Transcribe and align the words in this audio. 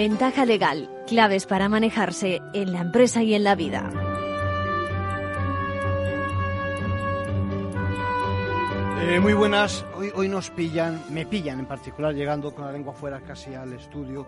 Ventaja 0.00 0.46
legal, 0.46 0.88
claves 1.06 1.44
para 1.44 1.68
manejarse 1.68 2.40
en 2.54 2.72
la 2.72 2.80
empresa 2.80 3.22
y 3.22 3.34
en 3.34 3.44
la 3.44 3.54
vida. 3.54 3.90
Eh, 9.02 9.20
muy 9.20 9.34
buenas, 9.34 9.84
hoy, 9.94 10.10
hoy 10.14 10.26
nos 10.30 10.48
pillan, 10.48 11.04
me 11.10 11.26
pillan 11.26 11.58
en 11.58 11.66
particular 11.66 12.14
llegando 12.14 12.54
con 12.54 12.64
la 12.64 12.72
lengua 12.72 12.94
fuera 12.94 13.20
casi 13.20 13.52
al 13.52 13.74
estudio. 13.74 14.26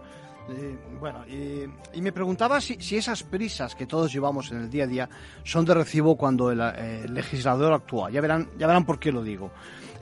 Eh, 0.51 0.77
bueno, 1.01 1.25
y 1.27 2.03
me 2.03 2.13
preguntaba 2.13 2.61
si, 2.61 2.75
si, 2.79 2.99
esas 2.99 3.23
prisas 3.23 3.75
que 3.75 3.87
todos 3.87 4.13
llevamos 4.13 4.53
en 4.53 4.59
el 4.59 4.69
día 4.69 4.85
a 4.85 4.89
día 4.89 5.09
son 5.43 5.65
de 5.65 5.73
recibo 5.73 6.19
cuando 6.19 6.51
el, 6.51 6.61
eh, 6.61 7.03
el 7.05 7.15
legislador 7.15 7.73
actúa. 7.73 8.11
Ya 8.11 8.21
verán, 8.21 8.51
ya 8.59 8.67
verán 8.67 8.85
por 8.85 8.99
qué 8.99 9.11
lo 9.11 9.23
digo. 9.23 9.51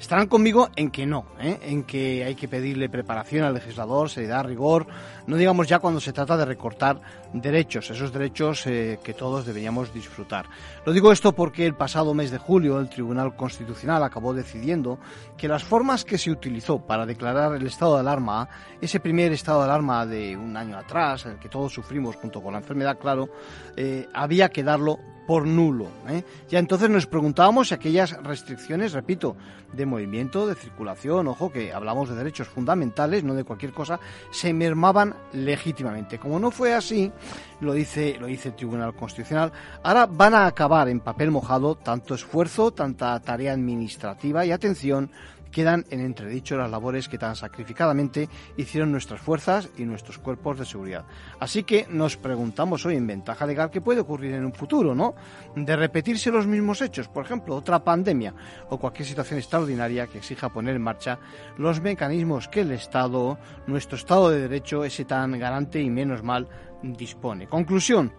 Estarán 0.01 0.29
conmigo 0.29 0.71
en 0.77 0.91
que 0.91 1.05
no, 1.05 1.27
¿eh? 1.39 1.59
en 1.61 1.85
que 1.85 2.25
hay 2.25 2.35
que 2.35 2.49
pedirle 2.49 2.89
preparación 2.89 3.45
al 3.45 3.53
legislador, 3.53 4.09
seriedad, 4.09 4.47
rigor, 4.47 4.87
no 5.27 5.37
digamos 5.37 5.69
ya 5.69 5.79
cuando 5.79 6.01
se 6.01 6.15
trata 6.15 6.39
de 6.39 6.47
recortar 6.47 6.99
derechos, 7.35 7.91
esos 7.91 8.11
derechos 8.11 8.67
eh, 8.67 8.99
que 9.05 9.13
todos 9.13 9.45
deberíamos 9.45 9.93
disfrutar. 9.93 10.47
Lo 10.87 10.95
digo 10.95 11.13
esto 11.13 11.33
porque 11.33 11.67
el 11.67 11.75
pasado 11.75 12.15
mes 12.15 12.31
de 12.31 12.39
julio 12.39 12.81
el 12.81 12.89
Tribunal 12.89 13.37
Constitucional 13.37 14.03
acabó 14.03 14.33
decidiendo 14.33 14.99
que 15.37 15.49
las 15.49 15.65
formas 15.65 16.07
que 16.07 16.17
se 16.17 16.31
utilizó 16.31 16.79
para 16.79 17.05
declarar 17.05 17.55
el 17.55 17.67
estado 17.67 17.97
de 17.97 18.01
alarma, 18.01 18.49
ese 18.81 19.01
primer 19.01 19.33
estado 19.33 19.59
de 19.59 19.65
alarma 19.67 20.07
de 20.07 20.35
un 20.35 20.57
año 20.57 20.79
atrás, 20.79 21.27
el 21.27 21.39
que 21.39 21.51
todos 21.51 21.75
sufrimos 21.75 22.17
junto 22.17 22.43
con 22.43 22.55
la 22.55 22.61
enfermedad, 22.61 22.99
claro, 22.99 23.29
eh, 23.77 24.09
había 24.15 24.49
que 24.49 24.63
darlo 24.63 24.99
por 25.31 25.47
nulo. 25.47 25.87
¿eh? 26.09 26.25
Ya 26.49 26.59
entonces 26.59 26.91
nos 26.91 27.07
preguntábamos 27.07 27.69
si 27.69 27.75
aquellas 27.75 28.21
restricciones, 28.25 28.93
repito, 28.93 29.37
de 29.73 29.87
movimiento, 29.87 30.45
de 30.45 30.57
circulación, 30.57 31.29
ojo 31.29 31.53
que 31.53 31.73
hablamos 31.73 32.09
de 32.09 32.17
derechos 32.17 32.49
fundamentales, 32.49 33.23
no 33.23 33.35
de 33.35 33.45
cualquier 33.45 33.73
cosa, 33.73 34.01
se 34.33 34.53
mermaban 34.53 35.15
legítimamente. 35.33 36.19
Como 36.19 36.41
no 36.41 36.51
fue 36.51 36.75
así, 36.75 37.13
lo 37.61 37.75
dice, 37.75 38.17
lo 38.19 38.27
dice 38.27 38.49
el 38.49 38.57
Tribunal 38.57 38.93
Constitucional, 38.97 39.53
ahora 39.85 40.07
van 40.07 40.35
a 40.35 40.47
acabar 40.47 40.89
en 40.89 40.99
papel 40.99 41.31
mojado 41.31 41.77
tanto 41.77 42.17
esfuerzo, 42.17 42.73
tanta 42.73 43.21
tarea 43.21 43.53
administrativa 43.53 44.45
y 44.45 44.51
atención 44.51 45.13
quedan 45.51 45.85
en 45.91 46.01
entredicho 46.01 46.57
las 46.57 46.71
labores 46.71 47.09
que 47.09 47.19
tan 47.19 47.37
sacrificadamente 47.37 48.29
hicieron 48.57 48.93
nuestras 48.93 49.21
fuerzas 49.21 49.69
y 49.77 49.85
nuestros 49.85 50.19
cuerpos 50.19 50.59
de 50.59 50.65
seguridad. 50.65 51.05
Así 51.39 51.63
que 51.65 51.87
nos 51.91 52.17
preguntamos 52.17 52.87
hoy 52.87 52.97
en 52.97 53.07
ventaja 53.07 53.47
legal 53.47 53.71
qué 53.71 53.81
puede 53.81 54.01
ocurrir 54.01 54.35
en 54.35 54.45
un 54.45 54.53
futuro, 54.53 54.95
¿no? 54.95 55.15
De 55.57 55.77
repetirse 55.77 56.31
los 56.31 56.47
mismos 56.47 56.81
hechos, 56.83 57.09
por 57.09 57.25
ejemplo, 57.25 57.57
otra 57.57 57.83
pandemia 57.83 58.35
o 58.69 58.79
cualquier 58.79 59.07
situación 59.07 59.39
extraordinaria 59.39 60.07
que 60.07 60.19
exija 60.19 60.49
poner 60.49 60.77
en 60.77 60.83
marcha 60.83 61.19
los 61.59 61.81
mecanismos 61.81 62.49
que 62.49 62.61
el 62.61 62.73
Estado, 62.73 63.39
nuestro 63.67 63.97
Estado 63.97 64.31
de 64.31 64.41
Derecho, 64.41 64.85
ese 64.85 65.05
tan 65.05 65.39
garante 65.39 65.81
y 65.81 65.91
menos 65.91 66.23
mal, 66.23 66.49
dispone. 66.83 67.47
Conclusión, 67.47 68.13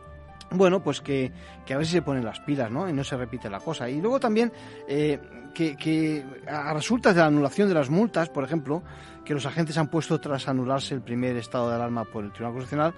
bueno, 0.51 0.83
pues 0.83 1.01
que, 1.01 1.31
que, 1.65 1.73
a 1.73 1.77
ver 1.77 1.85
si 1.85 1.93
se 1.93 2.01
ponen 2.01 2.25
las 2.25 2.39
pilas, 2.41 2.69
¿no? 2.69 2.87
Y 2.87 2.93
no 2.93 3.03
se 3.03 3.17
repite 3.17 3.49
la 3.49 3.59
cosa. 3.59 3.89
Y 3.89 4.01
luego 4.01 4.19
también 4.19 4.51
eh, 4.87 5.19
que, 5.53 5.75
que, 5.77 6.23
a 6.47 6.73
resultas 6.73 7.15
de 7.15 7.21
la 7.21 7.27
anulación 7.27 7.67
de 7.69 7.73
las 7.73 7.89
multas, 7.89 8.29
por 8.29 8.43
ejemplo, 8.43 8.83
que 9.23 9.33
los 9.33 9.45
agentes 9.45 9.77
han 9.77 9.87
puesto 9.87 10.19
tras 10.19 10.47
anularse 10.47 10.95
el 10.95 11.01
primer 11.01 11.35
estado 11.37 11.69
de 11.69 11.75
alarma 11.75 12.05
por 12.05 12.23
el 12.23 12.31
Tribunal 12.31 12.53
Constitucional, 12.53 12.93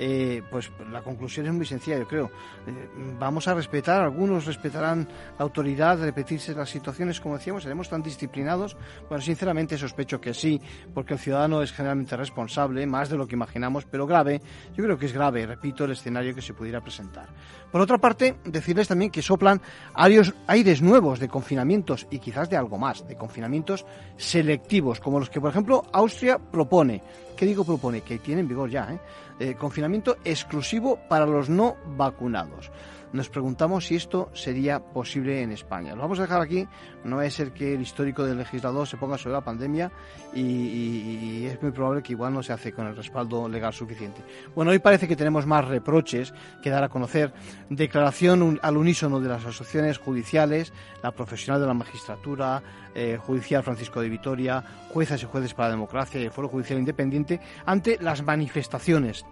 eh, 0.00 0.42
pues 0.48 0.70
la 0.92 1.02
conclusión 1.02 1.46
es 1.46 1.52
muy 1.52 1.66
sencilla, 1.66 1.98
yo 1.98 2.06
creo. 2.06 2.30
Eh, 2.66 2.88
vamos 3.18 3.48
a 3.48 3.54
respetar, 3.54 4.00
algunos 4.00 4.46
respetarán 4.46 5.08
la 5.36 5.44
autoridad, 5.44 6.00
repetirse 6.00 6.54
las 6.54 6.70
situaciones, 6.70 7.20
como 7.20 7.36
decíamos, 7.36 7.64
seremos 7.64 7.88
tan 7.88 8.02
disciplinados. 8.02 8.76
Bueno, 9.08 9.22
sinceramente 9.22 9.76
sospecho 9.76 10.20
que 10.20 10.34
sí, 10.34 10.60
porque 10.94 11.14
el 11.14 11.18
ciudadano 11.18 11.62
es 11.62 11.72
generalmente 11.72 12.16
responsable, 12.16 12.86
más 12.86 13.08
de 13.08 13.16
lo 13.16 13.26
que 13.26 13.34
imaginamos, 13.34 13.86
pero 13.86 14.06
grave. 14.06 14.40
Yo 14.76 14.84
creo 14.84 14.96
que 14.96 15.06
es 15.06 15.12
grave, 15.12 15.46
repito, 15.46 15.84
el 15.84 15.90
escenario 15.90 16.32
que 16.32 16.42
se 16.42 16.54
pudiera 16.54 16.80
presentar. 16.80 17.28
Por 17.70 17.80
otra 17.82 17.98
parte, 17.98 18.36
decirles 18.44 18.88
también 18.88 19.10
que 19.10 19.20
soplan 19.20 19.60
aires, 19.94 20.82
nuevos 20.82 21.18
de 21.18 21.28
confinamientos 21.28 22.06
y 22.10 22.18
quizás 22.18 22.48
de 22.48 22.56
algo 22.56 22.78
más, 22.78 23.06
de 23.06 23.16
confinamientos 23.16 23.84
selectivos, 24.16 25.00
como 25.00 25.18
los 25.18 25.28
que, 25.28 25.40
por 25.40 25.50
ejemplo, 25.50 25.84
Austria 25.92 26.38
propone. 26.38 27.02
¿Qué 27.36 27.44
digo 27.44 27.64
propone? 27.64 28.00
Que 28.00 28.18
tiene 28.18 28.40
en 28.40 28.48
vigor 28.48 28.70
ya, 28.70 28.92
¿eh? 28.92 28.98
eh, 29.38 29.54
confinamiento 29.54 30.16
exclusivo 30.24 30.98
para 31.08 31.26
los 31.26 31.48
no 31.48 31.76
vacunados. 31.96 32.70
Nos 33.12 33.30
preguntamos 33.30 33.86
si 33.86 33.96
esto 33.96 34.30
sería 34.34 34.80
posible 34.80 35.42
en 35.42 35.52
España. 35.52 35.94
Lo 35.94 36.02
vamos 36.02 36.18
a 36.18 36.22
dejar 36.22 36.42
aquí, 36.42 36.66
no 37.04 37.20
a 37.20 37.30
ser 37.30 37.52
que 37.52 37.74
el 37.74 37.80
histórico 37.80 38.24
del 38.24 38.38
legislador 38.38 38.86
se 38.86 38.96
ponga 38.96 39.16
sobre 39.16 39.34
la 39.34 39.40
pandemia 39.40 39.90
y, 40.34 41.46
es 41.46 41.60
muy 41.62 41.70
probable 41.70 42.02
que 42.02 42.12
igual 42.12 42.34
no 42.34 42.42
se 42.42 42.52
hace 42.52 42.72
con 42.72 42.86
el 42.86 42.96
respaldo 42.96 43.48
legal 43.48 43.72
suficiente. 43.72 44.22
Bueno, 44.54 44.72
hoy 44.72 44.78
parece 44.78 45.08
que 45.08 45.16
tenemos 45.16 45.46
más 45.46 45.66
reproches 45.66 46.34
que 46.62 46.70
dar 46.70 46.84
a 46.84 46.88
conocer. 46.88 47.32
Declaración 47.70 48.58
al 48.62 48.76
unísono 48.76 49.20
de 49.20 49.28
las 49.28 49.44
asociaciones 49.44 49.98
judiciales, 49.98 50.72
la 51.02 51.12
profesional 51.12 51.60
de 51.60 51.66
la 51.66 51.74
magistratura, 51.74 52.62
eh, 52.94 53.18
judicial 53.20 53.62
Francisco 53.62 54.00
de 54.00 54.08
Vitoria, 54.08 54.62
juezas 54.92 55.22
y 55.22 55.26
jueces 55.26 55.54
para 55.54 55.68
la 55.68 55.76
democracia 55.76 56.20
y 56.20 56.24
el 56.24 56.30
Foro 56.30 56.48
Judicial 56.48 56.78
Independiente 56.78 57.40
ante 57.64 57.98
las 58.00 58.22
manifestaciones 58.22 59.24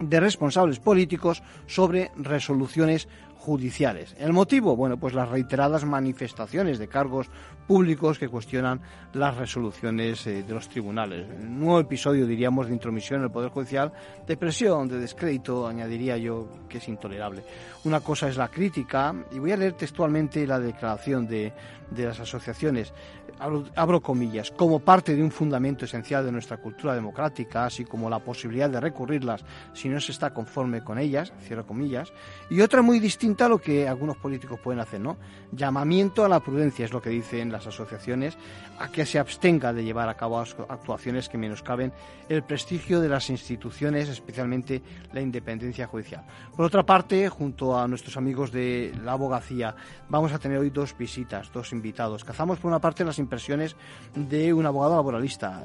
de 0.00 0.20
responsables 0.20 0.78
políticos 0.78 1.42
sobre 1.66 2.10
resoluciones 2.16 3.08
judiciales. 3.46 4.16
¿El 4.18 4.32
motivo? 4.32 4.74
Bueno, 4.74 4.96
pues 4.96 5.14
las 5.14 5.28
reiteradas 5.28 5.84
manifestaciones 5.84 6.80
de 6.80 6.88
cargos 6.88 7.30
públicos 7.66 8.18
que 8.18 8.28
cuestionan 8.28 8.80
las 9.12 9.36
resoluciones 9.36 10.26
eh, 10.26 10.42
de 10.42 10.52
los 10.54 10.68
tribunales. 10.68 11.28
Un 11.40 11.60
nuevo 11.60 11.78
episodio, 11.78 12.26
diríamos, 12.26 12.66
de 12.66 12.72
intromisión 12.72 13.20
en 13.20 13.26
el 13.26 13.30
Poder 13.30 13.50
Judicial, 13.50 13.92
de 14.26 14.36
presión, 14.36 14.88
de 14.88 14.98
descrédito, 14.98 15.66
añadiría 15.66 16.16
yo, 16.16 16.48
que 16.68 16.78
es 16.78 16.88
intolerable. 16.88 17.44
Una 17.84 18.00
cosa 18.00 18.28
es 18.28 18.36
la 18.36 18.48
crítica, 18.48 19.14
y 19.30 19.38
voy 19.38 19.52
a 19.52 19.56
leer 19.56 19.74
textualmente 19.74 20.44
la 20.44 20.58
declaración 20.58 21.28
de, 21.28 21.52
de 21.90 22.04
las 22.04 22.18
asociaciones, 22.18 22.92
abro, 23.38 23.64
abro, 23.74 24.00
comillas, 24.00 24.50
como 24.50 24.80
parte 24.80 25.14
de 25.14 25.22
un 25.22 25.30
fundamento 25.30 25.84
esencial 25.84 26.24
de 26.24 26.32
nuestra 26.32 26.56
cultura 26.56 26.94
democrática, 26.94 27.64
así 27.66 27.84
como 27.84 28.10
la 28.10 28.18
posibilidad 28.18 28.70
de 28.70 28.80
recurrirlas 28.80 29.44
si 29.72 29.88
no 29.88 30.00
se 30.00 30.12
está 30.12 30.32
conforme 30.32 30.82
con 30.82 30.98
ellas, 30.98 31.32
cierro 31.40 31.66
comillas, 31.66 32.12
y 32.50 32.60
otra 32.60 32.82
muy 32.82 33.00
distinta 33.00 33.46
a 33.46 33.48
lo 33.48 33.58
que 33.58 33.88
algunos 33.88 34.16
políticos 34.16 34.60
pueden 34.60 34.80
hacer, 34.80 35.00
¿no? 35.00 35.16
Llamamiento 35.52 36.24
a 36.24 36.28
la 36.28 36.40
prudencia 36.40 36.84
es 36.84 36.92
lo 36.92 37.02
que 37.02 37.10
dicen 37.10 37.52
las 37.52 37.66
asociaciones, 37.66 38.36
a 38.78 38.88
que 38.88 39.06
se 39.06 39.18
abstenga 39.18 39.72
de 39.72 39.84
llevar 39.84 40.08
a 40.08 40.16
cabo 40.16 40.38
actuaciones 40.38 41.28
que 41.28 41.38
menoscaben 41.38 41.92
el 42.28 42.42
prestigio 42.42 43.00
de 43.00 43.08
las 43.08 43.30
instituciones, 43.30 44.08
especialmente 44.08 44.82
la 45.12 45.20
independencia 45.20 45.86
judicial. 45.86 46.24
Por 46.56 46.66
otra 46.66 46.84
parte, 46.84 47.28
junto 47.28 47.78
a 47.78 47.86
nuestros 47.88 48.16
amigos 48.16 48.52
de 48.52 48.92
la 49.02 49.12
abogacía, 49.12 49.74
vamos 50.08 50.32
a 50.32 50.38
tener 50.38 50.58
hoy 50.58 50.70
dos 50.70 50.96
visitas, 50.96 51.50
dos 51.52 51.72
invitados. 51.72 52.24
Cazamos 52.24 52.58
por 52.58 52.68
una 52.68 52.80
parte 52.80 53.04
las 53.04 53.18
impresiones 53.26 53.76
de 54.14 54.52
un 54.52 54.64
abogado 54.66 54.96
laboralista. 54.96 55.64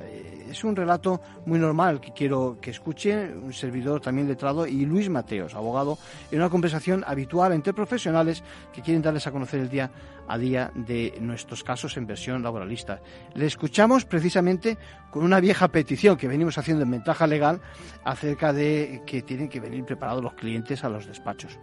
Es 0.50 0.64
un 0.64 0.76
relato 0.76 1.22
muy 1.46 1.60
normal 1.60 2.02
que 2.02 2.12
quiero 2.12 2.58
que 2.60 2.72
escuche 2.72 3.34
un 3.34 3.54
servidor 3.54 4.02
también 4.02 4.28
letrado 4.28 4.68
y 4.68 4.86
Luis 4.86 5.10
Mateos, 5.10 5.54
abogado, 5.54 5.98
en 6.32 6.40
una 6.40 6.50
conversación 6.50 7.04
habitual 7.08 7.54
entre 7.54 7.74
profesionales 7.74 8.44
que 8.74 8.82
quieren 8.82 9.02
darles 9.02 9.28
a 9.28 9.32
conocer 9.32 9.60
el 9.62 9.70
día 9.70 9.92
a 10.28 10.38
día 10.38 10.72
de 10.74 11.18
nuestros 11.20 11.64
casos 11.64 11.98
en 11.98 12.08
versión 12.08 12.42
laboralista. 12.42 13.02
Le 13.34 13.46
escuchamos 13.46 14.06
precisamente 14.06 14.78
con 15.12 15.24
una 15.24 15.40
vieja 15.40 15.68
petición 15.68 16.18
que 16.18 16.28
venimos 16.28 16.58
haciendo 16.58 16.84
en 16.84 16.92
ventaja 16.92 17.28
legal 17.28 17.62
acerca 18.04 18.54
de 18.54 19.04
que 19.06 19.22
tienen 19.22 19.50
que 19.50 19.60
venir 19.60 19.84
preparados 19.84 20.24
los 20.24 20.34
clientes 20.34 20.84
a 20.84 20.90
los 20.90 21.06
despachos. 21.06 21.60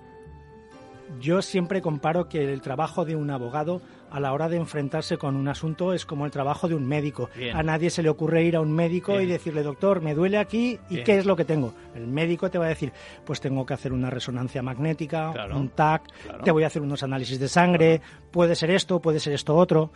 Yo 1.21 1.41
siempre 1.41 1.81
comparo 1.81 2.29
que 2.29 2.53
el 2.53 2.61
trabajo 2.61 3.05
de 3.05 3.17
un 3.17 3.31
abogado 3.31 3.81
a 4.11 4.21
la 4.21 4.33
hora 4.33 4.49
de 4.49 4.57
enfrentarse 4.57 5.19
con 5.19 5.37
un 5.37 5.49
asunto 5.49 5.93
es 5.93 6.07
como 6.07 6.25
el 6.25 6.31
trabajo 6.31 6.69
de 6.69 6.75
un 6.75 6.87
médico. 6.87 7.29
Bien. 7.37 7.57
A 7.57 7.63
nadie 7.63 7.91
se 7.91 8.03
le 8.03 8.09
ocurre 8.09 8.43
ir 8.45 8.57
a 8.57 8.61
un 8.61 8.73
médico 8.73 9.13
Bien. 9.13 9.25
y 9.25 9.27
decirle, 9.33 9.63
doctor, 9.63 10.01
me 10.01 10.15
duele 10.15 10.39
aquí 10.39 10.79
y 10.89 10.95
Bien. 10.95 11.05
qué 11.07 11.19
es 11.19 11.27
lo 11.27 11.37
que 11.37 11.45
tengo. 11.45 11.75
El 11.95 12.07
médico 12.07 12.51
te 12.51 12.59
va 12.59 12.67
a 12.67 12.69
decir, 12.69 12.93
pues 13.25 13.41
tengo 13.41 13.67
que 13.67 13.75
hacer 13.75 13.93
una 13.93 14.11
resonancia 14.11 14.63
magnética, 14.63 15.33
Claro. 15.33 15.57
un 15.59 15.69
TAC, 15.71 16.03
Claro. 16.25 16.45
te 16.45 16.51
voy 16.51 16.65
a 16.65 16.69
hacer 16.69 16.83
unos 16.83 17.03
análisis 17.03 17.39
de 17.39 17.49
sangre, 17.49 18.01
puede 18.31 18.55
ser 18.55 18.71
esto, 18.71 19.01
puede 19.01 19.21
ser 19.21 19.33
esto 19.35 19.55
otro. 19.57 19.91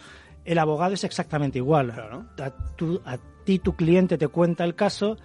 El 0.44 0.58
abogado 0.58 0.94
es 0.94 1.04
exactamente 1.04 1.58
igual. 1.58 1.92
Claro. 1.92 2.24
A, 2.38 2.50
tu- 2.76 3.00
a 3.04 3.16
ti 3.44 3.58
tu 3.60 3.74
cliente 3.76 4.18
te 4.18 4.28
cuenta 4.28 4.64
el 4.64 4.74
caso, 4.74 5.16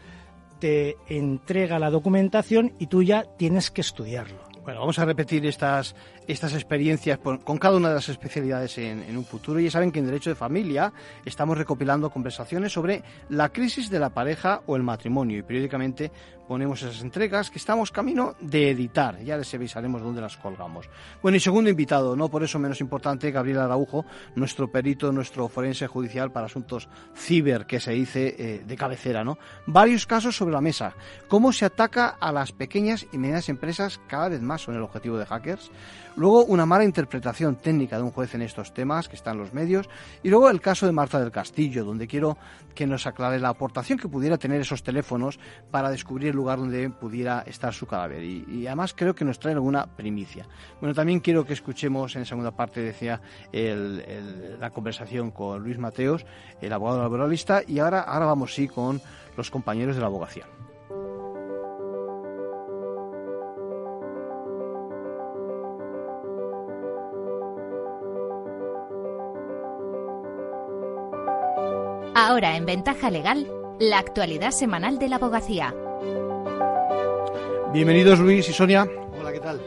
te 0.59 0.95
entrega 1.07 1.79
la 1.79 1.89
documentación 1.91 2.73
y 2.79 2.87
tú 2.87 3.03
ya 3.03 3.23
tienes 3.37 3.69
que 3.71 3.81
estudiarlo. 3.81 4.37
Bueno, 4.63 4.81
vamos 4.81 4.99
a 4.99 5.05
repetir 5.05 5.45
estas, 5.45 5.95
estas 6.27 6.53
experiencias 6.53 7.19
con 7.19 7.57
cada 7.57 7.77
una 7.77 7.89
de 7.89 7.95
las 7.95 8.09
especialidades 8.09 8.77
en, 8.77 9.17
un 9.17 9.25
futuro. 9.25 9.59
Ya 9.59 9.71
saben 9.71 9.91
que 9.91 9.99
en 9.99 10.05
Derecho 10.05 10.29
de 10.29 10.35
Familia 10.35 10.91
estamos 11.25 11.57
recopilando 11.57 12.09
conversaciones 12.09 12.73
sobre 12.73 13.03
la 13.29 13.49
crisis 13.49 13.89
de 13.89 13.99
la 13.99 14.09
pareja 14.09 14.61
o 14.67 14.75
el 14.75 14.83
matrimonio 14.83 15.39
y 15.39 15.43
periódicamente 15.43 16.11
ponemos 16.47 16.81
esas 16.81 17.01
entregas 17.01 17.51
que 17.51 17.59
estamos 17.59 17.91
camino 17.91 18.35
de 18.39 18.71
editar. 18.71 19.21
Ya 19.21 19.37
les 19.37 19.53
avisaremos 19.53 20.01
dónde 20.01 20.21
las 20.21 20.37
colgamos. 20.37 20.89
Bueno, 21.21 21.37
y 21.37 21.39
segundo 21.39 21.69
invitado, 21.69 22.15
no 22.15 22.29
por 22.29 22.43
eso 22.43 22.57
menos 22.57 22.79
importante, 22.79 23.31
Gabriel 23.31 23.59
Araujo, 23.59 24.05
nuestro 24.35 24.71
perito, 24.71 25.11
nuestro 25.11 25.49
forense 25.49 25.87
judicial 25.87 26.31
para 26.31 26.45
asuntos 26.45 26.87
ciber, 27.15 27.65
que 27.65 27.79
se 27.79 27.91
dice 27.91 28.35
eh, 28.37 28.63
de 28.65 28.77
cabecera, 28.77 29.23
¿no? 29.23 29.37
Varios 29.65 30.05
casos 30.05 30.35
sobre 30.35 30.53
la 30.53 30.61
mesa. 30.61 30.93
Cómo 31.27 31.51
se 31.51 31.65
ataca 31.65 32.15
a 32.19 32.31
las 32.31 32.53
pequeñas 32.53 33.05
y 33.11 33.17
medianas 33.17 33.49
empresas 33.49 33.99
cada 34.07 34.29
vez 34.29 34.41
más 34.41 34.61
son 34.61 34.75
el 34.75 34.81
objetivo 34.81 35.17
de 35.17 35.25
hackers. 35.25 35.71
Luego, 36.17 36.45
una 36.45 36.65
mala 36.65 36.83
interpretación 36.83 37.57
técnica 37.57 37.97
de 37.97 38.01
un 38.01 38.09
juez 38.09 38.33
en 38.33 38.41
estos 38.41 38.73
temas 38.73 39.07
que 39.07 39.15
están 39.15 39.35
en 39.35 39.41
los 39.41 39.53
medios. 39.53 39.87
Y 40.23 40.29
luego 40.29 40.49
el 40.49 40.59
caso 40.59 40.87
de 40.87 40.91
Marta 40.91 41.19
del 41.19 41.29
Castillo, 41.29 41.85
donde 41.85 42.07
quiero 42.07 42.39
que 42.73 42.87
nos 42.87 43.05
aclare 43.05 43.39
la 43.39 43.49
aportación 43.49 43.99
que 43.99 44.07
pudiera 44.07 44.39
tener 44.39 44.59
esos 44.59 44.81
teléfonos 44.81 45.39
para 45.69 45.91
descubrir 45.91 46.29
el 46.29 46.35
lugar 46.35 46.57
donde 46.57 46.89
pudiera 46.89 47.43
estar 47.45 47.71
su 47.71 47.85
cadáver. 47.85 48.23
Y, 48.23 48.65
además 48.65 48.95
creo 48.97 49.13
que 49.13 49.25
nos 49.25 49.37
trae 49.37 49.53
alguna 49.53 49.85
primicia. 49.85 50.47
Bueno, 50.81 50.95
también 50.95 51.19
quiero 51.19 51.45
que 51.45 51.53
escuchemos 51.53 52.15
en 52.15 52.25
segunda 52.25 52.49
parte, 52.49 52.81
decía, 52.81 53.21
la 53.53 54.71
conversación 54.71 55.29
con 55.29 55.61
Luis 55.61 55.77
Mateos, 55.77 56.25
el 56.59 56.73
abogado 56.73 57.03
laboralista. 57.03 57.61
Y 57.67 57.77
ahora, 57.77 58.01
ahora 58.01 58.25
vamos 58.25 58.55
sí 58.55 58.67
con 58.67 58.99
los 59.37 59.51
compañeros 59.51 59.93
de 59.93 60.01
la 60.01 60.07
abogacía. 60.07 60.47
Ahora 72.37 72.55
en 72.55 72.67
Ventaja 72.67 73.09
Legal, 73.09 73.47
la 73.79 73.97
actualidad 73.97 74.51
semanal 74.51 74.99
de 74.99 75.09
la 75.09 75.15
abogacía. 75.15 75.73
Bienvenidos 77.73 78.19
Luis 78.19 78.47
y 78.47 78.53
Sonia. 78.53 78.87
Hola, 79.19 79.33
¿qué 79.33 79.39
tal? 79.39 79.59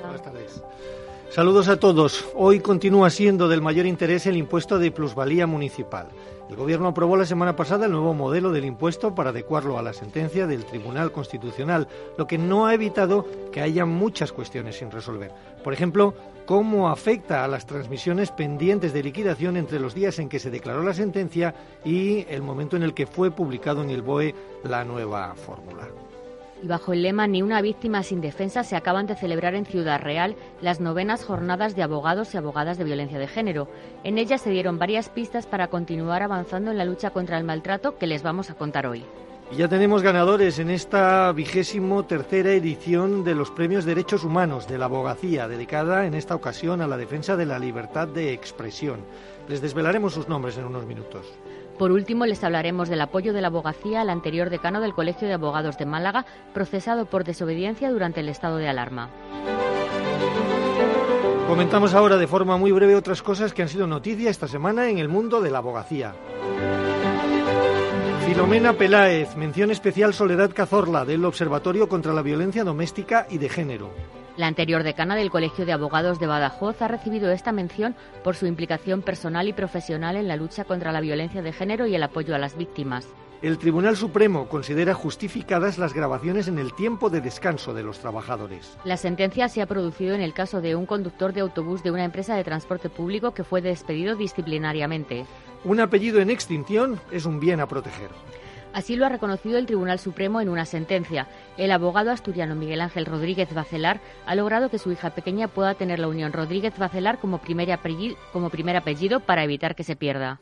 Saludos 1.31 1.69
a 1.69 1.79
todos. 1.79 2.27
Hoy 2.35 2.59
continúa 2.59 3.09
siendo 3.09 3.47
del 3.47 3.62
mayor 3.62 3.87
interés 3.87 4.27
el 4.27 4.37
impuesto 4.37 4.81
de 4.81 4.91
plusvalía 4.91 5.47
municipal. 5.47 6.09
El 6.49 6.56
Gobierno 6.56 6.88
aprobó 6.88 7.17
la 7.17 7.25
semana 7.25 7.55
pasada 7.55 7.87
el 7.87 7.93
nuevo 7.93 8.15
modelo 8.15 8.50
del 8.50 8.65
impuesto 8.65 9.15
para 9.15 9.31
adecuarlo 9.31 9.79
a 9.79 9.82
la 9.82 9.93
sentencia 9.93 10.49
del 10.49 10.65
Tribunal 10.65 11.12
Constitucional, 11.12 11.87
lo 12.19 12.27
que 12.27 12.37
no 12.37 12.67
ha 12.67 12.75
evitado 12.75 13.25
que 13.53 13.61
haya 13.61 13.87
muchas 13.87 14.32
cuestiones 14.32 14.79
sin 14.79 14.91
resolver. 14.91 15.31
Por 15.62 15.73
ejemplo, 15.73 16.15
cómo 16.47 16.88
afecta 16.91 17.44
a 17.44 17.49
las 17.49 17.65
transmisiones 17.65 18.33
pendientes 18.33 18.93
de 18.93 19.05
liquidación 19.05 19.56
entre 19.56 19.79
los 19.79 19.94
días 19.94 20.19
en 20.19 20.29
que 20.29 20.41
se 20.41 20.50
declaró 20.50 20.83
la 20.83 20.94
sentencia 20.94 21.55
y 21.85 22.26
el 22.29 22.43
momento 22.43 22.75
en 22.75 22.83
el 22.83 22.93
que 22.93 23.06
fue 23.06 23.31
publicado 23.31 23.85
en 23.85 23.91
el 23.91 24.03
BOE 24.03 24.35
la 24.65 24.85
nueva 24.85 25.33
fórmula. 25.37 25.88
Y 26.62 26.67
bajo 26.67 26.93
el 26.93 27.03
lema 27.03 27.27
Ni 27.27 27.43
una 27.43 27.62
víctima 27.62 28.03
sin 28.03 28.21
defensa 28.21 28.65
se 28.65 28.77
acaban 28.77 29.07
de 29.07 29.17
celebrar 29.17 29.55
en 29.55 29.65
Ciudad 29.65 30.01
Real 30.01 30.37
las 30.61 30.81
novenas 30.81 31.25
jornadas 31.25 31.75
de 31.75 31.83
abogados 31.83 32.35
y 32.35 32.37
abogadas 32.37 32.77
de 32.77 32.85
violencia 32.85 33.19
de 33.19 33.27
género. 33.27 33.69
En 34.05 34.19
ellas 34.19 34.43
se 34.43 34.51
dieron 34.51 34.79
varias 34.79 35.09
pistas 35.09 35.47
para 35.47 35.69
continuar 35.69 36.23
avanzando 36.23 36.71
en 36.71 36.79
la 36.79 36.85
lucha 36.85 37.11
contra 37.11 37.39
el 37.39 37.45
maltrato 37.45 37.97
que 37.97 38.07
les 38.07 38.23
vamos 38.23 38.51
a 38.51 38.55
contar 38.55 38.87
hoy. 38.87 39.05
Y 39.53 39.57
ya 39.57 39.69
tenemos 39.69 40.03
ganadores 40.03 40.61
en 40.61 40.71
esta 40.71 41.33
vigésimo 41.33 42.05
tercera 42.05 42.53
edición 42.53 43.25
de 43.25 43.35
los 43.35 43.51
Premios 43.51 43.85
Derechos 43.85 44.23
Humanos 44.23 44.69
de 44.69 44.79
la 44.79 44.85
Abogacía, 44.85 45.49
dedicada 45.49 46.07
en 46.07 46.15
esta 46.15 46.37
ocasión 46.37 46.81
a 46.83 46.87
la 46.87 46.97
defensa 46.97 47.37
de 47.37 47.47
la 47.47 47.59
libertad 47.59 48.07
de 48.07 48.33
expresión. 48.33 49.01
Les 49.49 49.61
desvelaremos 49.61 50.15
sus 50.15 50.29
nombres 50.29 50.57
en 50.57 50.67
unos 50.67 50.87
minutos. 50.87 51.27
Por 51.81 51.93
último, 51.93 52.27
les 52.27 52.44
hablaremos 52.44 52.91
del 52.91 53.00
apoyo 53.00 53.32
de 53.32 53.41
la 53.41 53.47
abogacía 53.47 54.03
al 54.03 54.11
anterior 54.11 54.50
decano 54.50 54.82
del 54.82 54.93
Colegio 54.93 55.27
de 55.27 55.32
Abogados 55.32 55.79
de 55.79 55.87
Málaga, 55.87 56.27
procesado 56.53 57.06
por 57.06 57.25
desobediencia 57.25 57.91
durante 57.91 58.21
el 58.21 58.29
estado 58.29 58.59
de 58.59 58.69
alarma. 58.69 59.09
Comentamos 61.49 61.94
ahora 61.94 62.19
de 62.19 62.27
forma 62.27 62.59
muy 62.59 62.71
breve 62.71 62.94
otras 62.97 63.23
cosas 63.23 63.55
que 63.55 63.62
han 63.62 63.71
sido 63.71 63.87
noticia 63.87 64.29
esta 64.29 64.47
semana 64.47 64.91
en 64.91 64.99
el 64.99 65.09
mundo 65.09 65.41
de 65.41 65.50
la 65.50 65.56
abogacía. 65.56 66.12
Filomena 68.26 68.75
Peláez, 68.75 69.35
mención 69.37 69.71
especial 69.71 70.12
Soledad 70.12 70.50
Cazorla 70.53 71.06
del 71.06 71.25
Observatorio 71.25 71.88
contra 71.88 72.12
la 72.12 72.21
Violencia 72.21 72.62
Doméstica 72.62 73.26
y 73.31 73.38
de 73.38 73.49
Género. 73.49 74.20
La 74.41 74.47
anterior 74.47 74.85
decana 74.85 75.17
del 75.17 75.31
Colegio 75.31 75.67
de 75.67 75.73
Abogados 75.73 76.19
de 76.19 76.27
Badajoz 76.27 76.81
ha 76.81 76.89
recibido 76.89 77.31
esta 77.31 77.53
mención 77.53 77.95
por 78.25 78.37
su 78.37 78.47
implicación 78.47 79.03
personal 79.03 79.47
y 79.49 79.53
profesional 79.53 80.17
en 80.17 80.29
la 80.29 80.37
lucha 80.37 80.65
contra 80.65 80.93
la 80.93 81.03
violencia 81.03 81.43
de 81.43 81.53
género 81.53 81.87
y 81.87 81.95
el 81.95 82.03
apoyo 82.03 82.35
a 82.35 82.39
las 82.39 82.57
víctimas. 82.57 83.07
El 83.43 83.59
Tribunal 83.59 83.99
Supremo 83.99 84.49
considera 84.49 84.95
justificadas 84.95 85.77
las 85.77 85.93
grabaciones 85.93 86.49
en 86.49 86.59
el 86.59 86.73
tiempo 86.73 87.11
de 87.11 87.21
descanso 87.21 87.75
de 87.75 87.83
los 87.83 87.99
trabajadores. 87.99 88.79
La 88.83 88.97
sentencia 88.97 89.47
se 89.51 89.61
ha 89.61 89.67
producido 89.67 90.15
en 90.15 90.23
el 90.23 90.33
caso 90.33 90.63
de 90.63 90.75
un 90.75 90.87
conductor 90.87 91.35
de 91.35 91.43
autobús 91.43 91.83
de 91.83 91.91
una 91.91 92.05
empresa 92.05 92.35
de 92.35 92.43
transporte 92.43 92.89
público 92.89 93.35
que 93.35 93.45
fue 93.45 93.61
despedido 93.61 94.17
disciplinariamente. 94.17 95.27
Un 95.65 95.81
apellido 95.81 96.19
en 96.23 96.31
extinción 96.31 96.99
es 97.11 97.27
un 97.27 97.41
bien 97.41 97.61
a 97.61 97.69
proteger. 97.69 98.09
Así 98.73 98.97
lo 98.97 99.07
ha 99.07 99.09
reconocido 99.09 99.59
el 99.59 99.67
Tribunal 99.67 99.99
Supremo 99.99 100.41
en 100.41 100.49
una 100.49 100.65
sentencia. 100.65 101.27
El 101.57 101.73
abogado 101.73 102.11
asturiano 102.11 102.55
Miguel 102.55 102.81
Ángel 102.81 103.07
Rodríguez 103.07 103.53
Bacelar 103.53 104.01
ha 104.27 104.35
logrado 104.35 104.71
que 104.71 104.79
su 104.79 104.93
hija 104.93 105.11
pequeña 105.11 105.49
pueda 105.49 105.75
tener 105.75 105.99
la 105.99 106.09
unión 106.09 106.33
Rodríguez 106.33 106.79
Bacelar 106.79 107.19
como 107.19 107.39
primer 107.39 107.73
apellido, 107.73 108.17
como 108.33 108.51
primer 108.51 108.77
apellido 108.77 109.21
para 109.21 109.45
evitar 109.45 109.75
que 109.75 109.85
se 109.85 109.97
pierda. 109.97 110.41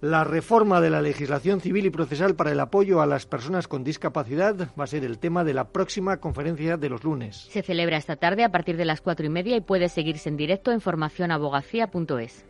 La 0.00 0.24
reforma 0.24 0.82
de 0.82 0.90
la 0.90 1.00
legislación 1.00 1.60
civil 1.60 1.86
y 1.86 1.90
procesal 1.90 2.36
para 2.36 2.52
el 2.52 2.60
apoyo 2.60 3.00
a 3.00 3.06
las 3.06 3.24
personas 3.24 3.66
con 3.66 3.82
discapacidad 3.82 4.68
va 4.78 4.84
a 4.84 4.86
ser 4.86 5.04
el 5.04 5.18
tema 5.18 5.42
de 5.42 5.54
la 5.54 5.68
próxima 5.68 6.18
conferencia 6.18 6.76
de 6.76 6.90
los 6.90 7.02
lunes. 7.02 7.48
Se 7.50 7.62
celebra 7.62 7.96
esta 7.96 8.16
tarde 8.16 8.44
a 8.44 8.50
partir 8.50 8.76
de 8.76 8.84
las 8.84 9.00
cuatro 9.00 9.24
y 9.24 9.30
media 9.30 9.56
y 9.56 9.62
puede 9.62 9.88
seguirse 9.88 10.28
en 10.28 10.36
directo 10.36 10.70
en 10.70 10.82
formacionabogacía.es. 10.82 12.44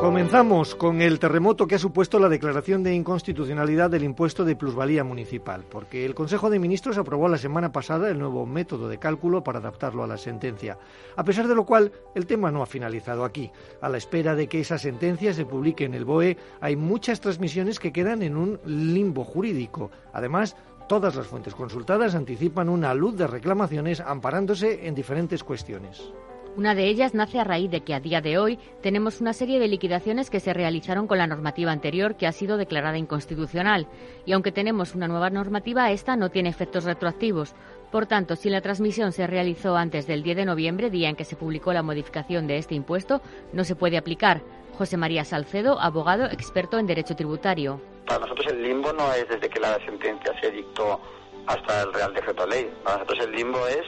Comenzamos 0.00 0.76
con 0.76 1.02
el 1.02 1.18
terremoto 1.18 1.66
que 1.66 1.74
ha 1.74 1.78
supuesto 1.78 2.20
la 2.20 2.28
declaración 2.28 2.84
de 2.84 2.94
inconstitucionalidad 2.94 3.90
del 3.90 4.04
impuesto 4.04 4.44
de 4.44 4.54
plusvalía 4.54 5.02
municipal, 5.02 5.64
porque 5.68 6.06
el 6.06 6.14
Consejo 6.14 6.50
de 6.50 6.60
Ministros 6.60 6.98
aprobó 6.98 7.28
la 7.28 7.36
semana 7.36 7.72
pasada 7.72 8.08
el 8.08 8.20
nuevo 8.20 8.46
método 8.46 8.88
de 8.88 8.98
cálculo 8.98 9.42
para 9.42 9.58
adaptarlo 9.58 10.04
a 10.04 10.06
la 10.06 10.16
sentencia, 10.16 10.78
a 11.16 11.24
pesar 11.24 11.48
de 11.48 11.56
lo 11.56 11.66
cual 11.66 11.90
el 12.14 12.26
tema 12.26 12.52
no 12.52 12.62
ha 12.62 12.66
finalizado 12.66 13.24
aquí. 13.24 13.50
A 13.80 13.88
la 13.88 13.98
espera 13.98 14.36
de 14.36 14.46
que 14.46 14.60
esa 14.60 14.78
sentencia 14.78 15.34
se 15.34 15.44
publique 15.44 15.84
en 15.84 15.94
el 15.94 16.04
BOE, 16.04 16.36
hay 16.60 16.76
muchas 16.76 17.20
transmisiones 17.20 17.80
que 17.80 17.92
quedan 17.92 18.22
en 18.22 18.36
un 18.36 18.60
limbo 18.64 19.24
jurídico. 19.24 19.90
Además, 20.12 20.56
todas 20.88 21.16
las 21.16 21.26
fuentes 21.26 21.56
consultadas 21.56 22.14
anticipan 22.14 22.68
una 22.68 22.94
luz 22.94 23.16
de 23.16 23.26
reclamaciones 23.26 24.00
amparándose 24.00 24.86
en 24.86 24.94
diferentes 24.94 25.42
cuestiones. 25.42 26.12
Una 26.58 26.74
de 26.74 26.88
ellas 26.88 27.14
nace 27.14 27.38
a 27.38 27.44
raíz 27.44 27.70
de 27.70 27.82
que 27.82 27.94
a 27.94 28.00
día 28.00 28.20
de 28.20 28.36
hoy 28.36 28.58
tenemos 28.82 29.20
una 29.20 29.32
serie 29.32 29.60
de 29.60 29.68
liquidaciones 29.68 30.28
que 30.28 30.40
se 30.40 30.52
realizaron 30.52 31.06
con 31.06 31.18
la 31.18 31.28
normativa 31.28 31.70
anterior 31.70 32.16
que 32.16 32.26
ha 32.26 32.32
sido 32.32 32.56
declarada 32.56 32.98
inconstitucional. 32.98 33.86
Y 34.26 34.32
aunque 34.32 34.50
tenemos 34.50 34.96
una 34.96 35.06
nueva 35.06 35.30
normativa, 35.30 35.92
esta 35.92 36.16
no 36.16 36.30
tiene 36.30 36.48
efectos 36.48 36.82
retroactivos. 36.82 37.54
Por 37.92 38.06
tanto, 38.06 38.34
si 38.34 38.50
la 38.50 38.60
transmisión 38.60 39.12
se 39.12 39.28
realizó 39.28 39.76
antes 39.76 40.08
del 40.08 40.24
10 40.24 40.36
de 40.38 40.44
noviembre, 40.46 40.90
día 40.90 41.08
en 41.08 41.14
que 41.14 41.24
se 41.24 41.36
publicó 41.36 41.72
la 41.72 41.84
modificación 41.84 42.48
de 42.48 42.58
este 42.58 42.74
impuesto, 42.74 43.22
no 43.52 43.62
se 43.62 43.76
puede 43.76 43.96
aplicar. 43.96 44.40
José 44.76 44.96
María 44.96 45.24
Salcedo, 45.24 45.78
abogado 45.80 46.24
experto 46.24 46.80
en 46.80 46.88
derecho 46.88 47.14
tributario. 47.14 47.80
Para 48.04 48.18
nosotros 48.18 48.48
el 48.48 48.64
limbo 48.64 48.92
no 48.92 49.12
es 49.12 49.28
desde 49.28 49.48
que 49.48 49.60
la 49.60 49.78
sentencia 49.86 50.34
se 50.40 50.50
dictó 50.50 51.00
hasta 51.46 51.82
el 51.82 51.92
Real 51.92 52.12
Decreto 52.12 52.44
Ley. 52.48 52.68
Para 52.82 52.96
nosotros 52.96 53.26
el 53.28 53.30
limbo 53.30 53.64
es 53.68 53.84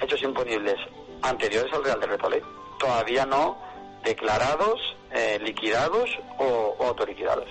hechos 0.00 0.22
imponibles 0.22 0.76
anteriores 1.22 1.72
al 1.72 1.84
Real 1.84 2.00
Decreto 2.00 2.28
Ley. 2.28 2.40
Todavía 2.78 3.26
no 3.26 3.58
declarados, 4.04 4.80
eh, 5.12 5.38
liquidados 5.42 6.10
o, 6.38 6.76
o 6.78 6.86
autoliquidados. 6.86 7.48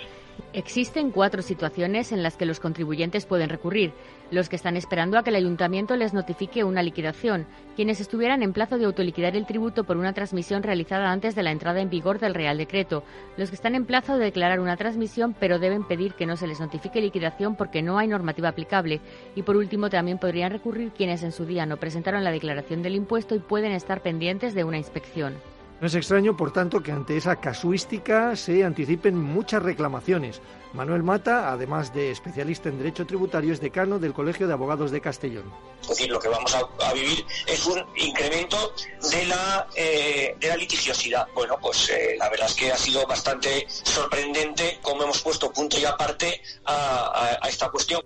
Existen 0.53 1.11
cuatro 1.11 1.41
situaciones 1.41 2.11
en 2.11 2.23
las 2.23 2.35
que 2.35 2.45
los 2.45 2.59
contribuyentes 2.59 3.25
pueden 3.25 3.49
recurrir. 3.49 3.93
Los 4.31 4.47
que 4.47 4.55
están 4.55 4.77
esperando 4.77 5.17
a 5.17 5.23
que 5.23 5.31
el 5.31 5.35
ayuntamiento 5.35 5.95
les 5.95 6.13
notifique 6.13 6.63
una 6.63 6.83
liquidación, 6.83 7.47
quienes 7.75 7.99
estuvieran 7.99 8.43
en 8.43 8.53
plazo 8.53 8.77
de 8.77 8.85
autoliquidar 8.85 9.35
el 9.35 9.47
tributo 9.47 9.85
por 9.85 9.97
una 9.97 10.13
transmisión 10.13 10.61
realizada 10.61 11.11
antes 11.11 11.33
de 11.33 11.41
la 11.41 11.51
entrada 11.51 11.81
en 11.81 11.89
vigor 11.89 12.19
del 12.19 12.35
Real 12.35 12.59
Decreto, 12.59 13.03
los 13.37 13.49
que 13.49 13.55
están 13.55 13.73
en 13.73 13.85
plazo 13.85 14.17
de 14.17 14.25
declarar 14.25 14.59
una 14.59 14.77
transmisión 14.77 15.35
pero 15.39 15.57
deben 15.57 15.83
pedir 15.83 16.13
que 16.13 16.27
no 16.27 16.37
se 16.37 16.45
les 16.45 16.59
notifique 16.59 17.01
liquidación 17.01 17.55
porque 17.55 17.81
no 17.81 17.97
hay 17.97 18.07
normativa 18.07 18.49
aplicable, 18.49 19.01
y 19.35 19.41
por 19.41 19.57
último 19.57 19.89
también 19.89 20.19
podrían 20.19 20.51
recurrir 20.51 20.91
quienes 20.91 21.23
en 21.23 21.31
su 21.31 21.45
día 21.45 21.65
no 21.65 21.77
presentaron 21.77 22.23
la 22.23 22.31
declaración 22.31 22.83
del 22.83 22.95
impuesto 22.95 23.33
y 23.33 23.39
pueden 23.39 23.71
estar 23.71 24.01
pendientes 24.01 24.53
de 24.53 24.63
una 24.63 24.77
inspección. 24.77 25.33
No 25.81 25.87
es 25.87 25.95
extraño, 25.95 26.35
por 26.35 26.51
tanto, 26.51 26.83
que 26.83 26.91
ante 26.91 27.15
esa 27.15 27.37
casuística 27.37 28.35
se 28.35 28.65
anticipen 28.65 29.17
muchas 29.17 29.63
reclamaciones. 29.63 30.41
Manuel 30.73 31.03
Mata, 31.03 31.51
además 31.53 31.93
de 31.93 32.11
especialista 32.11 32.67
en 32.67 32.77
Derecho 32.77 33.07
Tributario, 33.07 33.53
es 33.53 33.61
decano 33.61 33.97
del 33.97 34.13
Colegio 34.13 34.45
de 34.45 34.53
Abogados 34.53 34.91
de 34.91 34.99
Castellón. 34.99 35.51
Es 35.81 35.87
decir, 35.87 36.11
lo 36.11 36.19
que 36.19 36.27
vamos 36.27 36.53
a, 36.53 36.93
vivir 36.93 37.25
es 37.47 37.65
un 37.65 37.81
incremento 37.95 38.73
de 39.09 39.25
la, 39.25 39.67
eh, 39.73 40.35
de 40.37 40.47
la 40.49 40.57
litigiosidad. 40.57 41.27
Bueno, 41.33 41.57
pues 41.61 41.89
eh, 41.89 42.15
la 42.19 42.29
verdad 42.29 42.47
es 42.49 42.55
que 42.55 42.71
ha 42.73 42.77
sido 42.77 43.07
bastante 43.07 43.65
sorprendente 43.69 44.79
cómo 44.81 45.03
hemos 45.03 45.21
puesto 45.21 45.51
punto 45.51 45.79
y 45.79 45.85
aparte 45.85 46.41
a 46.65 47.47
esta 47.47 47.69
cuestión. 47.69 48.01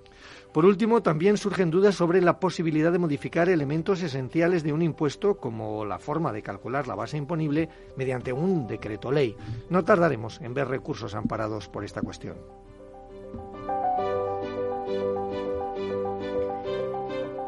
Por 0.53 0.65
último, 0.65 1.01
también 1.01 1.37
surgen 1.37 1.71
dudas 1.71 1.95
sobre 1.95 2.21
la 2.21 2.39
posibilidad 2.39 2.91
de 2.91 2.99
modificar 2.99 3.49
elementos 3.49 4.03
esenciales 4.03 4.61
de 4.61 4.71
un 4.71 4.83
impuesto, 4.83 5.37
como 5.37 5.83
la 5.83 5.97
forma 5.97 6.31
de 6.31 6.43
calcular 6.43 6.87
la 6.87 6.93
base 6.93 7.17
imponible 7.17 7.69
mediante 7.97 8.31
un 8.31 8.67
decreto 8.67 9.11
ley. 9.11 9.35
No 9.71 9.83
tardaremos 9.83 10.39
en 10.41 10.53
ver 10.53 10.67
recursos 10.67 11.15
amparados 11.15 11.69
por 11.69 11.83
esta 11.83 12.01
cuestión. 12.01 12.37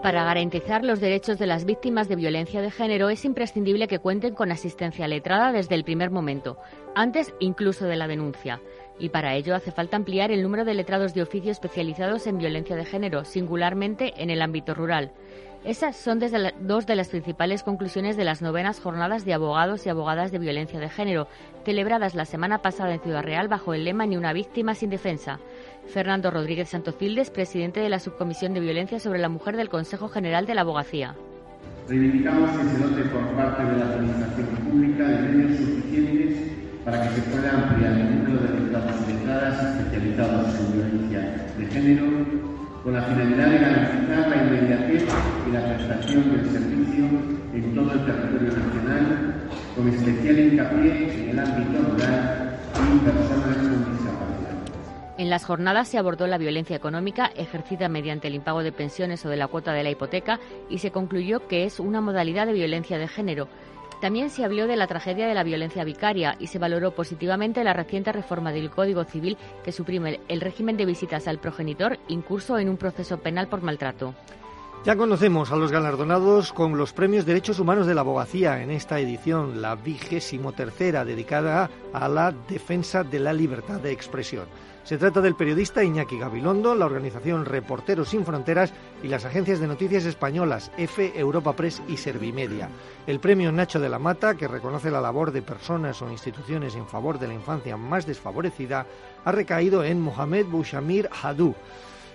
Para 0.02 0.24
garantizar 0.24 0.84
los 0.84 1.00
derechos 1.00 1.40
de 1.40 1.48
las 1.48 1.66
víctimas 1.66 2.08
de 2.08 2.16
violencia 2.16 2.62
de 2.62 2.70
género 2.70 3.10
es 3.10 3.26
imprescindible 3.26 3.88
que 3.88 4.00
cuenten 4.00 4.36
con 4.36 4.52
asistencia 4.52 5.08
letrada 5.08 5.52
desde 5.52 5.74
el 5.74 5.84
primer 5.84 6.12
momento, 6.12 6.58
antes 6.94 7.34
incluso 7.40 7.86
de 7.86 7.96
la 7.96 8.08
denuncia 8.08 8.62
y 9.00 9.10
para 9.10 9.36
ello 9.36 9.56
hace 9.56 9.72
falta 9.72 9.98
ampliar 9.98 10.32
el 10.32 10.44
número 10.44 10.66
de 10.66 10.74
letrados 10.74 11.14
de 11.14 11.22
oficio 11.22 11.52
especializados 11.52 12.28
en 12.28 12.38
violencia 12.38 12.76
de 12.76 12.86
género, 12.86 13.26
singularmente 13.26 14.14
en 14.18 14.30
el 14.30 14.42
ámbito 14.42 14.74
rural. 14.74 15.12
Esas 15.66 15.96
son 15.96 16.20
desde 16.20 16.54
dos 16.60 16.86
de 16.86 16.96
las 16.96 17.10
principales 17.10 17.64
conclusiones 17.64 18.18
de 18.18 18.24
las 18.24 18.44
novenas 18.44 18.80
jornadas 18.80 19.26
de 19.26 19.34
abogados 19.34 19.86
y 19.86 19.90
abogadas 19.90 20.32
de 20.32 20.38
violencia 20.38 20.80
de 20.80 20.90
género, 20.90 21.28
celebradas 21.66 22.14
la 22.14 22.26
semana 22.26 22.60
pasada 22.60 22.94
en 22.94 23.00
Ciudad 23.00 23.24
Real 23.24 23.48
bajo 23.48 23.74
el 23.74 23.84
lema 23.84 24.06
Ni 24.06 24.16
una 24.16 24.32
víctima 24.32 24.76
sin 24.76 24.92
defensa. 24.92 25.40
Fernando 25.88 26.30
Rodríguez 26.30 26.70
Santofildes, 26.70 27.32
presidente 27.32 27.80
de 27.80 27.90
la 27.90 28.00
Subcomisión 28.00 28.54
de 28.54 28.60
Violencia 28.60 29.00
sobre 29.00 29.18
la 29.18 29.30
Mujer 29.30 29.58
del 29.58 29.70
Consejo 29.70 30.08
General 30.08 30.46
de 30.46 30.54
la 30.54 30.62
Abogacía. 30.62 31.16
Reivindicamos 31.90 32.52
que 32.52 32.64
se 32.64 32.78
dote 32.78 33.10
por 33.10 33.28
parte 33.36 33.64
de 33.64 33.78
la 33.78 33.86
Administración 33.86 34.48
Pública 34.70 35.04
de 35.08 35.22
medios 35.30 35.58
suficientes 35.58 36.65
para 36.86 37.02
que 37.02 37.16
se 37.16 37.22
pueda 37.24 37.52
ampliar 37.52 37.94
el 37.94 38.24
número 38.24 38.42
de 38.46 38.60
letrados 38.60 38.96
y 39.10 39.14
letradas 39.14 39.76
especializados 39.76 40.60
en 40.60 40.74
violencia 40.74 41.20
de 41.58 41.66
género 41.66 42.06
con 42.84 42.94
la 42.94 43.02
finalidad 43.02 43.50
de 43.50 43.58
garantizar 43.58 44.30
la 44.30 44.44
inmediatez 44.44 45.04
y 45.48 45.52
la 45.52 45.66
prestación 45.66 46.32
del 46.32 46.52
servicio 46.52 47.06
en 47.56 47.74
todo 47.74 47.92
el 47.92 48.06
territorio 48.06 48.50
nacional, 48.56 49.34
con 49.76 49.90
especial 49.90 50.40
hincapié 50.40 51.24
en 51.24 51.30
el 51.30 51.40
ámbito 51.40 51.82
rural 51.90 52.60
y 52.94 53.00
personas 53.00 53.58
con 53.58 53.92
discapacidad. 53.92 54.46
En 55.18 55.30
las 55.32 55.44
jornadas 55.44 55.88
se 55.88 55.98
abordó 55.98 56.28
la 56.28 56.38
violencia 56.38 56.76
económica 56.76 57.32
ejercida 57.36 57.90
mediante 57.90 58.28
el 58.28 58.36
impago 58.36 58.62
de 58.62 58.72
pensiones 58.72 59.26
o 59.26 59.30
de 59.30 59.38
la 59.38 59.48
cuota 59.48 59.74
de 59.74 59.82
la 59.82 59.90
hipoteca 59.90 60.40
y 60.70 60.78
se 60.78 60.92
concluyó 60.92 61.48
que 61.48 61.64
es 61.64 61.80
una 61.80 62.02
modalidad 62.02 62.46
de 62.46 62.54
violencia 62.54 63.00
de 63.00 63.08
género 63.08 63.48
también 64.06 64.30
se 64.30 64.46
habló 64.46 64.68
de 64.68 64.76
la 64.76 64.86
tragedia 64.86 65.28
de 65.28 65.34
la 65.34 65.42
violencia 65.42 65.84
vicaria 65.84 66.36
y 66.40 66.46
se 66.46 66.60
valoró 66.60 66.92
positivamente 66.92 67.64
la 67.64 67.74
reciente 67.74 68.12
reforma 68.12 68.52
del 68.52 68.70
Código 68.70 69.04
Civil 69.04 69.36
que 69.64 69.72
suprime 69.72 70.20
el 70.28 70.42
régimen 70.42 70.78
de 70.78 70.86
visitas 70.86 71.28
al 71.28 71.40
progenitor 71.40 71.98
incurso 72.08 72.60
en 72.60 72.70
un 72.70 72.78
proceso 72.78 73.18
penal 73.18 73.48
por 73.48 73.64
maltrato. 73.64 74.14
Ya 74.86 74.96
conocemos 74.96 75.52
a 75.52 75.56
los 75.56 75.72
galardonados 75.72 76.54
con 76.54 76.78
los 76.78 76.94
premios 76.94 77.26
Derechos 77.26 77.58
Humanos 77.58 77.88
de 77.88 77.96
la 77.96 78.02
Abogacía 78.02 78.62
en 78.62 78.70
esta 78.70 79.00
edición, 79.00 79.60
la 79.60 79.74
vigésimo 79.74 80.52
tercera, 80.52 81.04
dedicada 81.04 81.72
a 81.92 82.08
la 82.08 82.32
defensa 82.32 83.04
de 83.04 83.18
la 83.18 83.34
libertad 83.34 83.80
de 83.80 83.92
expresión. 83.92 84.46
Se 84.86 85.00
trata 85.00 85.20
del 85.20 85.34
periodista 85.34 85.84
Iñaki 85.84 86.20
Gabilondo, 86.20 86.76
la 86.76 86.86
organización 86.86 87.44
Reporteros 87.44 88.10
Sin 88.10 88.24
Fronteras 88.24 88.72
y 89.02 89.08
las 89.08 89.26
agencias 89.26 89.60
de 89.60 89.66
noticias 89.66 90.06
españolas 90.06 90.72
EFE, 90.78 91.20
Europa 91.20 91.54
Press 91.54 91.82
y 91.88 91.98
Servimedia. 91.98 92.70
El 93.08 93.20
premio 93.20 93.52
Nacho 93.52 93.80
de 93.80 93.90
la 93.90 93.98
Mata, 93.98 94.36
que 94.36 94.48
reconoce 94.48 94.92
la 94.92 95.02
labor 95.02 95.32
de 95.32 95.42
personas 95.42 96.04
o 96.04 96.12
instituciones 96.12 96.76
en 96.76 96.86
favor 96.86 97.18
de 97.18 97.28
la 97.28 97.34
infancia 97.34 97.76
más 97.78 98.06
desfavorecida, 98.06 98.86
ha 99.24 99.32
recaído 99.32 99.84
en 99.84 100.00
Mohamed 100.02 100.46
Bouchamir 100.46 101.10
Hadou. 101.20 101.56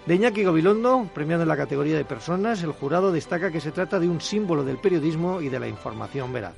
De 0.07 0.15
Iñaki 0.15 0.45
Gabilondo, 0.45 1.11
premiado 1.12 1.43
en 1.43 1.49
la 1.49 1.57
categoría 1.57 1.97
de 1.97 2.05
personas, 2.05 2.62
el 2.62 2.71
jurado 2.71 3.11
destaca 3.11 3.50
que 3.50 3.61
se 3.61 3.73
trata 3.73 3.99
de 3.99 4.09
un 4.09 4.21
símbolo 4.21 4.62
del 4.62 4.79
periodismo 4.79 5.41
y 5.41 5.49
de 5.49 5.59
la 5.59 5.67
información 5.67 6.33
veraz. 6.33 6.55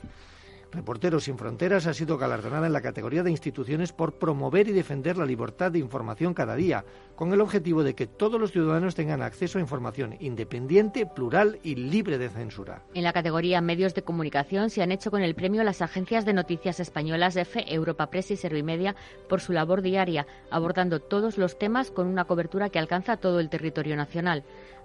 Reporteros 0.73 1.25
sin 1.25 1.37
Fronteras 1.37 1.87
ha 1.87 1.93
sido 1.93 2.17
galardonada 2.17 2.67
en 2.67 2.73
la 2.73 2.81
categoría 2.81 3.23
de 3.23 3.31
instituciones 3.31 3.93
por 3.93 4.15
promover 4.15 4.69
y 4.69 4.73
defender 4.73 5.19
la 5.19 5.27
libertad 5.27 5.71
de 5.71 5.79
información 5.79 6.33
cada 6.33 6.57
día, 6.57 6.87
con 7.15 7.31
el 7.35 7.43
objetivo 7.43 7.83
de 7.83 7.95
que 7.95 8.07
todos 8.07 8.41
los 8.41 8.53
ciudadanos 8.53 8.95
tengan 8.95 9.21
acceso 9.21 9.59
a 9.59 9.61
información 9.61 10.17
independiente, 10.19 11.05
plural 11.05 11.59
y 11.63 11.75
libre 11.75 12.17
de 12.17 12.31
censura. 12.31 12.83
En 12.95 13.05
la 13.05 13.13
categoría 13.13 13.61
Medios 13.61 13.95
de 13.95 14.03
Comunicación 14.03 14.71
se 14.71 14.83
han 14.83 14.93
hecho 14.93 15.11
con 15.11 15.23
el 15.23 15.35
premio 15.35 15.63
las 15.63 15.83
agencias 15.83 16.25
de 16.25 16.33
noticias 16.33 16.81
españolas 16.81 17.37
EFE, 17.37 17.75
Europa 17.75 18.09
Press 18.09 18.31
y 18.31 18.37
Servimedia 18.37 18.97
por 19.29 19.43
su 19.43 19.53
labor 19.53 19.83
diaria, 19.83 20.27
abordando 20.51 21.01
todos 21.01 21.37
los 21.37 21.59
temas 21.59 21.91
con 21.91 22.07
una 22.07 22.25
cobertura 22.25 22.71
que 22.71 22.79
alcanza 22.79 23.19
todo 23.19 23.41
el 23.41 23.51
territorio 23.51 23.95
nacional. 23.95 24.43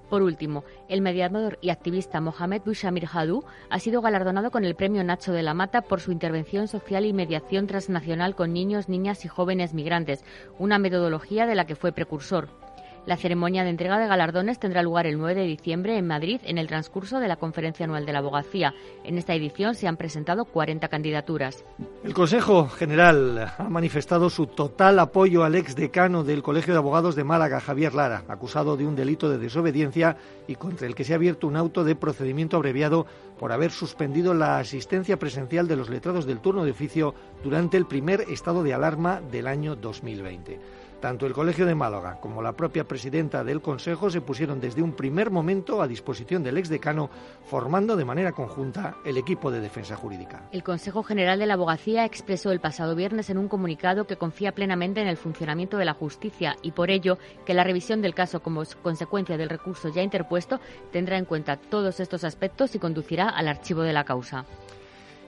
Por 0.10 0.22
último, 0.22 0.64
el 0.88 1.02
mediador 1.02 1.58
y 1.62 1.70
activista 1.70 2.22
Mohamed 2.22 2.62
Bouchamir 2.66 3.08
Hadou 3.12 3.44
ha 3.70 3.80
sido 3.80 4.02
galardonado 4.02 4.52
con 4.52 4.64
el 4.64 4.76
Premio 4.76 5.04
Nacho 5.04 5.34
de 5.34 5.44
la 5.44 5.54
Mata 5.54 5.82
por 5.82 6.00
su 6.00 6.12
intervención 6.12 6.68
social 6.68 7.06
y 7.06 7.12
mediación 7.12 7.68
transnacional 7.68 8.36
con 8.36 8.54
niños, 8.54 8.88
niñas 8.88 9.26
y 9.26 9.28
jóvenes 9.28 9.74
migrantes, 9.74 10.24
una 10.60 10.80
metodología 10.80 11.46
de 11.46 11.56
la 11.56 11.66
que 11.66 11.76
fue 11.76 11.92
precursor. 11.92 12.67
La 13.08 13.16
ceremonia 13.16 13.64
de 13.64 13.70
entrega 13.70 13.98
de 14.00 14.06
galardones 14.06 14.60
tendrá 14.60 14.84
lugar 14.84 15.08
el 15.08 15.18
9 15.18 15.34
de 15.34 15.48
diciembre 15.48 15.98
en 15.98 16.08
Madrid 16.08 16.42
en 16.44 16.58
el 16.58 16.68
transcurso 16.68 17.22
de 17.22 17.30
la 17.30 17.38
Conferencia 17.38 17.86
Anual 17.86 18.06
de 18.06 18.12
la 18.12 18.20
Abogacía. 18.20 18.74
En 19.06 19.18
esta 19.18 19.34
edición 19.34 19.76
se 19.76 19.88
han 19.88 19.96
presentado 19.96 20.44
40 20.44 20.90
candidaturas. 20.90 21.64
El 22.04 22.14
Consejo 22.14 22.68
General 22.68 23.54
ha 23.58 23.70
manifestado 23.70 24.30
su 24.30 24.48
total 24.48 25.00
apoyo 25.00 25.46
al 25.46 25.56
ex 25.56 25.74
decano 25.78 26.26
del 26.26 26.44
Colegio 26.44 26.74
de 26.74 26.80
Abogados 26.80 27.16
de 27.16 27.24
Málaga, 27.24 27.62
Javier 27.62 27.94
Lara, 27.94 28.26
acusado 28.28 28.76
de 28.76 28.86
un 28.86 28.98
delito 28.98 29.30
de 29.30 29.38
desobediencia 29.38 30.18
y 30.46 30.56
contra 30.56 30.86
el 30.86 30.94
que 30.94 31.06
se 31.06 31.14
ha 31.14 31.16
abierto 31.16 31.48
un 31.48 31.56
auto 31.56 31.86
de 31.86 31.96
procedimiento 31.96 32.58
abreviado 32.58 33.06
por 33.40 33.54
haber 33.54 33.72
suspendido 33.72 34.34
la 34.34 34.60
asistencia 34.60 35.18
presencial 35.18 35.70
de 35.70 35.78
los 35.78 35.90
letrados 35.90 36.26
del 36.26 36.42
turno 36.42 36.66
de 36.66 36.72
oficio 36.72 37.16
durante 37.42 37.78
el 37.78 37.86
primer 37.86 38.26
estado 38.30 38.64
de 38.64 38.74
alarma 38.74 39.22
del 39.32 39.48
año 39.48 39.78
2020. 39.78 40.60
Tanto 41.00 41.28
el 41.28 41.34
Colegio 41.34 41.68
de 41.68 41.76
Málaga 41.76 42.20
como 42.20 42.42
la 42.42 42.54
propia 42.54 42.84
presidenta 42.84 43.44
del 43.44 43.62
Consejo 43.62 44.10
se 44.10 44.22
pusieron 44.22 44.60
desde 44.60 44.82
un 44.82 44.94
primer 44.94 45.30
momento 45.30 45.82
a 45.82 45.88
disposición 45.88 46.42
del 46.42 46.58
exdecano, 46.58 47.12
formando 47.46 47.96
de 47.96 48.04
manera 48.04 48.32
conjunta 48.32 48.96
el 49.06 49.18
equipo 49.18 49.52
de 49.52 49.60
defensa 49.60 49.96
jurídica. 49.96 50.42
El 50.52 50.64
Consejo 50.64 51.04
General 51.04 51.38
de 51.38 51.46
la 51.46 51.54
Abogacía 51.54 52.04
expresó 52.04 52.52
el 52.52 52.60
pasado 52.60 52.96
viernes 52.96 53.30
en 53.30 53.38
un 53.38 53.48
comunicado 53.48 54.08
que 54.08 54.16
confía 54.16 54.54
plenamente 54.54 55.00
en 55.00 55.08
el 55.08 55.18
funcionamiento 55.18 55.78
de 55.78 55.86
la 55.86 55.94
justicia 55.94 56.58
y 56.64 56.72
por 56.72 56.90
ello 56.90 57.20
que 57.46 57.54
la 57.54 57.64
revisión 57.64 58.02
del 58.02 58.16
caso 58.16 58.42
como 58.42 58.64
consecuencia 58.82 59.38
del 59.38 59.50
recurso 59.50 59.90
ya 59.90 60.02
interpuesto 60.02 60.60
tendrá 60.92 61.20
en 61.20 61.26
cuenta 61.26 61.58
todos 61.58 62.00
estos 62.00 62.24
aspectos 62.24 62.74
y 62.74 62.80
conducirá 62.80 63.30
al 63.30 63.48
archivo 63.48 63.84
de 63.84 63.94
la 63.94 64.04
causa. 64.04 64.46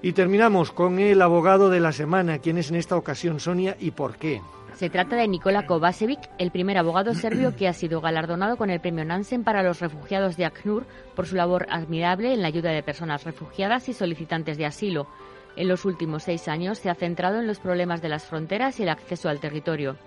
Y 0.01 0.13
terminamos 0.13 0.71
con 0.71 0.97
el 0.97 1.21
abogado 1.21 1.69
de 1.69 1.79
la 1.79 1.91
semana. 1.91 2.39
¿Quién 2.39 2.57
es 2.57 2.69
en 2.69 2.77
esta 2.77 2.95
ocasión 2.95 3.39
Sonia 3.39 3.75
y 3.79 3.91
por 3.91 4.15
qué? 4.15 4.41
Se 4.79 4.89
trata 4.89 5.17
de 5.17 5.27
Nikola 5.27 5.65
Kovacevic, 5.65 6.21
el 6.38 6.51
primer 6.51 6.77
abogado 6.77 7.13
serbio 7.13 7.53
que 7.53 7.67
ha 7.67 7.74
sido 7.74 8.00
galardonado 8.00 8.55
con 8.55 8.69
el 8.69 8.79
premio 8.79 9.03
Nansen 9.03 9.43
para 9.43 9.62
los 9.62 9.81
refugiados 9.81 10.38
de 10.38 10.45
ACNUR 10.45 10.88
por 11.17 11.27
su 11.27 11.36
labor 11.36 11.67
admirable 11.69 12.31
en 12.31 12.41
la 12.41 12.48
ayuda 12.48 12.71
de 12.71 12.81
personas 12.81 13.25
refugiadas 13.25 13.89
y 13.89 13.93
solicitantes 13.93 14.57
de 14.57 14.65
asilo. 14.65 15.05
En 15.57 15.67
los 15.67 15.83
últimos 15.83 16.24
seis 16.24 16.48
años 16.48 16.77
se 16.77 16.89
ha 16.89 16.95
centrado 16.95 17.41
en 17.41 17.48
los 17.48 17.59
problemas 17.59 18.01
de 18.01 18.07
las 18.07 18.24
fronteras 18.24 18.79
y 18.79 18.83
el 18.83 18.89
acceso 18.89 19.27
al 19.27 19.41
territorio. 19.41 19.98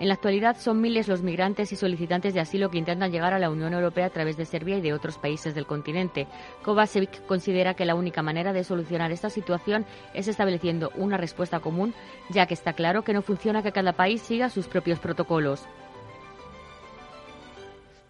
En 0.00 0.08
la 0.08 0.14
actualidad 0.14 0.56
son 0.56 0.80
miles 0.80 1.08
los 1.08 1.20
migrantes 1.20 1.72
y 1.72 1.76
solicitantes 1.76 2.32
de 2.32 2.40
asilo 2.40 2.70
que 2.70 2.78
intentan 2.78 3.12
llegar 3.12 3.34
a 3.34 3.38
la 3.38 3.50
Unión 3.50 3.74
Europea 3.74 4.06
a 4.06 4.10
través 4.10 4.38
de 4.38 4.46
Serbia 4.46 4.78
y 4.78 4.80
de 4.80 4.94
otros 4.94 5.18
países 5.18 5.54
del 5.54 5.66
continente. 5.66 6.26
Kovacevic 6.62 7.26
considera 7.26 7.74
que 7.74 7.84
la 7.84 7.94
única 7.94 8.22
manera 8.22 8.54
de 8.54 8.64
solucionar 8.64 9.12
esta 9.12 9.28
situación 9.28 9.84
es 10.14 10.26
estableciendo 10.26 10.90
una 10.96 11.18
respuesta 11.18 11.60
común, 11.60 11.92
ya 12.30 12.46
que 12.46 12.54
está 12.54 12.72
claro 12.72 13.02
que 13.02 13.12
no 13.12 13.20
funciona 13.20 13.62
que 13.62 13.72
cada 13.72 13.92
país 13.92 14.22
siga 14.22 14.48
sus 14.48 14.68
propios 14.68 15.00
protocolos. 15.00 15.66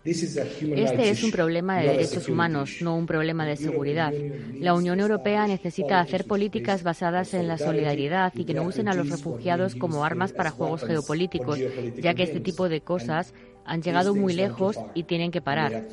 Este 0.02 1.10
es 1.10 1.22
un 1.22 1.30
problema 1.30 1.78
de 1.78 1.88
derechos 1.88 2.28
humanos, 2.28 2.78
no 2.80 2.96
un 2.96 3.04
problema 3.04 3.44
de 3.44 3.56
seguridad. 3.56 4.12
La 4.58 4.72
Unión 4.72 4.98
Europea 4.98 5.46
necesita 5.46 6.00
hacer 6.00 6.26
políticas 6.26 6.82
basadas 6.82 7.34
en 7.34 7.46
la 7.46 7.58
solidaridad 7.58 8.32
y 8.34 8.44
que 8.44 8.54
no 8.54 8.62
usen 8.62 8.88
a 8.88 8.94
los 8.94 9.10
refugiados 9.10 9.74
como 9.74 10.02
armas 10.02 10.32
para 10.32 10.50
juegos 10.50 10.84
geopolíticos, 10.84 11.58
ya 11.98 12.14
que 12.14 12.22
este 12.22 12.40
tipo 12.40 12.70
de 12.70 12.80
cosas 12.80 13.34
han 13.66 13.82
llegado 13.82 14.14
muy 14.14 14.32
lejos 14.32 14.78
y 14.94 15.02
tienen 15.02 15.30
que 15.30 15.42
parar. 15.42 15.84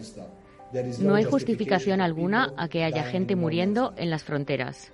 No 1.00 1.16
hay 1.16 1.26
justificación 1.26 2.00
alguna 2.00 2.54
a 2.56 2.70
que 2.70 2.86
haya 2.86 3.04
gente 3.04 3.36
muriendo 3.36 3.94
en 3.98 4.10
las 4.10 4.24
fronteras. 4.24 4.94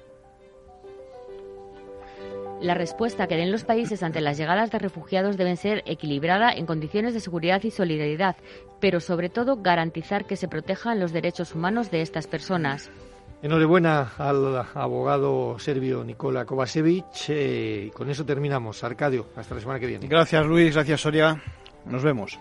La 2.63 2.75
respuesta 2.75 3.27
que 3.27 3.35
den 3.35 3.51
los 3.51 3.65
países 3.65 4.03
ante 4.03 4.21
las 4.21 4.37
llegadas 4.37 4.71
de 4.71 4.79
refugiados 4.79 5.35
deben 5.35 5.57
ser 5.57 5.83
equilibrada 5.85 6.53
en 6.53 6.65
condiciones 6.65 7.13
de 7.13 7.19
seguridad 7.19 7.61
y 7.63 7.71
solidaridad, 7.71 8.37
pero 8.83 8.99
sobre 8.99 9.29
todo 9.29 9.61
garantizar 9.61 10.25
que 10.25 10.35
se 10.35 10.49
protejan 10.49 10.99
los 10.99 11.13
derechos 11.13 11.55
humanos 11.55 11.89
de 11.89 12.01
estas 12.01 12.27
personas. 12.27 12.91
Enhorabuena 13.41 14.11
al 14.17 14.57
abogado 14.73 15.57
serbio 15.57 16.03
Nikola 16.03 16.43
Kovacevic. 16.43 17.05
Eh, 17.29 17.91
con 17.93 18.09
eso 18.09 18.25
terminamos. 18.25 18.83
Arcadio, 18.83 19.27
hasta 19.37 19.55
la 19.55 19.61
semana 19.61 19.79
que 19.79 19.87
viene. 19.87 20.07
Gracias 20.07 20.45
Luis, 20.45 20.73
gracias 20.73 20.99
Soria. 20.99 21.41
Nos 21.85 22.03
vemos. 22.03 22.37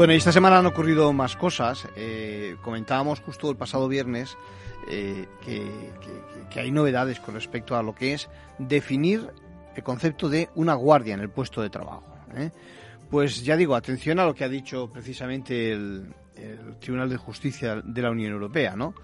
Bueno, 0.00 0.14
y 0.14 0.16
esta 0.16 0.32
semana 0.32 0.56
han 0.56 0.64
ocurrido 0.64 1.12
más 1.12 1.36
cosas. 1.36 1.86
Eh, 1.94 2.56
comentábamos 2.62 3.20
justo 3.20 3.50
el 3.50 3.56
pasado 3.58 3.86
viernes 3.86 4.34
eh, 4.88 5.26
que, 5.44 6.58
hay 6.58 6.70
novedades 6.70 7.20
con 7.20 7.34
respecto 7.34 7.76
a 7.76 7.82
lo 7.82 7.94
que 7.94 8.14
es 8.14 8.30
definir 8.58 9.30
el 9.76 9.82
concepto 9.82 10.30
de 10.30 10.48
una 10.54 10.72
guardia 10.72 11.12
en 11.12 11.20
el 11.20 11.28
puesto 11.28 11.60
de 11.60 11.68
trabajo. 11.68 12.16
¿eh? 12.34 12.50
Pues 13.10 13.42
ya 13.44 13.56
digo, 13.56 13.74
atención 13.74 14.20
a 14.20 14.24
lo 14.24 14.34
que 14.34 14.44
ha 14.44 14.48
dicho 14.48 14.90
precisamente 14.92 15.72
el, 15.72 16.14
Tribunal 16.80 17.10
de 17.10 17.18
Justicia 17.18 17.82
de 17.84 18.00
la 18.00 18.10
Unión 18.10 18.32
Europea. 18.32 18.74
¿no? 18.74 18.94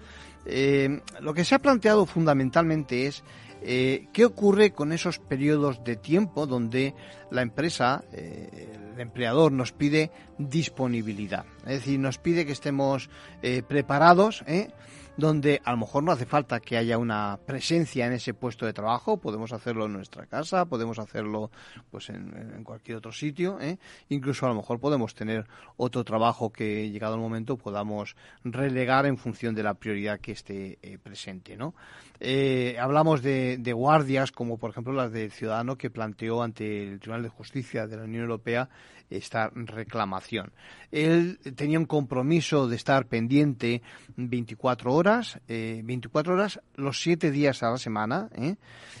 lo 1.19 1.33
que 1.35 1.45
se 1.45 1.53
ha 1.53 1.59
planteado 1.59 2.07
fundamentalmente 2.07 3.05
es 3.05 3.23
qué 3.61 4.25
ocurre 4.25 4.71
con 4.71 4.91
esos 4.91 5.19
periodos 5.19 5.83
de 5.83 5.97
tiempo 5.97 6.47
donde 6.47 6.95
la 7.29 7.43
empresa, 7.43 8.03
el 8.11 8.99
empleador 8.99 9.51
nos 9.51 9.71
pide 9.71 10.11
disponibilidad, 10.37 11.45
es 11.61 11.79
decir, 11.79 11.99
nos 11.99 12.17
pide 12.17 12.45
que 12.45 12.51
estemos 12.51 13.09
eh, 13.41 13.63
preparados, 13.67 14.43
¿eh? 14.47 14.69
Donde 15.17 15.61
a 15.65 15.71
lo 15.71 15.77
mejor 15.77 16.03
no 16.03 16.11
hace 16.11 16.25
falta 16.25 16.59
que 16.59 16.77
haya 16.77 16.97
una 16.97 17.39
presencia 17.45 18.05
en 18.05 18.13
ese 18.13 18.35
puesto 18.35 18.65
de 18.65 18.73
trabajo, 18.73 19.17
podemos 19.17 19.51
hacerlo 19.51 19.87
en 19.87 19.93
nuestra 19.93 20.27
casa, 20.27 20.65
podemos 20.65 20.99
hacerlo 20.99 21.49
pues 21.89 22.09
en, 22.09 22.63
cualquier 22.63 22.97
otro 22.97 23.11
sitio, 23.11 23.59
¿eh? 23.59 23.79
incluso 24.09 24.45
a 24.45 24.49
lo 24.49 24.55
mejor 24.55 24.79
podemos 24.79 25.15
tener 25.15 25.47
otro 25.75 26.03
trabajo 26.03 26.51
que 26.51 26.89
llegado 26.89 27.15
el 27.15 27.21
momento 27.21 27.57
podamos 27.57 28.15
relegar 28.43 29.07
en 29.07 29.17
función 29.17 29.55
de 29.55 29.63
la 29.63 29.73
prioridad 29.73 30.19
que 30.19 30.33
esté 30.33 30.77
eh, 30.81 30.97
presente, 30.99 31.57
¿no? 31.57 31.73
Eh, 32.19 32.77
hablamos 32.79 33.21
de, 33.21 33.57
de, 33.59 33.73
guardias 33.73 34.31
como 34.31 34.57
por 34.57 34.71
ejemplo 34.71 34.91
las 34.91 35.11
del 35.11 35.31
ciudadano 35.31 35.77
que 35.77 35.91
planteó 35.91 36.41
ante 36.41 36.83
el 36.83 36.99
Tribunal 36.99 37.23
de 37.23 37.29
Justicia 37.29 37.85
de 37.85 37.95
la 37.95 38.03
Unión 38.05 38.23
Europea 38.23 38.69
esta 39.09 39.49
reclamación. 39.53 40.51
Él 40.91 41.39
tenía 41.55 41.79
un 41.79 41.85
compromiso 41.85 42.67
de 42.67 42.75
estar 42.75 43.07
pendiente 43.07 43.81
24 44.15 44.93
horas, 44.93 45.39
24 45.47 46.31
eh, 46.31 46.35
horas 46.35 46.59
los 46.75 47.01
7 47.01 47.31
días 47.31 47.63
a 47.63 47.71
la 47.71 47.77
semana, 47.77 48.29
¿eh? 48.35 48.55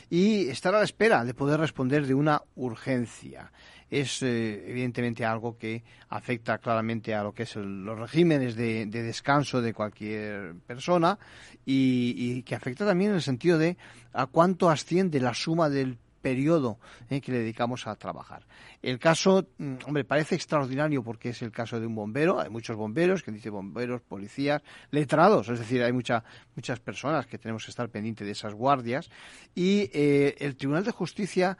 y 0.09 0.47
estar 0.47 0.73
a 0.75 0.79
la 0.79 0.83
espera 0.83 1.23
de 1.25 1.33
poder 1.33 1.59
responder 1.59 2.05
de 2.05 2.13
una 2.13 2.41
urgencia 2.55 3.51
es 3.89 4.21
eh, 4.21 4.69
evidentemente 4.69 5.23
algo 5.23 5.57
que 5.57 5.83
afecta 6.09 6.57
claramente 6.57 7.15
a 7.15 7.23
lo 7.23 7.33
que 7.33 7.43
es 7.43 7.55
los 7.55 7.97
regímenes 7.97 8.55
de, 8.55 8.85
descanso 8.85 9.61
de 9.61 9.73
cualquier 9.73 10.55
persona 10.65 11.17
y, 11.65 12.41
que 12.43 12.55
afecta 12.55 12.85
también 12.85 13.11
en 13.11 13.17
el 13.17 13.21
sentido 13.21 13.57
de 13.57 13.77
a 14.13 14.25
cuánto 14.25 14.69
asciende 14.69 15.19
la 15.19 15.33
suma 15.33 15.69
del 15.69 15.97
periodo 16.21 16.79
en 17.09 17.21
que 17.21 17.31
le 17.31 17.39
dedicamos 17.39 17.87
a 17.87 17.95
trabajar. 17.95 18.45
El 18.81 18.99
caso, 18.99 19.47
mm, 19.57 19.75
hombre, 19.85 20.03
parece 20.03 20.35
extraordinario 20.35 21.03
porque 21.03 21.29
es 21.29 21.41
el 21.41 21.51
caso 21.51 21.79
de 21.79 21.87
un 21.87 21.95
bombero. 21.95 22.39
Hay 22.39 22.49
muchos 22.49 22.75
bomberos, 22.75 23.23
que 23.23 23.31
dice 23.31 23.49
bomberos, 23.49 24.01
policías, 24.01 24.61
letrados, 24.91 25.49
es 25.49 25.59
decir, 25.59 25.83
hay 25.83 25.93
mucha, 25.93 26.23
muchas 26.55 26.79
personas 26.79 27.25
que 27.25 27.37
tenemos 27.37 27.65
que 27.65 27.71
estar 27.71 27.89
pendientes 27.89 28.25
de 28.25 28.31
esas 28.31 28.53
guardias. 28.53 29.09
Y 29.55 29.89
eh, 29.93 30.35
el 30.39 30.55
Tribunal 30.55 30.83
de 30.83 30.91
Justicia 30.91 31.57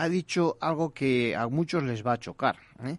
ha 0.00 0.08
dicho 0.08 0.56
algo 0.60 0.94
que 0.94 1.36
a 1.36 1.46
muchos 1.48 1.82
les 1.82 2.04
va 2.04 2.14
a 2.14 2.18
chocar. 2.18 2.56
¿eh? 2.84 2.98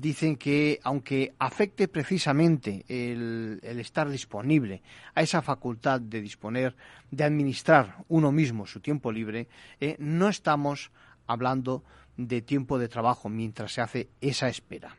dicen 0.00 0.36
que 0.36 0.80
aunque 0.82 1.34
afecte 1.38 1.88
precisamente 1.88 2.84
el, 2.88 3.60
estar 3.62 4.08
disponible 4.08 4.82
a 5.14 5.22
esa 5.22 5.42
facultad 5.42 6.00
de 6.00 6.20
disponer, 6.20 6.74
de 7.10 7.24
administrar 7.24 8.04
uno 8.08 8.32
mismo 8.32 8.66
su 8.66 8.80
tiempo 8.80 9.12
libre, 9.12 9.48
eh, 9.80 9.96
no 9.98 10.28
estamos 10.28 10.90
hablando 11.26 11.84
de 12.16 12.42
tiempo 12.42 12.78
de 12.78 12.88
trabajo 12.88 13.28
mientras 13.28 13.72
se 13.72 13.80
hace 13.80 14.08
esa 14.20 14.48
espera. 14.48 14.96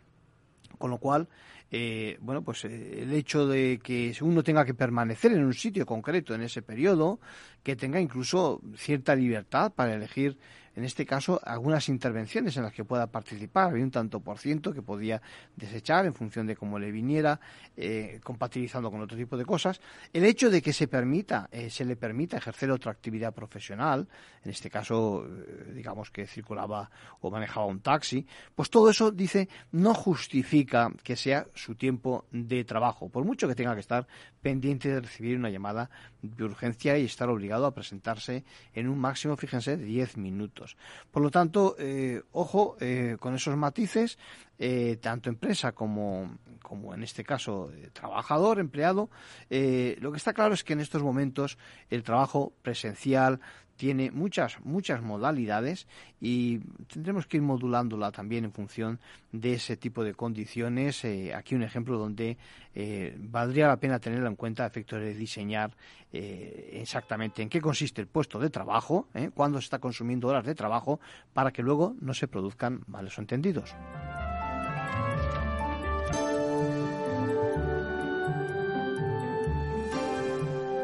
Con 0.78 0.92
lo 0.92 0.98
cual, 0.98 1.30
eh, 1.72 2.18
bueno, 2.22 2.44
pues 2.44 2.66
el 2.66 3.12
hecho 3.14 3.48
de 3.48 3.80
que 3.82 4.14
uno 4.22 4.44
tenga 4.44 4.66
que 4.66 4.74
permanecer 4.74 5.32
en 5.32 5.46
un 5.46 5.54
sitio 5.54 5.86
concreto 5.86 6.36
en 6.36 6.42
ese 6.42 6.62
periodo, 6.62 7.20
que 7.64 7.76
tenga 7.76 8.00
incluso 8.00 8.62
cierta 8.76 9.16
libertad 9.16 9.72
para 9.74 9.94
elegir 9.94 10.38
en 10.76 10.84
este 10.84 11.06
caso, 11.06 11.40
algunas 11.44 11.88
intervenciones 11.88 12.58
en 12.58 12.64
las 12.64 12.74
que 12.74 12.84
pueda 12.84 13.08
participar. 13.08 13.70
Había 13.70 13.84
un 13.84 13.92
tanto 13.92 14.20
por 14.20 14.38
ciento 14.38 14.74
que 14.74 14.82
podía 14.82 15.22
desechar 15.56 16.06
en 16.06 16.14
función 16.14 16.46
de 16.46 16.56
cómo 16.56 16.78
le 16.78 16.92
viniera, 16.92 17.40
eh, 17.78 18.20
compatibilizando 18.24 18.92
con 18.92 19.02
otro 19.02 19.18
tipo 19.18 19.38
de 19.38 19.46
cosas. 19.46 19.80
El 20.12 20.26
hecho 20.26 20.50
de 20.50 20.62
que 20.62 20.74
se 20.74 20.88
permita, 20.88 21.48
eh, 21.52 21.70
se 21.70 21.86
le 21.86 21.96
permita 21.96 22.38
ejercer 22.38 22.72
otra 22.72 22.92
actividad 22.92 23.34
profesional, 23.34 24.08
en 24.44 24.52
este 24.52 24.70
caso, 24.70 25.26
eh, 25.26 25.72
digamos 25.74 26.12
que 26.12 26.28
circulaba 26.28 26.90
o 27.22 27.32
manejaba 27.32 27.66
un 27.66 27.80
taxi, 27.80 28.26
pues 28.54 28.70
todo 28.70 28.90
eso, 28.90 29.12
dice, 29.12 29.48
no 29.72 29.94
justifica 29.94 30.92
que 31.04 31.16
sea 31.16 31.48
su 31.54 31.76
tiempo 31.76 32.26
de 32.32 32.66
trabajo, 32.66 33.10
por 33.10 33.24
mucho 33.24 33.48
que 33.48 33.56
tenga 33.56 33.74
que 33.74 33.80
estar 33.82 34.08
pendiente 34.46 34.90
de 34.90 35.02
recibir 35.02 35.40
una 35.40 35.50
llamada 35.50 35.90
de 36.22 36.44
urgencia 36.44 37.00
y 37.00 37.06
estar 37.06 37.30
obligado 37.30 37.66
a 37.66 37.74
presentarse 37.74 38.44
en 38.76 38.88
un 38.88 39.00
máximo, 39.00 39.36
fíjense, 39.36 39.76
de 39.76 39.86
10 39.86 40.18
minutos. 40.18 40.78
Por 41.10 41.24
lo 41.24 41.32
tanto, 41.32 41.76
eh, 41.80 42.22
ojo 42.32 42.78
eh, 42.80 43.18
con 43.20 43.34
esos 43.34 43.58
matices, 43.58 44.20
eh, 44.60 44.98
tanto 45.02 45.30
empresa 45.30 45.74
como, 45.74 46.38
como 46.62 46.94
en 46.94 47.04
este 47.04 47.24
caso 47.24 47.72
trabajador, 47.94 48.60
empleado. 48.60 49.10
lo 49.50 50.12
que 50.12 50.18
está 50.18 50.34
claro 50.34 50.54
es 50.54 50.64
que 50.64 50.74
en 50.74 50.80
estos 50.80 51.04
momentos 51.04 51.58
el 51.90 52.04
trabajo 52.04 52.54
presencial, 52.62 53.40
tiene 53.76 54.12
muchas, 54.12 54.60
muchas 54.64 55.02
modalidades 55.02 55.88
y 56.22 56.60
tendremos 56.92 57.28
que 57.28 57.38
ir 57.38 57.44
modulándola 57.44 58.12
también 58.12 58.46
en 58.46 58.52
función 58.52 59.00
de 59.32 59.54
ese 59.54 59.78
tipo 59.78 60.04
de 60.04 60.14
condiciones. 60.14 61.04
Eh, 61.04 61.34
aquí 61.34 61.56
un 61.56 61.64
ejemplo 61.64 61.98
donde 61.98 62.38
eh, 62.74 63.16
valdría 63.18 63.68
la 63.68 63.78
pena 63.78 64.00
tenerlo 64.00 64.28
en 64.28 64.36
cuenta 64.36 64.64
a 64.64 64.68
efectos 64.68 65.02
de 65.02 65.14
diseñar 65.14 65.76
eh, 66.14 66.80
exactamente 66.82 67.42
en 67.42 67.50
qué 67.50 67.60
consiste 67.60 68.02
el 68.02 68.08
puesto 68.08 68.40
de 68.40 68.50
trabajo, 68.50 69.10
cuándo 69.34 69.60
se 69.60 69.66
está 69.66 69.80
consumiendo 69.80 70.28
horas 70.30 70.46
de 70.46 70.56
trabajo, 70.56 71.00
para 71.34 71.52
que 71.52 71.62
luego 71.62 71.96
no 72.00 72.14
se 72.14 72.28
produzcan 72.28 72.82
males 72.88 73.18
entendidos. 73.18 73.76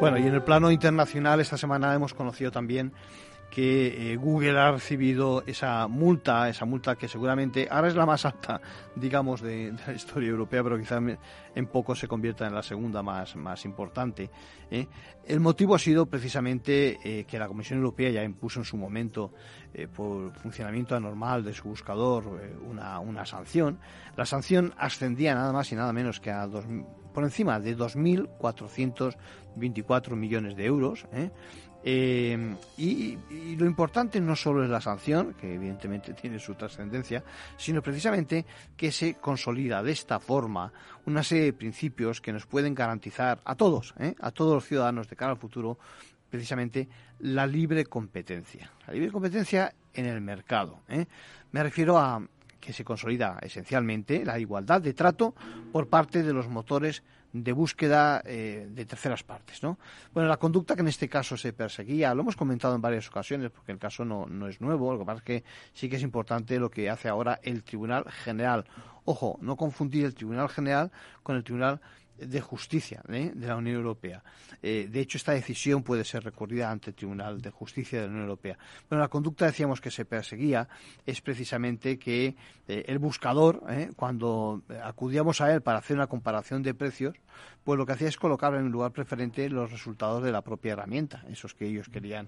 Bueno, 0.01 0.17
y 0.17 0.25
en 0.25 0.33
el 0.33 0.41
plano 0.41 0.71
internacional 0.71 1.41
esta 1.41 1.57
semana 1.57 1.93
hemos 1.93 2.15
conocido 2.15 2.49
también 2.49 2.91
que 3.51 4.13
eh, 4.13 4.15
Google 4.15 4.57
ha 4.57 4.71
recibido 4.71 5.43
esa 5.45 5.85
multa, 5.87 6.49
esa 6.49 6.65
multa 6.65 6.95
que 6.95 7.09
seguramente 7.09 7.67
ahora 7.69 7.89
es 7.89 7.95
la 7.95 8.05
más 8.05 8.23
alta, 8.25 8.61
digamos, 8.95 9.41
de, 9.41 9.73
la 9.85 9.91
historia 9.93 10.29
europea, 10.29 10.63
pero 10.63 10.79
quizá 10.79 11.01
en 11.53 11.67
poco 11.67 11.93
se 11.93 12.07
convierta 12.07 12.47
en 12.47 12.55
la 12.55 12.63
segunda 12.63 13.03
más, 13.03 13.35
más 13.35 13.65
importante. 13.65 14.29
¿eh? 14.71 14.87
El 15.27 15.41
motivo 15.41 15.75
ha 15.75 15.79
sido 15.79 16.05
precisamente 16.05 16.97
eh, 17.03 17.25
que 17.25 17.37
la 17.37 17.49
Comisión 17.49 17.79
Europea 17.79 18.09
ya 18.09 18.23
impuso 18.23 18.61
en 18.61 18.65
su 18.65 18.77
momento, 18.77 19.33
por 19.95 20.33
funcionamiento 20.33 20.97
anormal 20.97 21.45
de 21.45 21.53
su 21.53 21.69
buscador, 21.69 22.25
una, 22.67 22.99
una 22.99 23.25
sanción. 23.25 23.79
La 24.17 24.25
sanción 24.25 24.73
ascendía 24.77 25.33
nada 25.33 25.53
más 25.53 25.71
y 25.71 25.75
nada 25.75 25.93
menos 25.93 26.19
que 26.19 26.29
a 26.29 26.45
dos, 26.45 26.65
por 27.13 27.23
encima 27.23 27.57
de 27.59 27.77
2.424 27.77 30.15
millones 30.15 30.57
de 30.57 30.65
euros. 30.65 31.05
Eh, 31.83 32.55
y, 32.77 33.17
lo 33.55 33.65
importante 33.65 34.21
no 34.21 34.35
solo 34.35 34.63
es 34.63 34.69
la 34.69 34.81
sanción, 34.81 35.33
que 35.33 35.55
evidentemente 35.55 36.13
tiene 36.13 36.39
su 36.39 36.55
trascendencia, 36.55 37.23
sino 37.57 37.81
precisamente 37.81 38.45
que 38.77 38.91
se 38.91 39.15
consolida 39.15 39.81
de 39.83 39.91
esta 39.91 40.19
forma 40.19 40.71
una 41.05 41.23
serie 41.23 41.45
de 41.45 41.53
principios 41.53 42.21
que 42.21 42.33
nos 42.33 42.45
pueden 42.45 42.75
garantizar 42.75 43.39
a 43.45 43.55
todos, 43.55 43.93
¿eh? 43.99 44.15
a 44.19 44.31
todos 44.31 44.53
los 44.55 44.65
ciudadanos 44.65 45.09
de 45.09 45.15
cara 45.15 45.31
al 45.31 45.37
futuro, 45.37 45.77
precisamente 46.29 46.87
la 47.19 47.45
libre 47.45 47.85
competencia. 47.85 48.71
La 48.87 48.93
libre 48.93 49.11
competencia 49.11 49.73
en 49.93 50.05
el 50.05 50.21
mercado. 50.21 50.79
¿eh? 50.87 51.05
Me 51.51 51.63
refiero 51.63 51.97
a 51.97 52.21
que 52.59 52.73
se 52.73 52.85
consolida 52.85 53.39
esencialmente 53.41 54.23
la 54.23 54.39
igualdad 54.39 54.81
de 54.81 54.93
trato 54.93 55.33
por 55.71 55.87
parte 55.87 56.21
de 56.21 56.31
los 56.31 56.47
motores 56.47 57.03
de 57.33 57.51
búsqueda 57.51 58.21
eh, 58.25 58.67
de 58.69 58.85
terceras 58.85 59.23
partes. 59.23 59.63
¿no? 59.63 59.77
Bueno, 60.13 60.29
la 60.29 60.37
conducta 60.37 60.75
que 60.75 60.81
en 60.81 60.87
este 60.87 61.09
caso 61.09 61.37
se 61.37 61.53
perseguía, 61.53 62.13
lo 62.13 62.21
hemos 62.21 62.35
comentado 62.35 62.75
en 62.75 62.81
varias 62.81 63.07
ocasiones 63.07 63.51
porque 63.51 63.71
el 63.71 63.79
caso 63.79 64.05
no, 64.05 64.25
no 64.25 64.47
es 64.47 64.61
nuevo, 64.61 64.91
lo 64.91 64.99
que 64.99 65.05
pasa 65.05 65.19
es 65.19 65.23
que 65.23 65.43
sí 65.73 65.89
que 65.89 65.95
es 65.95 66.03
importante 66.03 66.59
lo 66.59 66.69
que 66.69 66.89
hace 66.89 67.09
ahora 67.09 67.39
el 67.43 67.63
Tribunal 67.63 68.05
General. 68.09 68.65
Ojo, 69.05 69.37
no 69.41 69.55
confundir 69.55 70.05
el 70.05 70.13
Tribunal 70.13 70.49
General 70.49 70.91
con 71.23 71.35
el 71.35 71.43
Tribunal 71.43 71.81
de 72.27 72.41
Justicia 72.41 73.01
¿eh? 73.09 73.31
de 73.33 73.47
la 73.47 73.55
Unión 73.55 73.77
Europea. 73.77 74.23
Eh, 74.61 74.87
de 74.89 74.99
hecho, 74.99 75.17
esta 75.17 75.33
decisión 75.33 75.83
puede 75.83 76.03
ser 76.03 76.23
recurrida 76.23 76.69
ante 76.69 76.91
el 76.91 76.95
Tribunal 76.95 77.41
de 77.41 77.49
Justicia 77.49 77.99
de 77.99 78.05
la 78.05 78.11
Unión 78.11 78.23
Europea. 78.23 78.57
Bueno, 78.89 79.01
la 79.01 79.07
conducta, 79.07 79.45
decíamos, 79.45 79.81
que 79.81 79.91
se 79.91 80.05
perseguía 80.05 80.67
es 81.05 81.21
precisamente 81.21 81.97
que 81.97 82.35
eh, 82.67 82.85
el 82.87 82.99
buscador, 82.99 83.63
cuando 83.95 84.61
acudíamos 84.83 85.41
a 85.41 85.53
él 85.53 85.61
para 85.61 85.79
hacer 85.79 85.95
una 85.95 86.07
comparación 86.07 86.61
de 86.63 86.73
precios, 86.73 87.15
pues 87.63 87.77
lo 87.77 87.85
que 87.85 87.93
hacía 87.93 88.07
es 88.07 88.17
colocar 88.17 88.53
en 88.55 88.69
lugar 88.69 88.91
preferente 88.91 89.49
los 89.49 89.71
resultados 89.71 90.23
de 90.23 90.31
la 90.31 90.41
propia 90.41 90.73
herramienta, 90.73 91.23
esos 91.29 91.53
que 91.53 91.67
ellos 91.67 91.89
querían 91.89 92.27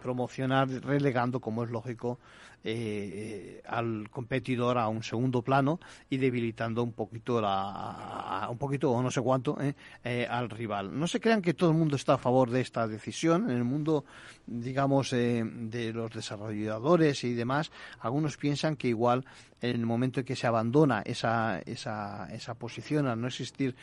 promocionar, 0.00 0.70
relegando, 0.70 1.38
como 1.38 1.62
es 1.62 1.70
lógico, 1.70 2.18
al 2.64 4.08
competidor 4.10 4.78
a 4.78 4.88
un 4.88 5.02
segundo 5.02 5.42
plano 5.42 5.78
y 6.08 6.16
debilitando 6.16 6.82
un 6.82 6.92
poquito 6.92 7.40
la, 7.40 8.48
un 8.50 8.58
poquito 8.58 8.90
o 8.90 9.02
no 9.02 9.10
sé 9.10 9.20
cuánto 9.20 9.60
eh, 9.60 9.74
eh, 10.04 10.26
al 10.28 10.50
rival. 10.50 10.98
No 10.98 11.06
se 11.06 11.20
crean 11.20 11.42
que 11.42 11.54
todo 11.54 11.70
el 11.70 11.76
mundo 11.76 11.96
está 11.96 12.14
a 12.14 12.18
favor 12.18 12.50
de 12.50 12.60
esta 12.60 12.86
decisión. 12.86 13.50
En 13.50 13.56
el 13.56 13.64
mundo, 13.64 14.04
digamos, 14.46 15.12
eh, 15.12 15.44
de 15.44 15.92
los 15.92 16.12
desarrolladores 16.12 17.24
y 17.24 17.34
demás, 17.34 17.70
algunos 18.00 18.36
piensan 18.36 18.76
que 18.76 18.88
igual 18.88 19.24
en 19.60 19.70
el 19.70 19.86
momento 19.86 20.20
en 20.20 20.26
que 20.26 20.36
se 20.36 20.46
abandona 20.46 21.02
esa, 21.02 21.60
esa, 21.64 22.28
esa 22.32 22.54
posición, 22.54 23.06
al 23.06 23.20
no 23.20 23.26
existir 23.26 23.74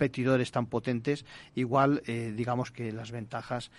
competidores 0.00 0.50
tan 0.50 0.64
potentes, 0.64 1.26
igual 1.54 2.02
digamos 2.06 2.70
que 2.72 2.90
las 2.90 3.10
ventajas 3.10 3.70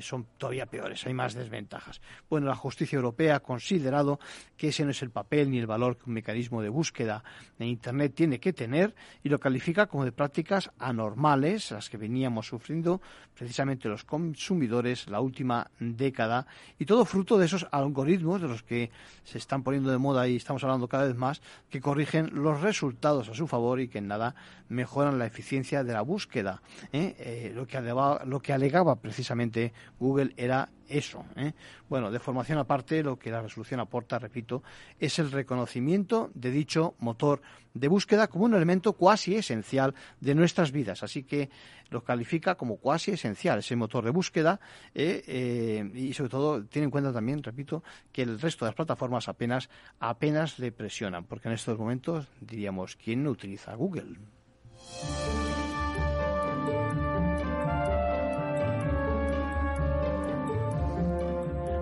son 0.00 0.26
todavía 0.36 0.66
peores, 0.66 1.06
hay 1.06 1.14
más 1.14 1.34
desventajas. 1.34 2.00
Bueno, 2.28 2.48
la 2.48 2.56
justicia 2.56 2.96
europea 2.96 3.36
ha 3.36 3.40
considerado 3.40 4.18
que 4.56 4.68
ese 4.68 4.84
no 4.84 4.90
es 4.90 5.02
el 5.02 5.10
papel 5.10 5.52
ni 5.52 5.58
el 5.58 5.68
valor 5.68 5.96
que 5.96 6.04
un 6.06 6.14
mecanismo 6.14 6.62
de 6.62 6.68
búsqueda 6.68 7.22
en 7.60 7.68
Internet 7.68 8.12
tiene 8.12 8.40
que 8.40 8.52
tener 8.52 8.96
y 9.22 9.28
lo 9.28 9.38
califica 9.38 9.86
como 9.86 10.04
de 10.04 10.10
prácticas 10.10 10.72
anormales, 10.80 11.70
las 11.70 11.88
que 11.88 11.96
veníamos 11.96 12.48
sufriendo 12.48 13.00
precisamente 13.36 13.88
los 13.88 14.02
consumidores 14.02 15.06
la 15.08 15.20
última 15.20 15.70
década, 15.78 16.48
y 16.76 16.86
todo 16.86 17.04
fruto 17.04 17.38
de 17.38 17.46
esos 17.46 17.68
algoritmos 17.70 18.42
de 18.42 18.48
los 18.48 18.64
que 18.64 18.90
se 19.22 19.38
están 19.38 19.62
poniendo 19.62 19.92
de 19.92 19.98
moda 19.98 20.26
y 20.26 20.34
estamos 20.34 20.64
hablando 20.64 20.88
cada 20.88 21.04
vez 21.04 21.14
más, 21.14 21.40
que 21.70 21.80
corrigen 21.80 22.30
los 22.32 22.62
resultados 22.62 23.28
a 23.28 23.34
su 23.34 23.46
favor 23.46 23.80
y 23.80 23.86
que 23.86 23.98
en 23.98 24.08
nada 24.08 24.34
mejoran 24.68 25.18
la 25.18 25.26
eficiencia 25.26 25.67
de 25.68 25.92
la 25.92 26.02
búsqueda. 26.02 26.62
¿eh? 26.92 27.14
Eh, 27.18 27.52
lo, 27.54 27.66
que 27.66 27.76
alegaba, 27.76 28.22
lo 28.24 28.40
que 28.40 28.52
alegaba 28.52 28.96
precisamente 28.96 29.72
Google 30.00 30.32
era 30.36 30.70
eso. 30.88 31.26
¿eh? 31.36 31.52
Bueno, 31.90 32.10
de 32.10 32.18
formación 32.18 32.58
aparte, 32.58 33.02
lo 33.02 33.18
que 33.18 33.30
la 33.30 33.42
resolución 33.42 33.78
aporta, 33.78 34.18
repito, 34.18 34.62
es 34.98 35.18
el 35.18 35.30
reconocimiento 35.30 36.30
de 36.34 36.50
dicho 36.50 36.94
motor 37.00 37.42
de 37.74 37.88
búsqueda 37.88 38.28
como 38.28 38.46
un 38.46 38.54
elemento 38.54 38.94
cuasi 38.94 39.36
esencial 39.36 39.94
de 40.20 40.34
nuestras 40.34 40.72
vidas. 40.72 41.02
Así 41.02 41.24
que 41.24 41.50
lo 41.90 42.02
califica 42.02 42.54
como 42.54 42.78
cuasi 42.78 43.10
esencial 43.10 43.58
ese 43.58 43.76
motor 43.76 44.04
de 44.04 44.10
búsqueda 44.10 44.58
y 44.94 46.12
sobre 46.14 46.30
todo 46.30 46.64
tiene 46.64 46.86
en 46.86 46.90
cuenta 46.90 47.12
también, 47.12 47.42
repito, 47.42 47.84
que 48.10 48.22
el 48.22 48.40
resto 48.40 48.64
de 48.64 48.70
las 48.70 48.76
plataformas 48.76 49.28
apenas, 49.28 49.68
apenas 50.00 50.58
le 50.58 50.72
presionan, 50.72 51.24
porque 51.24 51.48
en 51.48 51.54
estos 51.54 51.78
momentos 51.78 52.26
diríamos, 52.40 52.96
¿quién 52.96 53.22
no 53.22 53.30
utiliza 53.30 53.74
Google? 53.74 54.16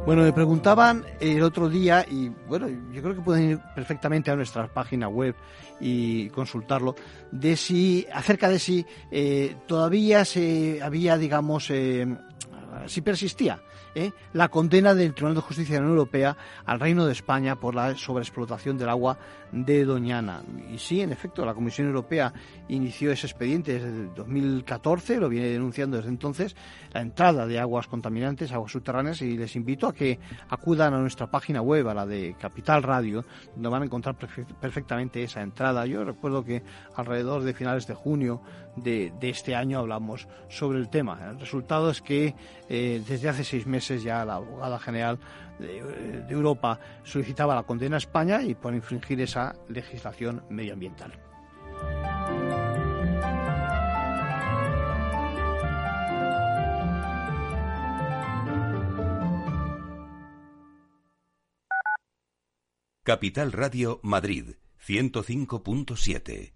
Bueno, 0.06 0.22
me 0.22 0.32
preguntaban 0.32 1.04
el 1.18 1.42
otro 1.42 1.68
día, 1.68 2.06
y 2.08 2.28
bueno, 2.46 2.68
yo 2.92 3.02
creo 3.02 3.16
que 3.16 3.22
pueden 3.22 3.50
ir 3.50 3.60
perfectamente 3.74 4.30
a 4.30 4.36
nuestra 4.36 4.68
página 4.72 5.08
web 5.08 5.34
y 5.80 6.28
consultarlo, 6.30 6.94
de 7.32 7.56
si, 7.56 8.06
acerca 8.12 8.48
de 8.48 8.60
si 8.60 8.86
eh, 9.10 9.56
todavía 9.66 10.24
se 10.24 10.80
había, 10.80 11.18
digamos, 11.18 11.70
eh, 11.70 12.06
si 12.86 13.00
persistía 13.00 13.60
¿eh? 13.96 14.12
la 14.35 14.48
condena 14.48 14.94
del 14.94 15.14
Tribunal 15.14 15.37
de 15.37 15.40
Justicia 15.40 15.74
de 15.74 15.80
la 15.80 15.87
Unión 15.87 15.98
Europea 15.98 16.37
al 16.64 16.78
Reino 16.78 17.06
de 17.06 17.12
España 17.12 17.56
por 17.56 17.74
la 17.74 17.96
sobreexplotación 17.96 18.76
del 18.76 18.90
agua 18.90 19.18
de 19.50 19.85
Doñana. 19.85 20.42
Y 20.70 20.78
sí, 20.78 21.00
en 21.00 21.12
efecto, 21.12 21.44
la 21.44 21.54
Comisión 21.54 21.87
Europea 21.88 22.32
inició 22.68 23.11
ese 23.11 23.26
expediente 23.26 23.74
desde 23.74 23.88
el 23.88 24.14
2014, 24.14 25.18
lo 25.18 25.28
viene 25.28 25.48
denunciando 25.48 25.96
desde 25.96 26.11
entonces, 26.11 26.54
la 26.92 27.00
entrada 27.00 27.46
de 27.46 27.59
aguas 27.59 27.87
contaminantes, 27.87 28.52
aguas 28.52 28.72
subterráneas, 28.72 29.22
y 29.22 29.37
les 29.37 29.56
invito 29.56 29.87
a 29.87 29.94
que 29.94 30.18
acudan 30.50 30.92
a 30.94 30.98
nuestra 30.98 31.30
página 31.30 31.62
web, 31.62 31.88
a 31.88 31.94
la 31.94 32.06
de 32.06 32.37
Capital 32.38 32.82
Radio, 32.82 33.24
donde 33.54 33.68
van 33.68 33.82
a 33.82 33.87
encontrar 33.87 34.16
perfectamente 34.16 35.22
esa 35.22 35.40
entrada. 35.40 35.87
Yo 35.87 36.04
recuerdo 36.04 36.44
que 36.44 36.62
alrededor 36.94 37.42
de 37.42 37.54
finales 37.54 37.87
de 37.87 37.94
junio 37.94 38.42
de, 38.76 39.12
este 39.22 39.54
año 39.54 39.78
hablamos 39.78 40.28
sobre 40.48 40.78
el 40.78 40.88
tema. 40.88 41.30
El 41.30 41.40
resultado 41.40 41.90
es 41.90 42.02
que 42.02 42.35
eh, 42.68 43.02
desde 43.06 43.28
hace 43.28 43.42
seis 43.42 43.66
meses 43.66 43.86
ya 43.88 44.25
la 44.25 44.35
abogada 44.35 44.79
general 44.79 45.18
de, 45.59 45.79
Europa 46.29 46.79
solicitaba 47.03 47.55
la 47.55 47.62
condena 47.62 47.96
a 47.96 47.99
España 47.99 48.42
y 48.42 48.55
por 48.55 48.75
infringir 48.75 49.20
esa 49.20 49.55
legislación 49.68 50.44
medioambiental. 50.51 51.12
Capital 63.03 63.53
Radio 63.53 64.01
Madrid 64.03 64.57
105.7 64.85 66.55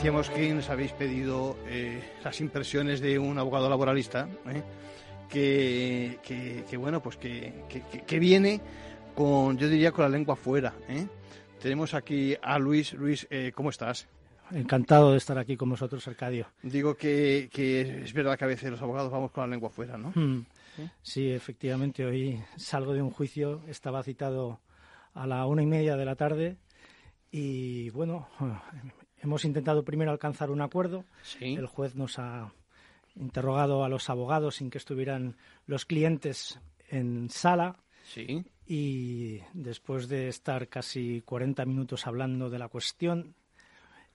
Decíamos 0.00 0.30
que 0.30 0.54
nos 0.54 0.70
habéis 0.70 0.92
pedido 0.92 1.58
eh, 1.66 2.00
las 2.24 2.40
impresiones 2.40 3.02
de 3.02 3.18
un 3.18 3.38
abogado 3.38 3.68
laboralista 3.68 4.26
¿eh? 4.48 4.62
que, 5.28 6.76
bueno, 6.78 7.02
pues 7.02 7.18
que, 7.18 7.52
que, 8.06 8.18
viene 8.18 8.62
con, 9.14 9.58
yo 9.58 9.68
diría, 9.68 9.92
con 9.92 10.04
la 10.04 10.08
lengua 10.08 10.36
fuera. 10.36 10.72
¿eh? 10.88 11.06
Tenemos 11.60 11.92
aquí 11.92 12.34
a 12.40 12.58
Luis. 12.58 12.94
Luis, 12.94 13.28
¿cómo 13.54 13.68
estás? 13.68 14.08
Encantado 14.50 15.10
de 15.10 15.18
estar 15.18 15.36
aquí 15.36 15.58
con 15.58 15.68
vosotros, 15.68 16.08
Arcadio. 16.08 16.46
Digo 16.62 16.94
que, 16.94 17.50
es 18.02 18.12
verdad 18.14 18.38
que 18.38 18.44
a 18.46 18.48
veces 18.48 18.70
los 18.70 18.80
abogados 18.80 19.12
vamos 19.12 19.30
con 19.32 19.42
la 19.42 19.54
lengua 19.54 19.68
fuera, 19.68 19.98
¿no? 19.98 20.12
Hmm. 20.14 20.46
¿Sí? 21.02 21.30
efectivamente, 21.30 22.06
hoy 22.06 22.42
salgo 22.56 22.94
de 22.94 23.02
un 23.02 23.10
juicio, 23.10 23.60
estaba 23.68 24.02
citado 24.02 24.60
a 25.12 25.26
la 25.26 25.44
una 25.44 25.62
y 25.62 25.66
media 25.66 25.98
de 25.98 26.06
la 26.06 26.16
tarde 26.16 26.56
y 27.30 27.90
bueno, 27.90 28.28
Hemos 29.22 29.44
intentado 29.44 29.84
primero 29.84 30.10
alcanzar 30.10 30.50
un 30.50 30.62
acuerdo. 30.62 31.04
El 31.40 31.66
juez 31.66 31.94
nos 31.94 32.18
ha 32.18 32.52
interrogado 33.16 33.84
a 33.84 33.88
los 33.88 34.08
abogados 34.08 34.56
sin 34.56 34.70
que 34.70 34.78
estuvieran 34.78 35.36
los 35.66 35.84
clientes 35.84 36.58
en 36.88 37.28
sala. 37.28 37.76
Sí. 38.04 38.44
Y 38.66 39.40
después 39.52 40.08
de 40.08 40.28
estar 40.28 40.68
casi 40.68 41.22
40 41.22 41.64
minutos 41.66 42.06
hablando 42.06 42.48
de 42.48 42.58
la 42.58 42.68
cuestión. 42.68 43.34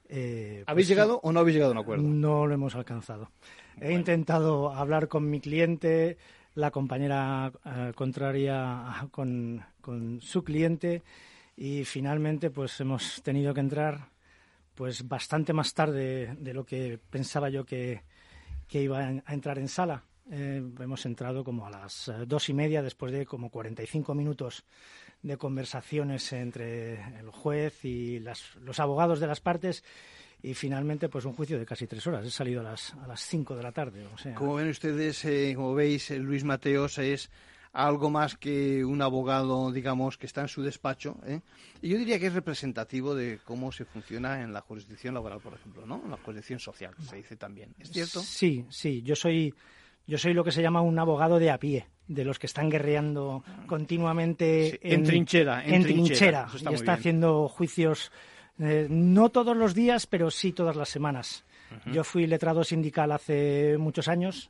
Eh, 0.07 0.63
¿Habéis 0.67 0.87
pues 0.87 0.89
llegado 0.89 1.19
o 1.23 1.31
no 1.31 1.39
habéis 1.39 1.55
llegado 1.55 1.71
a 1.71 1.73
un 1.73 1.79
acuerdo? 1.79 2.03
No 2.03 2.47
lo 2.47 2.53
hemos 2.53 2.75
alcanzado. 2.75 3.31
He 3.79 3.93
intentado 3.93 4.71
hablar 4.71 5.07
con 5.07 5.29
mi 5.29 5.39
cliente, 5.39 6.17
la 6.53 6.71
compañera 6.71 7.51
eh, 7.65 7.91
contraria 7.95 9.07
con, 9.11 9.63
con 9.81 10.21
su 10.21 10.43
cliente 10.43 11.03
y 11.57 11.83
finalmente 11.85 12.49
pues 12.49 12.79
hemos 12.79 13.21
tenido 13.23 13.53
que 13.53 13.59
entrar 13.59 14.14
pues 14.75 15.07
bastante 15.07 15.53
más 15.53 15.73
tarde 15.73 16.35
de 16.37 16.53
lo 16.53 16.65
que 16.65 16.99
pensaba 17.09 17.49
yo 17.49 17.65
que, 17.65 18.01
iba 18.71 18.99
a 19.25 19.33
entrar 19.33 19.57
en 19.57 19.67
sala. 19.67 20.03
Eh, 20.29 20.61
hemos 20.79 21.05
entrado 21.05 21.43
como 21.43 21.67
a 21.67 21.69
las 21.69 22.07
eh, 22.07 22.13
dos 22.25 22.49
y 22.49 22.53
media 22.53 22.81
después 22.81 23.11
de 23.11 23.25
como 23.25 23.49
45 23.49 24.15
minutos 24.15 24.63
de 25.21 25.37
conversaciones 25.37 26.33
entre 26.33 26.95
el 27.19 27.29
juez 27.29 27.85
y 27.85 28.19
los 28.19 28.79
abogados 28.79 29.19
de 29.19 29.27
las 29.27 29.39
partes 29.39 29.83
y 30.41 30.53
finalmente 30.53 31.09
pues 31.09 31.25
un 31.25 31.33
juicio 31.33 31.57
de 31.57 31.65
casi 31.65 31.87
tres 31.87 32.05
horas. 32.05 32.25
He 32.25 32.31
salido 32.31 32.61
a 32.61 32.63
las 32.63 32.93
a 32.93 33.07
las 33.07 33.21
cinco 33.21 33.55
de 33.55 33.63
la 33.63 33.71
tarde. 33.71 34.05
O 34.13 34.17
sea, 34.17 34.35
como 34.35 34.55
ven 34.55 34.69
ustedes, 34.69 35.25
eh, 35.25 35.53
como 35.55 35.73
veis, 35.73 36.11
Luis 36.11 36.43
Mateos 36.43 36.97
es 36.97 37.31
algo 37.75 38.09
más 38.09 38.37
que 38.37 38.85
un 38.85 39.01
abogado, 39.01 39.69
digamos, 39.69 40.17
que 40.17 40.25
está 40.25 40.41
en 40.41 40.47
su 40.47 40.63
despacho. 40.63 41.17
¿eh? 41.25 41.41
Y 41.81 41.89
yo 41.89 41.97
diría 41.97 42.17
que 42.19 42.27
es 42.27 42.33
representativo 42.33 43.13
de 43.13 43.39
cómo 43.43 43.73
se 43.73 43.83
funciona 43.83 44.41
en 44.41 44.53
la 44.53 44.61
jurisdicción 44.61 45.13
laboral, 45.13 45.41
por 45.41 45.53
ejemplo, 45.53 45.85
¿no? 45.85 46.01
En 46.05 46.09
la 46.09 46.17
jurisdicción 46.17 46.59
social, 46.59 46.93
se 47.01 47.17
dice 47.17 47.35
también. 47.35 47.75
¿Es 47.77 47.91
cierto? 47.91 48.21
Sí, 48.21 48.65
sí. 48.69 49.01
Yo 49.03 49.15
soy, 49.17 49.53
yo 50.07 50.17
soy 50.17 50.33
lo 50.33 50.45
que 50.45 50.53
se 50.53 50.61
llama 50.61 50.79
un 50.79 50.97
abogado 50.97 51.37
de 51.37 51.51
a 51.51 51.59
pie, 51.59 51.87
de 52.07 52.23
los 52.23 52.39
que 52.39 52.47
están 52.47 52.69
guerreando 52.69 53.43
continuamente 53.67 54.79
en, 54.81 55.03
trinchera. 55.03 55.61
En, 55.65 55.83
trinchera. 55.83 56.47
y 56.71 56.73
está 56.73 56.93
haciendo 56.93 57.49
juicios, 57.49 58.09
eh, 58.57 58.87
no 58.89 59.31
todos 59.31 59.57
los 59.57 59.75
días, 59.75 60.07
pero 60.07 60.31
sí 60.31 60.53
todas 60.53 60.77
las 60.77 60.87
semanas. 60.87 61.43
Yo 61.91 62.05
fui 62.05 62.25
letrado 62.25 62.63
sindical 62.63 63.11
hace 63.11 63.77
muchos 63.77 64.07
años, 64.07 64.49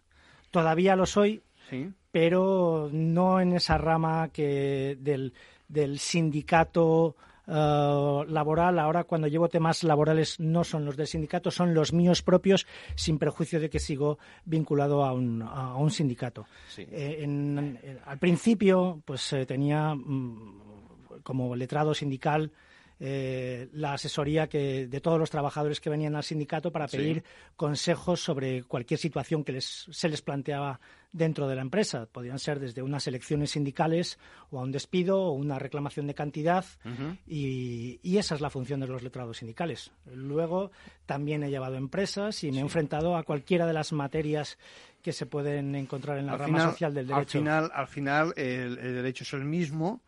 todavía 0.51 0.95
lo 0.95 1.07
soy, 1.07 1.41
¿Sí? 1.71 1.89
Pero 2.15 2.87
no 2.93 3.41
en 3.41 3.51
esa 3.51 3.77
rama 3.77 4.29
que 4.29 4.97
del, 5.01 5.33
del 5.67 5.99
sindicato 5.99 7.17
eh, 7.45 8.23
laboral. 8.29 8.79
Ahora, 8.79 9.03
cuando 9.03 9.27
llevo 9.27 9.49
temas 9.49 9.83
laborales, 9.83 10.39
no 10.39 10.63
son 10.63 10.85
los 10.85 10.95
del 10.95 11.07
sindicato, 11.07 11.51
son 11.51 11.73
los 11.73 11.91
míos 11.91 12.21
propios, 12.21 12.67
sin 12.95 13.19
perjuicio 13.19 13.59
de 13.59 13.69
que 13.69 13.79
sigo 13.79 14.17
vinculado 14.45 15.03
a 15.03 15.11
un, 15.11 15.41
a 15.41 15.75
un 15.75 15.91
sindicato. 15.91 16.47
Eh, 16.77 17.99
al 18.05 18.17
principio, 18.17 19.01
pues 19.03 19.33
eh, 19.33 19.45
tenía 19.45 19.93
mm, 19.93 21.19
como 21.21 21.53
letrado 21.53 21.93
sindical 21.93 22.49
eh, 22.97 23.67
la 23.73 23.93
asesoría 23.93 24.47
que, 24.47 24.87
de 24.87 25.01
todos 25.01 25.19
los 25.19 25.29
trabajadores 25.29 25.81
que 25.81 25.89
venían 25.89 26.15
al 26.15 26.23
sindicato 26.23 26.71
para 26.71 26.87
pedir 26.87 27.25
consejos 27.57 28.21
sobre 28.21 28.63
cualquier 28.63 28.97
situación 28.97 29.43
que 29.43 29.51
les, 29.51 29.87
se 29.91 30.07
les 30.07 30.21
planteaba 30.21 30.79
dentro 31.15 31.47
de 31.47 31.55
la 31.55 31.61
empresa. 31.61 32.07
Podían 32.11 32.39
ser 32.39 32.59
desde 32.59 32.81
unas 32.81 33.07
elecciones 33.07 33.51
sindicales 33.51 34.19
o 34.51 34.59
a 34.59 34.63
un 34.63 34.71
despido 34.71 35.21
o 35.21 35.31
una 35.31 35.57
reclamación 35.57 36.07
de 36.07 36.13
cantidad 36.13 36.65
y, 37.25 38.17
esa 38.17 38.35
es 38.35 38.41
la 38.41 38.49
función 38.49 38.79
de 38.79 38.87
los 38.87 39.01
letrados 39.01 39.37
sindicales. 39.37 39.91
Luego 40.13 40.71
también 41.05 41.43
he 41.43 41.49
llevado 41.49 41.75
empresas 41.75 42.43
y 42.43 42.51
me 42.51 42.57
he 42.57 42.61
enfrentado 42.61 43.15
a 43.15 43.23
cualquiera 43.23 43.65
de 43.65 43.73
las 43.73 43.93
materias 43.93 44.57
que 45.01 45.13
se 45.13 45.25
pueden 45.25 45.75
encontrar 45.75 46.17
en 46.17 46.25
la 46.25 46.37
rama 46.37 46.71
social 46.71 46.93
del 46.93 47.07
derecho. 47.07 47.37
Al 47.37 47.43
final, 47.43 47.71
al 47.73 47.87
final 47.87 48.33
el 48.35 48.75
derecho 48.75 49.23
es 49.23 49.33
el 49.33 49.45
mismo 49.45 50.01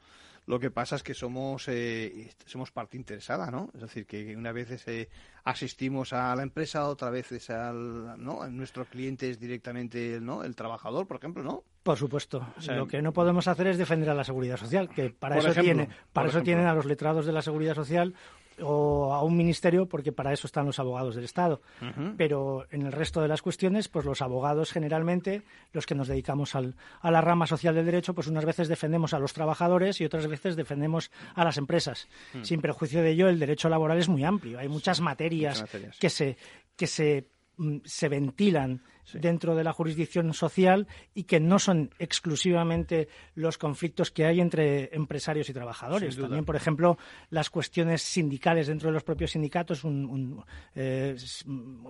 lo 0.47 0.59
que 0.59 0.71
pasa 0.71 0.95
es 0.95 1.03
que 1.03 1.13
somos, 1.13 1.67
eh, 1.67 2.29
somos 2.45 2.71
parte 2.71 2.95
interesada, 2.95 3.51
¿no? 3.51 3.69
Es 3.75 3.81
decir, 3.81 4.05
que 4.05 4.33
una 4.33 4.53
vez 4.53 4.87
eh, 4.87 5.09
asistimos 5.43 6.13
a 6.13 6.33
la 6.37 6.43
empresa, 6.43 6.87
otra 6.87 7.09
vez 7.09 7.49
al, 7.49 8.23
¿no? 8.23 8.47
Nuestro 8.47 8.85
cliente 8.85 9.29
es 9.29 9.39
directamente 9.39 10.19
¿no? 10.21 10.45
el 10.45 10.55
trabajador, 10.55 11.05
por 11.05 11.17
ejemplo, 11.17 11.43
¿no? 11.43 11.63
Por 11.83 11.97
supuesto. 11.97 12.47
lo 12.67 12.87
que 12.87 13.01
no 13.01 13.11
podemos 13.11 13.47
hacer 13.49 13.67
es 13.67 13.77
defender 13.77 14.09
a 14.09 14.13
la 14.13 14.23
seguridad 14.23 14.55
social, 14.55 14.87
que 14.89 15.09
para 15.09 15.37
eso, 15.37 15.53
tiene, 15.53 15.89
para 16.13 16.29
eso 16.29 16.41
tienen 16.41 16.65
a 16.65 16.73
los 16.73 16.85
letrados 16.85 17.25
de 17.25 17.33
la 17.33 17.41
seguridad 17.41 17.75
social 17.75 18.13
o 18.61 19.13
a 19.13 19.23
un 19.23 19.37
ministerio, 19.37 19.87
porque 19.87 20.11
para 20.11 20.33
eso 20.33 20.47
están 20.47 20.65
los 20.65 20.79
abogados 20.79 21.15
del 21.15 21.25
Estado. 21.25 21.61
Pero 22.17 22.65
en 22.71 22.85
el 22.85 22.91
resto 22.91 23.21
de 23.21 23.27
las 23.27 23.41
cuestiones, 23.41 23.87
pues 23.87 24.05
los 24.05 24.21
abogados 24.21 24.71
generalmente, 24.71 25.43
los 25.73 25.85
que 25.85 25.95
nos 25.95 26.07
dedicamos 26.07 26.55
al, 26.55 26.75
a 27.01 27.11
la 27.11 27.21
rama 27.21 27.47
social 27.47 27.75
del 27.75 27.85
derecho, 27.85 28.13
pues 28.13 28.27
unas 28.27 28.45
veces 28.45 28.67
defendemos 28.67 29.13
a 29.13 29.19
los 29.19 29.33
trabajadores 29.33 30.01
y 30.01 30.05
otras 30.05 30.27
veces 30.27 30.55
defendemos 30.55 31.11
a 31.35 31.43
las 31.43 31.57
empresas. 31.57 32.07
Mm. 32.33 32.43
Sin 32.43 32.61
perjuicio 32.61 33.01
de 33.01 33.11
ello, 33.11 33.29
el 33.29 33.39
derecho 33.39 33.69
laboral 33.69 33.97
es 33.97 34.09
muy 34.09 34.23
amplio. 34.23 34.59
Hay 34.59 34.67
muchas 34.67 35.01
materias, 35.01 35.65
que 35.99 36.09
se 36.09 36.37
que 36.75 36.87
se 36.87 37.27
mm, 37.57 37.77
se 37.83 38.09
ventilan 38.09 38.81
dentro 39.13 39.55
de 39.55 39.63
la 39.63 39.73
jurisdicción 39.73 40.33
social 40.33 40.87
y 41.13 41.23
que 41.23 41.39
no 41.39 41.59
son 41.59 41.91
exclusivamente 41.99 43.07
los 43.35 43.57
conflictos 43.57 44.11
que 44.11 44.25
hay 44.25 44.41
entre 44.41 44.95
empresarios 44.95 45.49
y 45.49 45.53
trabajadores. 45.53 46.17
También, 46.17 46.45
por 46.45 46.55
ejemplo, 46.55 46.97
las 47.29 47.49
cuestiones 47.49 48.01
sindicales 48.01 48.67
dentro 48.67 48.89
de 48.89 48.93
los 48.93 49.03
propios 49.03 49.31
sindicatos, 49.31 49.83
eh, 50.75 51.15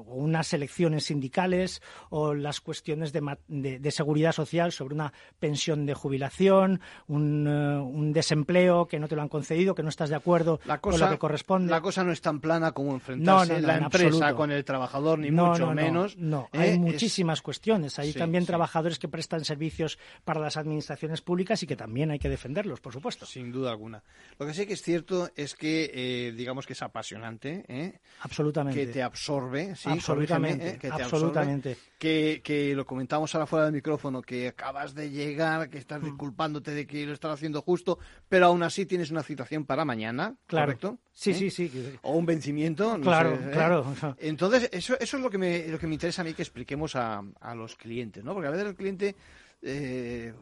unas 0.05 0.53
elecciones 0.53 1.05
sindicales 1.05 1.81
o 2.09 2.33
las 2.33 2.61
cuestiones 2.61 3.13
de, 3.13 3.91
seguridad 3.91 4.31
social 4.31 4.71
sobre 4.71 4.95
una 4.95 5.13
pensión 5.39 5.85
de 5.85 5.93
jubilación, 5.93 6.81
un, 7.07 7.47
eh, 7.47 8.13
desempleo 8.13 8.87
que 8.87 8.99
no 8.99 9.07
te 9.07 9.15
lo 9.15 9.21
han 9.21 9.29
concedido, 9.29 9.75
que 9.75 9.83
no 9.83 9.89
estás 9.89 10.09
de 10.09 10.15
acuerdo 10.15 10.59
con 10.81 10.99
lo 10.99 11.09
que 11.09 11.17
corresponde. 11.17 11.71
La 11.71 11.81
cosa 11.81 12.03
no 12.03 12.11
es 12.11 12.21
tan 12.21 12.39
plana 12.39 12.71
como 12.71 12.93
enfrentarse 12.93 13.61
la 13.61 13.77
empresa 13.77 14.33
con 14.33 14.51
el 14.51 14.63
trabajador, 14.63 15.19
ni 15.19 15.31
mucho 15.31 15.71
menos. 15.73 16.17
No, 16.17 16.49
hay 16.51 16.71
¿eh? 16.71 16.77
Muchísimas 17.07 17.41
cuestiones. 17.41 17.99
Hay 17.99 18.11
también 18.11 18.45
trabajadores 18.45 18.99
que 18.99 19.07
prestan 19.07 19.45
servicios 19.45 19.97
para 20.25 20.41
las 20.41 20.57
administraciones 20.57 21.21
públicas 21.21 21.63
y 21.63 21.67
que 21.67 21.77
también 21.77 22.11
hay 22.11 22.19
que 22.19 22.27
defenderlos, 22.27 22.81
por 22.81 22.91
supuesto. 22.91 23.25
Sin 23.25 23.49
duda 23.49 23.71
alguna. 23.71 24.03
Lo 24.37 24.45
que 24.45 24.53
sí 24.53 24.65
que 24.65 24.73
es 24.73 24.81
cierto 24.81 25.29
es 25.37 25.55
que, 25.55 25.89
eh, 25.93 26.33
digamos 26.33 26.67
que 26.67 26.73
es 26.73 26.81
apasionante. 26.81 27.63
¿eh? 27.69 27.99
Absolutamente. 28.19 28.77
Que 28.77 28.91
te 28.91 29.01
absorbe, 29.01 29.73
sí, 29.77 29.89
absolutamente. 29.89 30.71
¿eh? 30.71 30.77
que 30.77 30.89
te 30.89 31.01
absolutamente. 31.01 31.77
que, 31.97 32.41
que, 32.43 32.75
lo 32.75 32.85
comentamos 32.85 33.33
ahora 33.33 33.45
fuera 33.45 33.65
del 33.65 33.73
micrófono, 33.73 34.21
que 34.21 34.49
acabas 34.49 34.93
de 34.93 35.09
llegar, 35.09 35.69
que 35.69 35.77
estás 35.77 36.01
mm. 36.01 36.05
disculpándote 36.05 36.71
de 36.71 36.85
que 36.85 37.05
lo 37.05 37.13
estás 37.13 37.31
haciendo 37.31 37.61
justo, 37.61 37.99
pero 38.27 38.47
aún 38.47 38.63
así 38.63 38.85
tienes 38.85 39.11
una 39.11 39.23
citación 39.23 39.65
para 39.65 39.85
mañana, 39.85 40.35
claro. 40.45 40.65
¿correcto? 40.65 40.97
Sí, 41.13 41.33
sí, 41.33 41.49
sí. 41.49 41.71
O 42.03 42.11
un 42.11 42.27
vencimiento. 42.27 42.99
claro, 43.01 43.39
claro. 43.51 43.95
Entonces, 44.19 44.69
eso, 44.71 44.95
eso 44.99 45.17
es 45.17 45.23
lo 45.23 45.31
que, 45.31 45.39
me, 45.39 45.67
lo 45.67 45.79
que 45.79 45.87
me 45.87 45.95
interesa 45.95 46.21
a 46.21 46.25
mí 46.25 46.35
que 46.35 46.43
expliquemos 46.43 46.95
a, 46.97 47.55
los 47.55 47.75
clientes, 47.75 48.23
¿no? 48.23 48.33
Porque 48.33 48.47
a 48.47 48.51
veces 48.51 48.67
el 48.67 48.75
cliente, 48.75 49.15
eh, 49.61 50.33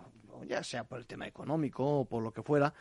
ya 0.47 0.63
sea 0.63 0.83
por 0.83 0.99
el 0.99 1.05
tema 1.05 1.27
económico 1.27 1.99
o 1.99 2.05
por 2.05 2.23
lo 2.23 2.31
que 2.31 2.41
fuera, 2.41 2.73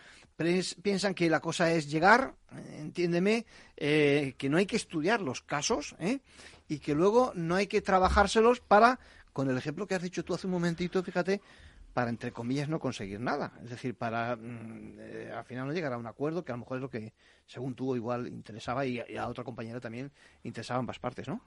piensan 0.82 1.14
que 1.14 1.30
la 1.30 1.40
cosa 1.40 1.72
es 1.72 1.90
llegar, 1.90 2.34
entiéndeme, 2.78 3.46
eh, 3.76 4.34
que 4.36 4.48
no 4.48 4.56
hay 4.56 4.66
que 4.66 4.76
estudiar 4.76 5.20
los 5.20 5.42
casos 5.42 5.94
¿eh? 5.98 6.20
y 6.68 6.78
que 6.78 6.94
luego 6.94 7.32
no 7.34 7.54
hay 7.54 7.66
que 7.66 7.80
trabajárselos 7.80 8.60
para, 8.60 8.98
con 9.32 9.48
el 9.50 9.56
ejemplo 9.56 9.86
que 9.86 9.94
has 9.94 10.02
dicho 10.02 10.24
tú 10.24 10.34
hace 10.34 10.46
un 10.46 10.52
momentito, 10.52 11.02
fíjate, 11.02 11.40
para, 11.94 12.10
entre 12.10 12.32
comillas, 12.32 12.68
no 12.68 12.80
conseguir 12.80 13.20
nada. 13.20 13.52
Es 13.62 13.70
decir, 13.70 13.94
para 13.94 14.34
mm, 14.34 14.96
eh, 14.98 15.32
al 15.34 15.44
final 15.44 15.68
no 15.68 15.72
llegar 15.72 15.92
a 15.92 15.96
un 15.96 16.08
acuerdo 16.08 16.44
que 16.44 16.50
a 16.50 16.56
lo 16.56 16.60
mejor 16.60 16.78
es 16.78 16.82
lo 16.82 16.90
que, 16.90 17.14
según 17.46 17.76
tú, 17.76 17.94
igual 17.94 18.26
interesaba 18.26 18.84
y, 18.84 18.98
a 19.16 19.28
otra 19.28 19.44
compañera 19.44 19.80
también 19.80 20.10
interesaba 20.42 20.80
ambas 20.80 20.98
partes, 20.98 21.28
¿no? 21.28 21.40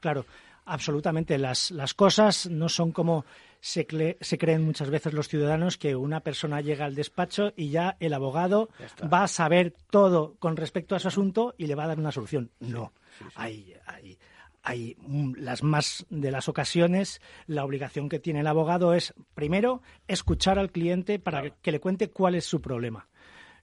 claro, 0.00 0.24
absolutamente. 0.70 1.38
Las, 1.38 1.70
las 1.70 1.94
cosas 1.94 2.48
no 2.48 2.68
son 2.68 2.92
como 2.92 3.24
se, 3.60 3.86
se, 4.20 4.38
creen 4.38 4.64
muchas 4.64 4.90
veces 4.90 5.12
los 5.12 5.28
ciudadanos 5.28 5.76
que 5.76 5.96
una 5.96 6.20
persona 6.20 6.60
llega 6.60 6.86
al 6.86 6.94
despacho 6.94 7.52
y 7.56 7.70
ya 7.70 7.96
el 8.00 8.14
abogado 8.14 8.70
va 9.12 9.24
a 9.24 9.28
saber 9.28 9.74
todo 9.90 10.36
con 10.38 10.56
respecto 10.56 10.94
a 10.94 10.98
su 10.98 11.08
asunto 11.08 11.54
y 11.58 11.66
le 11.66 11.74
va 11.74 11.84
a 11.84 11.88
dar 11.88 11.98
una 11.98 12.12
solución. 12.12 12.50
no. 12.60 12.92
Hay, 13.34 13.74
hay, 13.86 14.18
hay 14.62 14.96
las 15.36 15.62
más 15.62 16.06
de 16.10 16.30
las 16.30 16.48
ocasiones 16.48 17.20
la 17.46 17.64
obligación 17.64 18.08
que 18.08 18.18
tiene 18.18 18.40
el 18.40 18.46
abogado 18.46 18.94
es 18.94 19.14
primero 19.34 19.82
escuchar 20.06 20.58
al 20.58 20.70
cliente 20.70 21.18
para 21.18 21.50
que, 21.50 21.72
le 21.72 21.80
cuente 21.80 22.10
cuál 22.10 22.34
es 22.34 22.44
su 22.44 22.60
problema. 22.60 23.08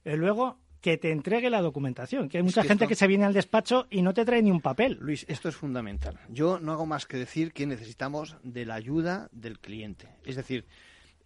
Eh, 0.04 0.16
luego 0.16 0.58
que 0.80 0.96
te 0.96 1.10
entregue 1.10 1.50
la 1.50 1.60
documentación, 1.60 2.28
que 2.28 2.38
hay 2.38 2.42
mucha 2.42 2.62
gente 2.62 2.86
que 2.86 2.94
se 2.94 3.06
viene 3.06 3.24
al 3.24 3.32
despacho 3.32 3.86
y 3.90 4.02
no 4.02 4.14
te 4.14 4.24
trae 4.24 4.42
ni 4.42 4.50
un 4.50 4.60
papel. 4.60 4.98
Luis, 5.00 5.24
esto 5.28 5.48
es 5.48 5.56
fundamental. 5.56 6.18
Yo 6.28 6.60
no 6.60 6.72
hago 6.72 6.86
más 6.86 7.06
que 7.06 7.16
decir 7.16 7.52
que 7.52 7.66
necesitamos 7.66 8.36
de 8.42 8.64
la 8.64 8.74
ayuda 8.74 9.28
del 9.32 9.58
cliente. 9.58 10.08
Es 10.24 10.36
decir, 10.36 10.66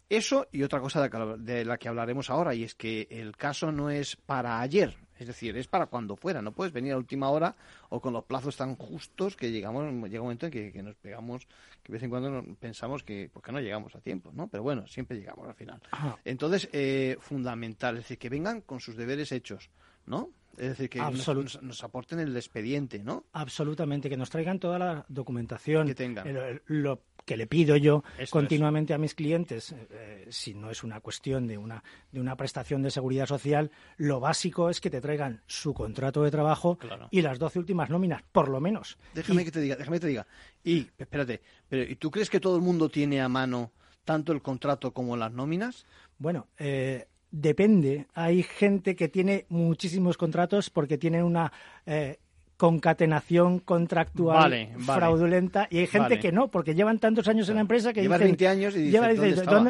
eso 0.09 0.47
y 0.53 0.62
otra 0.62 0.81
cosa 0.81 1.09
de 1.09 1.65
la 1.65 1.79
que 1.79 1.88
hablaremos 1.88 2.31
ahora, 2.31 2.55
y 2.55 2.65
es 2.65 2.75
que 2.75 3.09
el 3.11 3.37
caso 3.37 3.73
no 3.73 3.91
es 3.91 4.17
para 4.17 4.61
ayer, 4.61 4.97
es 5.18 5.27
decir, 5.27 5.57
es 5.57 5.68
para 5.68 5.87
cuando 5.87 6.16
fuera, 6.16 6.42
no 6.42 6.53
puedes 6.53 6.72
venir 6.72 6.92
a 6.92 6.96
última 6.96 7.31
hora 7.31 7.55
o 7.90 8.01
con 8.01 8.12
los 8.12 8.25
plazos 8.25 8.57
tan 8.57 8.77
justos 8.77 9.37
que 9.37 9.51
llegamos, 9.51 9.85
llega 10.09 10.20
un 10.20 10.27
momento 10.27 10.46
en 10.46 10.53
que, 10.53 10.83
nos 10.83 10.96
pegamos, 10.96 11.46
que 11.83 11.92
de 11.92 11.94
vez 11.94 12.03
en 12.03 12.11
cuando 12.11 12.44
pensamos 12.59 13.03
que, 13.03 13.31
porque 13.33 13.53
no 13.53 13.61
llegamos 13.61 13.94
a 13.94 14.01
tiempo, 14.01 14.33
¿no? 14.35 14.48
Pero 14.48 14.62
bueno, 14.62 14.87
siempre 14.87 15.16
llegamos 15.16 15.46
al 15.48 15.55
final. 15.55 15.81
Entonces, 16.25 16.68
eh, 16.72 17.16
fundamental, 17.20 17.96
es 17.96 18.05
decir, 18.05 18.18
que 18.18 18.29
vengan 18.29 18.61
con 18.62 18.81
sus 18.81 18.96
deberes 18.96 19.33
hechos, 19.33 19.70
¿no? 20.07 20.31
Es 20.57 20.68
decir, 20.68 20.90
que 20.90 20.98
nos, 20.98 21.83
aporten 21.83 22.20
el 22.20 22.37
expediente, 22.37 22.98
¿no? 22.98 23.25
Absolutamente, 23.33 24.11
que 24.11 24.18
nos 24.18 24.29
traigan 24.29 24.59
toda 24.59 24.79
la 24.79 25.05
documentación. 25.09 25.87
Que 25.87 25.94
tengan. 25.94 26.61
lo 26.66 27.01
que 27.24 27.37
le 27.37 27.46
pido 27.46 27.76
yo 27.76 28.02
continuamente 28.30 28.94
a 28.94 28.98
mis 28.98 29.14
clientes, 29.14 29.74
eh, 29.90 30.26
si 30.30 30.54
no 30.54 30.70
es 30.70 30.82
una 30.82 31.00
cuestión 31.00 31.46
de 31.46 31.58
una, 31.58 31.82
de 32.11 32.20
una 32.20 32.37
prestación 32.37 32.82
de 32.82 32.90
seguridad 32.90 33.26
social, 33.26 33.70
lo 33.96 34.20
básico 34.20 34.70
es 34.70 34.80
que 34.80 34.90
te 34.90 35.00
traigan 35.00 35.42
su 35.46 35.74
contrato 35.74 36.22
de 36.22 36.30
trabajo 36.30 36.78
y 37.11 37.22
las 37.22 37.38
doce 37.38 37.58
últimas 37.58 37.90
nóminas, 37.90 38.22
por 38.32 38.48
lo 38.48 38.61
menos. 38.61 38.98
Déjame 39.14 39.44
que 39.44 39.50
te 39.50 39.61
diga, 39.61 39.76
déjame 39.76 39.96
que 39.96 40.00
te 40.00 40.08
diga. 40.08 40.26
Y, 40.64 40.88
espérate, 40.98 41.40
pero 41.68 41.82
¿y 41.82 41.96
tú 41.96 42.11
crees 42.11 42.30
que 42.30 42.40
todo 42.40 42.56
el 42.56 42.62
mundo 42.62 42.88
tiene 42.88 43.20
a 43.20 43.28
mano 43.28 43.72
tanto 44.04 44.32
el 44.32 44.42
contrato 44.42 44.92
como 44.92 45.16
las 45.16 45.32
nóminas? 45.32 45.87
Bueno, 46.18 46.48
eh, 46.58 47.06
depende. 47.30 48.06
Hay 48.14 48.42
gente 48.42 48.94
que 48.96 49.08
tiene 49.08 49.46
muchísimos 49.48 50.16
contratos 50.16 50.70
porque 50.70 50.98
tienen 50.98 51.24
una 51.24 51.52
eh, 51.87 52.18
concatenación 52.62 53.59
contractual 53.59 54.68
fraudulenta. 54.87 55.66
Y 55.68 55.79
hay 55.79 55.88
gente 55.88 56.20
que 56.20 56.31
no, 56.31 56.46
porque 56.46 56.77
llevan 56.77 57.01
tantos 57.01 57.27
años 57.27 57.48
en 57.48 57.57
la 57.57 57.62
empresa 57.62 57.92
que 57.92 58.03
llevan 58.03 58.20
20 58.20 58.46
años 58.46 58.77
y 58.77 58.92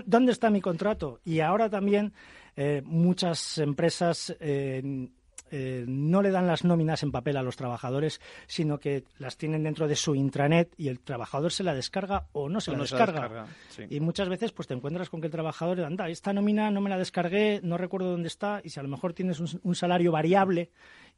¿dónde, 0.05 0.31
está 0.31 0.51
mi 0.51 0.61
contrato? 0.61 1.19
Y 1.25 1.41
ahora 1.41 1.71
también 1.71 2.13
eh, 2.55 2.83
muchas 2.85 3.57
empresas 3.57 4.37
eh, 4.41 5.09
eh, 5.55 5.85
no 5.87 6.23
le 6.23 6.31
dan 6.31 6.47
las 6.47 6.65
nóminas 6.65 7.03
en 7.03 7.13
papel 7.13 7.37
a 7.37 7.43
los 7.43 7.57
trabajadores, 7.57 8.23
sino 8.47 8.79
que 8.79 9.05
las 9.19 9.37
tienen 9.37 9.63
dentro 9.63 9.87
de 9.87 9.97
su 9.97 10.15
intranet 10.15 10.73
y 10.79 10.89
el 10.89 11.01
trabajador 11.01 11.53
se 11.53 11.63
la 11.63 11.75
descarga 11.75 12.27
o 12.33 12.49
no 12.49 12.59
se 12.63 12.73
la 12.73 12.79
descarga. 12.79 13.47
Y 13.91 14.01
muchas 14.01 14.31
veces 14.31 14.53
pues 14.53 14.67
te 14.67 14.73
encuentras 14.73 15.11
con 15.11 15.21
que 15.21 15.27
el 15.27 15.33
trabajador, 15.33 15.81
anda, 15.83 16.09
esta 16.09 16.33
nómina 16.33 16.71
no 16.71 16.81
me 16.81 16.89
la 16.89 16.97
descargué, 16.97 17.61
no 17.63 17.77
recuerdo 17.77 18.11
dónde 18.11 18.29
está, 18.29 18.63
y 18.65 18.71
si 18.71 18.81
a 18.81 18.83
lo 18.83 18.89
mejor 18.89 19.13
tienes 19.13 19.41
un, 19.41 19.75
salario 19.75 20.11
variable 20.11 20.71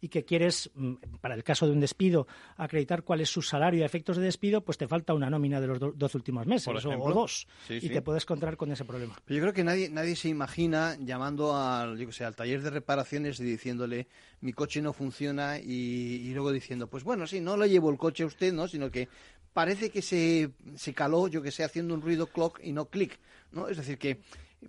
y 0.04 0.08
que 0.10 0.22
quieres, 0.22 0.70
mm, 0.74 0.96
para 1.22 1.34
el 1.34 1.42
caso 1.42 1.66
de 1.66 1.72
un 1.72 1.80
despido, 1.80 2.26
acreditar 2.58 3.04
cuál 3.04 3.22
es 3.22 3.30
su 3.30 3.40
salario 3.40 3.84
a 3.84 3.86
efectos 3.86 4.18
de 4.18 4.24
despido, 4.24 4.60
pues 4.60 4.76
te 4.76 4.86
falta 4.86 5.14
una 5.14 5.30
nómina 5.30 5.62
de 5.62 5.66
los 5.66 5.78
dos 5.80 6.14
últimos 6.14 6.46
meses 6.46 6.68
o, 6.68 7.12
dos. 7.14 7.48
y 7.70 7.88
te 7.88 8.02
puedes 8.02 8.24
encontrar 8.24 8.58
con 8.58 8.70
ese 8.70 8.84
problema. 8.84 9.14
yo 9.26 9.40
creo 9.40 9.54
que 9.54 9.64
nadie, 9.64 9.88
nadie 9.88 10.14
se 10.14 10.28
imagina 10.28 10.94
llamando 11.00 11.56
al, 11.56 11.96
yo 11.96 12.12
sé, 12.12 12.26
al 12.26 12.36
taller 12.36 12.60
de 12.60 12.68
reparaciones 12.68 13.40
y 13.40 13.44
diciéndole 13.44 14.06
mi 14.42 14.52
coche 14.52 14.82
no 14.82 14.92
funciona 14.92 15.58
y, 15.58 16.30
luego 16.34 16.52
diciendo, 16.52 16.86
pues 16.86 17.02
bueno, 17.02 17.26
sí, 17.26 17.40
no 17.40 17.56
le 17.56 17.70
llevo 17.70 17.88
el 17.88 17.96
coche 17.96 18.24
a 18.24 18.26
usted, 18.26 18.52
¿no? 18.52 18.68
Sino 18.68 18.90
que 18.90 19.08
parece 19.54 19.88
que 19.88 20.02
se, 20.02 20.50
se 20.76 20.92
caló, 20.92 21.28
yo 21.28 21.40
que 21.40 21.50
sé, 21.50 21.64
haciendo 21.64 21.94
un 21.94 22.02
ruido 22.02 22.26
clock 22.26 22.60
y 22.62 22.72
no 22.72 22.90
clic, 22.90 23.18
¿no? 23.52 23.68
Es 23.68 23.78
decir, 23.78 23.96
que 23.96 24.20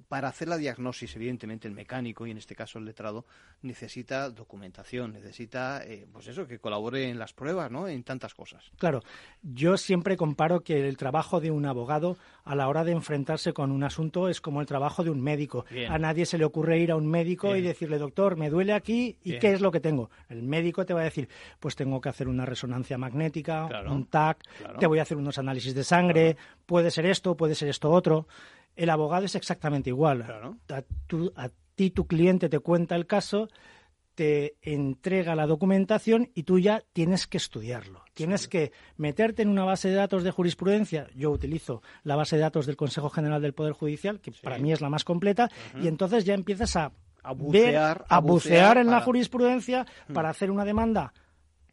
para 0.07 0.27
hacer 0.27 0.47
la 0.47 0.57
diagnosis, 0.57 1.15
evidentemente, 1.15 1.67
el 1.67 1.73
mecánico 1.73 2.25
y 2.25 2.31
en 2.31 2.37
este 2.37 2.55
caso 2.55 2.79
el 2.79 2.85
letrado 2.85 3.25
necesita 3.61 4.29
documentación, 4.29 5.13
necesita, 5.13 5.83
eh, 5.83 6.07
pues 6.11 6.27
eso, 6.27 6.47
que 6.47 6.59
colabore 6.59 7.09
en 7.09 7.19
las 7.19 7.33
pruebas, 7.33 7.71
¿no? 7.71 7.87
En 7.87 8.03
tantas 8.03 8.33
cosas. 8.33 8.71
Claro, 8.77 9.01
yo 9.41 9.77
siempre 9.77 10.17
comparo 10.17 10.61
que 10.61 10.87
el 10.87 10.97
trabajo 10.97 11.39
de 11.39 11.51
un 11.51 11.65
abogado 11.65 12.17
a 12.43 12.55
la 12.55 12.67
hora 12.67 12.83
de 12.83 12.91
enfrentarse 12.91 13.53
con 13.53 13.71
un 13.71 13.83
asunto 13.83 14.29
es 14.29 14.41
como 14.41 14.61
el 14.61 14.67
trabajo 14.67 15.03
de 15.03 15.09
un 15.09 15.21
médico. 15.21 15.65
A 15.89 15.97
nadie 15.97 16.25
se 16.25 16.37
le 16.37 16.45
ocurre 16.45 16.79
ir 16.79 16.91
a 16.91 16.95
un 16.95 17.07
médico 17.07 17.55
y 17.55 17.61
decirle, 17.61 17.97
doctor, 17.97 18.37
me 18.37 18.49
duele 18.49 18.73
aquí 18.73 19.17
y 19.23 19.39
qué 19.39 19.53
es 19.53 19.61
lo 19.61 19.71
que 19.71 19.79
tengo. 19.79 20.09
El 20.29 20.43
médico 20.43 20.85
te 20.85 20.93
va 20.93 21.01
a 21.01 21.05
decir, 21.05 21.27
pues 21.59 21.75
tengo 21.75 21.99
que 22.01 22.09
hacer 22.09 22.27
una 22.27 22.45
resonancia 22.45 22.97
magnética, 22.97 23.67
un 23.87 24.05
TAC, 24.05 24.43
te 24.79 24.87
voy 24.87 24.99
a 24.99 25.03
hacer 25.03 25.17
unos 25.17 25.37
análisis 25.37 25.73
de 25.73 25.83
sangre, 25.83 26.37
puede 26.65 26.91
ser 26.91 27.05
esto, 27.05 27.35
puede 27.35 27.55
ser 27.55 27.69
esto 27.69 27.89
otro. 27.91 28.27
El 28.75 28.89
abogado 28.89 29.25
es 29.25 29.35
exactamente 29.35 29.89
igual. 29.89 30.23
A, 30.69 31.49
ti 31.75 31.91
tu 31.91 32.07
cliente 32.07 32.49
te 32.49 32.59
cuenta 32.59 32.95
el 32.95 33.05
caso, 33.05 33.49
te 34.15 34.55
entrega 34.61 35.35
la 35.35 35.45
documentación 35.45 36.29
y 36.33 36.43
tú 36.43 36.59
ya 36.59 36.83
tienes 36.93 37.27
que 37.27 37.37
estudiarlo. 37.37 38.03
Tienes 38.13 38.47
que 38.47 38.71
meterte 38.97 39.41
en 39.41 39.49
una 39.49 39.65
base 39.65 39.89
de 39.89 39.95
datos 39.95 40.23
de 40.23 40.31
jurisprudencia. 40.31 41.07
Yo 41.15 41.31
utilizo 41.31 41.81
la 42.03 42.15
base 42.15 42.37
de 42.37 42.43
datos 42.43 42.65
del 42.65 42.77
Consejo 42.77 43.09
General 43.09 43.41
del 43.41 43.53
Poder 43.53 43.73
Judicial, 43.73 44.21
que 44.21 44.31
para 44.31 44.57
mí 44.57 44.71
es 44.71 44.81
la 44.81 44.89
más 44.89 45.03
completa, 45.03 45.49
y 45.81 45.87
entonces 45.87 46.23
ya 46.23 46.33
empiezas 46.33 46.75
a, 46.75 46.91
bucear, 47.35 48.05
a, 48.07 48.19
bucear, 48.19 48.77
en 48.77 48.87
la 48.87 49.01
jurisprudencia 49.01 49.85
hmm. 50.07 50.13
para 50.13 50.29
hacer 50.29 50.49
una 50.49 50.63
demanda 50.63 51.13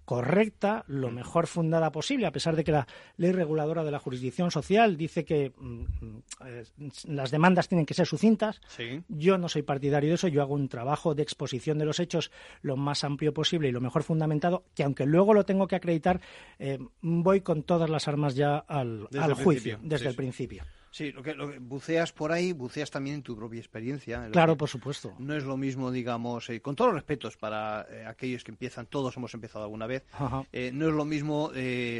correcta, 0.05 0.85
lo 0.89 1.11
mejor 1.11 1.47
fundada 1.47 1.93
posible, 1.93 2.27
a 2.27 2.33
pesar 2.33 2.57
de 2.57 2.65
que 2.65 2.73
la 2.73 2.87
ley 3.17 3.33
reguladora 3.33 3.85
de 3.85 3.91
la 3.91 3.99
jurisdicción 3.99 4.51
social 4.51 4.97
dice 4.97 5.25
que 5.25 5.53
mm, 5.57 5.83
mm, 6.01 6.23
eh, 6.47 6.65
las 7.09 7.31
demandas 7.31 7.69
tienen 7.69 7.87
que 7.87 7.95
ser 7.95 8.07
sucintas. 8.07 8.61
Yo 9.09 9.39
no 9.39 9.49
soy 9.49 9.63
partidario 9.63 10.11
de 10.11 10.15
eso, 10.17 10.29
yo 10.29 10.43
hago 10.43 10.55
un 10.55 10.69
trabajo 10.69 11.15
de 11.15 11.23
exposición 11.23 11.79
de 11.79 11.85
los 11.85 12.01
hechos 12.01 12.31
lo 12.63 12.77
más 12.77 13.05
amplio 13.05 13.33
posible 13.33 13.69
y 13.69 13.73
lo 13.73 13.81
mejor 13.81 14.03
fundamentado, 14.03 14.65
que 14.75 14.85
aunque 14.85 15.07
luego 15.07 15.35
lo 15.35 15.45
tengo 15.45 15.67
que 15.67 15.77
acreditar, 15.77 16.21
eh, 16.59 16.79
voy 17.01 17.41
con 17.41 17.63
todas 17.63 17.89
las 17.89 18.09
armas 18.09 18.35
ya 18.35 18.59
al, 18.59 19.09
juicio, 19.35 19.79
desde 19.83 20.09
el 20.09 20.15
principio. 20.15 20.65
Sí, 20.93 21.11
lo 21.11 21.23
que, 21.23 21.35
buceas 21.59 22.13
por 22.13 22.33
ahí, 22.33 22.53
buceas 22.53 22.91
también 22.91 23.17
en 23.17 23.23
tu 23.23 23.35
propia 23.35 23.59
experiencia. 23.59 24.29
Claro, 24.31 24.59
por 24.59 24.69
supuesto. 24.69 25.15
No 25.19 25.35
es 25.35 25.43
lo 25.43 25.57
mismo, 25.57 25.91
digamos, 25.91 26.51
eh, 26.51 26.61
con 26.61 26.77
todos 26.77 26.89
los 26.89 26.97
respetos 26.97 27.39
para 27.39 27.87
eh, 27.91 28.05
aquellos 28.05 28.45
que 28.45 28.51
empiezan, 28.51 28.85
todos 28.85 29.17
hemos 29.17 29.33
empezado 29.33 29.65
alguna 29.65 29.87
vez, 29.87 30.05
eh, 30.53 30.71
no 30.71 30.89
es 30.89 30.93
lo 30.93 31.07
mismo 31.07 31.51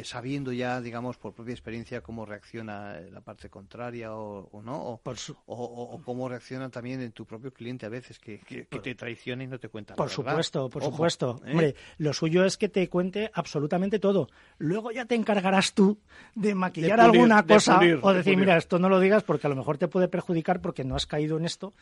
sabiendo 0.03 0.53
ya, 0.53 0.79
digamos, 0.79 1.17
por 1.17 1.33
propia 1.33 1.53
experiencia 1.53 2.01
cómo 2.01 2.23
reacciona 2.23 2.99
la 3.11 3.21
parte 3.21 3.49
contraria 3.49 4.13
o, 4.13 4.61
no, 4.63 5.01
o, 5.47 6.01
cómo 6.05 6.29
reacciona 6.29 6.69
también 6.69 7.01
en 7.01 7.13
tu 7.13 7.25
propio 7.25 7.51
cliente 7.51 7.87
a 7.87 7.89
veces, 7.89 8.19
que, 8.19 8.37
te 8.83 8.93
traiciona 8.93 9.43
y 9.43 9.47
no 9.47 9.57
te 9.57 9.69
cuenta. 9.69 9.95
Por 9.95 10.11
supuesto, 10.11 10.69
por 10.69 10.83
supuesto. 10.83 11.41
Hombre, 11.47 11.73
lo 11.97 12.13
suyo 12.13 12.45
es 12.45 12.57
que 12.57 12.69
te 12.69 12.87
cuente 12.89 13.31
absolutamente 13.33 13.97
todo. 13.97 14.29
Luego 14.59 14.91
ya 14.91 15.05
te 15.05 15.15
encargarás 15.15 15.73
tú 15.73 15.97
de 16.35 16.53
maquillar 16.53 16.99
alguna 16.99 17.43
cosa 17.43 17.79
o 18.03 18.13
decir, 18.13 18.37
mira, 18.37 18.55
esto 18.55 18.82
no 18.83 18.89
lo 18.89 18.99
digas 18.99 19.23
porque 19.23 19.47
a 19.47 19.49
lo 19.49 19.55
mejor 19.55 19.77
te 19.77 19.87
puede 19.87 20.07
perjudicar 20.07 20.61
porque 20.61 20.83
no 20.83 20.95
has 20.95 21.07
caído 21.07 21.37
en 21.37 21.45
esto. 21.45 21.73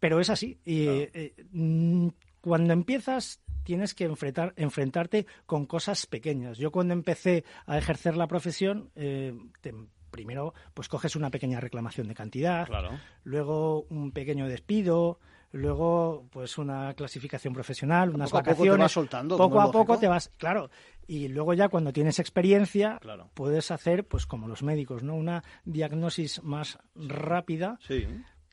Pero 0.00 0.18
es 0.18 0.30
así. 0.30 0.58
Y 0.64 0.86
eh, 0.88 1.34
mm, 1.52 2.08
cuando 2.40 2.72
empiezas 2.72 3.40
tienes 3.62 3.94
que 3.94 4.04
enfrentar, 4.04 4.54
enfrentarte 4.56 5.26
con 5.44 5.66
cosas 5.66 6.06
pequeñas. 6.06 6.56
Yo 6.56 6.70
cuando 6.70 6.94
empecé 6.94 7.44
a 7.66 7.76
ejercer 7.76 8.16
la 8.16 8.28
profesión, 8.28 8.90
eh, 8.94 9.34
primero 10.10 10.54
pues 10.72 10.88
coges 10.88 11.16
una 11.16 11.30
pequeña 11.30 11.60
reclamación 11.60 12.08
de 12.08 12.14
cantidad, 12.14 12.66
luego 13.24 13.82
un 13.90 14.12
pequeño 14.12 14.48
despido, 14.48 15.18
luego 15.56 16.26
pues 16.30 16.58
una 16.58 16.94
clasificación 16.94 17.54
profesional, 17.54 18.10
unas 18.10 18.30
poco 18.30 18.38
vacaciones, 18.38 18.70
a 18.70 18.74
poco 18.74 18.88
te 18.88 18.92
soltando, 18.92 19.36
poco 19.36 19.60
a 19.60 19.70
poco 19.70 19.98
te 19.98 20.08
vas, 20.08 20.30
claro, 20.36 20.70
y 21.06 21.28
luego 21.28 21.54
ya 21.54 21.68
cuando 21.68 21.92
tienes 21.92 22.18
experiencia 22.18 23.00
puedes 23.34 23.70
hacer 23.70 24.06
pues 24.06 24.26
como 24.26 24.48
los 24.48 24.62
médicos, 24.62 25.02
¿no? 25.02 25.14
Una 25.14 25.42
diagnosis 25.64 26.42
más 26.42 26.78
rápida. 26.94 27.78
Sí 27.80 28.06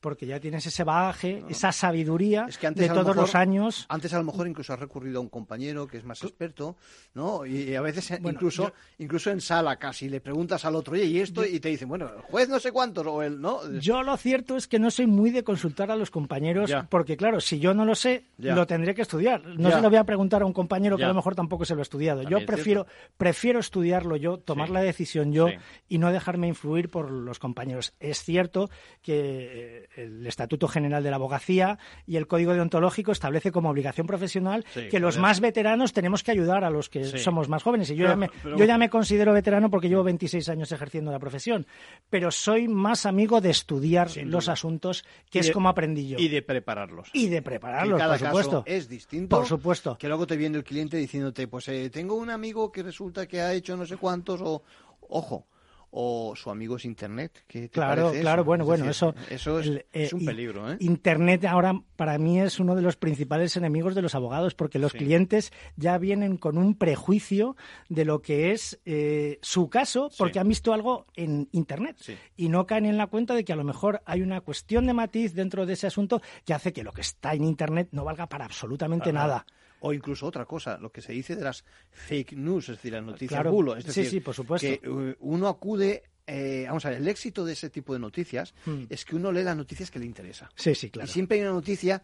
porque 0.04 0.26
ya 0.28 0.40
tienes 0.42 0.68
ese 0.68 0.84
bagaje, 0.84 1.44
esa 1.50 1.72
sabiduría 1.72 2.46
de 2.46 2.90
todos 2.90 3.16
los 3.16 3.36
años. 3.36 3.86
Antes 3.88 4.14
a 4.14 4.18
lo 4.18 4.26
mejor 4.26 4.48
incluso 4.48 4.74
has 4.74 4.80
recurrido 4.80 5.20
a 5.20 5.22
un 5.22 5.30
compañero 5.30 5.88
que 5.88 5.98
es 5.98 6.04
más 6.04 6.22
experto, 6.22 6.76
¿no? 7.14 7.46
Y, 7.46 7.74
a 7.74 7.82
veces 7.82 8.12
incluso 8.12 8.74
incluso 9.00 9.32
en 9.32 9.40
sala 9.40 9.78
casi 9.78 10.10
le 10.10 10.20
preguntas 10.20 10.66
al 10.66 10.76
otro, 10.76 10.94
oye, 10.94 11.06
¿y 11.06 11.20
esto? 11.20 11.46
y 11.46 11.60
te 11.62 11.70
dicen, 11.70 11.88
bueno, 11.88 12.10
el 12.14 12.22
juez 12.22 12.50
no 12.50 12.60
sé 12.60 12.74
cuántos 12.74 13.08
o 13.08 13.24
el, 13.24 13.40
¿no? 13.40 13.62
Yo 13.80 14.04
lo 14.04 14.18
cierto 14.18 14.58
es 14.58 14.68
que 14.68 14.78
no 14.78 14.92
soy 14.92 15.08
muy 15.08 15.32
de 15.32 15.44
consultar 15.44 15.90
a 15.90 15.96
los 15.96 16.12
compañeros 16.12 16.70
porque 16.90 17.16
claro, 17.16 17.40
si 17.40 17.60
yo 17.60 17.74
no 17.74 17.86
lo 17.86 17.96
sé, 17.96 18.26
lo 18.38 18.68
tendré 18.68 18.94
que 18.94 19.04
estudiar. 19.04 19.42
No 19.58 19.72
se 19.72 19.82
lo 19.82 19.90
voy 19.90 19.98
a 19.98 20.04
preguntar 20.04 20.42
a 20.42 20.46
un 20.46 20.54
compañero 20.54 20.98
que 20.98 21.06
a 21.06 21.08
lo 21.08 21.14
mejor 21.14 21.34
tampoco 21.34 21.64
se 21.64 21.76
lo 21.76 21.80
ha 21.80 21.84
estudiado. 21.84 22.24
yo 22.24 22.46
prefiero 22.46 22.86
prefiero 23.16 23.60
estudiarlo 23.60 24.18
yo, 24.18 24.38
tomar 24.38 24.70
la 24.70 24.82
decisión 24.82 25.32
yo 25.32 25.48
y 25.88 25.98
no 25.98 26.12
dejarme 26.12 26.50
influir 26.50 26.90
por 26.90 27.10
los 27.10 27.40
compañeros. 27.40 27.94
Es 28.02 28.22
cierto 28.24 28.70
que 29.02 29.88
eh, 29.93 29.93
el 29.96 30.26
Estatuto 30.26 30.68
General 30.68 31.04
de 31.04 31.10
la 31.10 31.18
Abogacía 31.18 31.78
y 32.06 32.18
el 32.18 32.28
Código 32.28 32.54
Deontológico 32.54 33.12
establece 33.12 33.52
como 33.52 33.70
obligación 33.70 34.08
profesional 34.08 34.66
que 34.90 35.00
los 35.00 35.18
más 35.18 35.40
veteranos 35.40 35.94
tenemos 35.94 36.24
que 36.24 36.32
ayudar 36.32 36.64
a 36.64 36.70
los 36.70 36.90
que 36.90 37.04
somos 37.20 37.50
más 37.50 37.64
jóvenes. 37.64 37.90
Y 37.90 37.96
yo, 37.96 38.08
ya 38.08 38.16
me, 38.16 38.30
yo 38.44 38.66
ya 38.66 38.78
me 38.78 38.90
considero 38.90 39.34
veterano 39.34 39.70
porque 39.70 39.90
llevo 39.90 40.04
26 40.04 40.50
años 40.50 40.72
ejerciendo 40.72 41.12
la 41.12 41.20
profesión, 41.20 41.66
pero 42.10 42.32
soy 42.32 42.68
más 42.68 43.06
amigo 43.06 43.42
de 43.42 43.50
estudiar 43.50 44.10
los 44.26 44.50
asuntos, 44.50 45.06
que 45.30 45.40
es 45.40 45.52
como 45.52 45.70
aprendí 45.70 46.08
yo. 46.10 46.18
Y 46.20 46.28
de 46.28 46.42
prepararlos. 46.42 47.10
Y 47.14 47.28
de 47.30 47.42
prepararlos, 47.42 48.02
por 48.02 48.18
supuesto. 48.18 48.64
es 48.66 48.90
distinto. 48.90 49.38
Por 49.38 49.46
supuesto. 49.46 49.98
Que 49.98 50.08
luego 50.08 50.28
te 50.28 50.38
viene 50.38 50.58
el 50.58 50.64
cliente 50.64 50.98
diciéndote, 50.98 51.48
pues 51.48 51.68
eh, 51.68 51.90
tengo 51.90 52.16
un 52.16 52.30
amigo 52.30 52.72
que 52.72 52.84
resulta 52.84 53.28
que 53.28 53.42
ha 53.42 53.54
hecho 53.54 53.78
no 53.78 53.86
sé 53.86 53.98
cuántos 53.98 54.42
o... 54.42 54.64
Ojo, 55.10 55.46
o 55.94 56.36
su 56.36 56.50
amigo 56.50 56.78
es 56.78 56.86
Internet. 56.86 57.44
¿Qué 57.48 57.70
claro, 57.70 58.12
claro, 58.12 58.44
bueno, 58.44 58.66
bueno, 58.66 58.90
eso, 58.90 59.14
eso 59.30 59.60
es, 59.60 59.86
eh, 59.94 60.10
un 60.12 60.26
peligro. 60.26 60.72
¿eh? 60.72 60.78
Internet 60.80 61.46
ahora 61.46 61.80
para 61.96 62.18
mí 62.18 62.42
es 62.42 62.60
uno 62.60 62.76
de 62.76 62.82
los 62.82 62.96
principales 62.96 63.56
enemigos 63.56 63.94
de 63.94 64.02
los 64.02 64.16
abogados 64.16 64.56
porque 64.56 64.80
los 64.80 64.94
clientes 64.94 65.54
ya 65.76 65.98
vienen 66.00 66.38
con 66.38 66.58
un 66.58 66.76
prejuicio 66.76 67.56
de 67.90 68.06
lo 68.06 68.22
que 68.22 68.52
es 68.52 68.80
eh, 68.86 69.38
su 69.42 69.70
caso 69.70 70.10
porque 70.18 70.40
han 70.40 70.48
visto 70.48 70.74
algo 70.74 71.06
en 71.16 71.48
Internet 71.52 71.98
y 72.36 72.50
no 72.50 72.66
caen 72.66 72.88
en 72.88 72.98
la 72.98 73.08
cuenta 73.08 73.36
de 73.36 73.46
que 73.46 73.54
a 73.54 73.56
lo 73.56 73.64
mejor 73.64 74.02
hay 74.06 74.24
una 74.24 74.42
cuestión 74.42 74.88
de 74.88 74.94
matiz 74.94 75.36
dentro 75.36 75.68
de 75.68 75.74
ese 75.74 75.86
asunto 75.86 76.22
que 76.44 76.56
hace 76.56 76.74
que 76.74 76.84
lo 76.84 76.92
que 76.92 77.02
está 77.02 77.34
en 77.34 77.44
Internet 77.44 77.90
no 77.92 78.04
valga 78.04 78.28
para 78.28 78.46
absolutamente 78.46 79.14
nada 79.14 79.46
o 79.86 79.92
incluso 79.92 80.26
otra 80.26 80.46
cosa, 80.46 80.78
lo 80.78 80.92
que 80.92 81.02
se 81.02 81.12
dice 81.12 81.36
de 81.36 81.44
las 81.44 81.66
fake 81.92 82.34
news, 82.34 82.70
es 82.70 82.78
decir, 82.78 82.94
las 82.94 83.04
noticias 83.04 83.44
bulo. 83.44 83.76
Es 83.76 83.86
decir, 83.86 84.06
sí, 84.06 84.12
sí, 84.12 84.20
por 84.22 84.34
supuesto. 84.34 84.66
que 84.66 84.80
eh, 84.82 85.16
uno 85.20 85.48
acude 85.50 86.04
eh, 86.26 86.64
vamos 86.68 86.86
a 86.86 86.90
ver, 86.90 87.00
el 87.00 87.08
éxito 87.10 87.44
de 87.44 87.52
ese 87.52 87.70
tipo 87.70 87.92
de 87.92 88.00
noticias 88.00 88.54
hmm. 88.66 88.84
es 88.90 89.04
que 89.04 89.18
uno 89.18 89.30
lee 89.30 89.44
las 89.44 89.58
noticias 89.58 89.92
que 89.92 90.00
le 90.00 90.06
interesa. 90.06 90.50
Sí, 90.56 90.74
sí, 90.74 90.90
claro. 90.90 91.10
Y 91.10 91.12
siempre 91.12 91.38
hay 91.38 91.44
una 91.44 91.52
noticia 91.52 92.02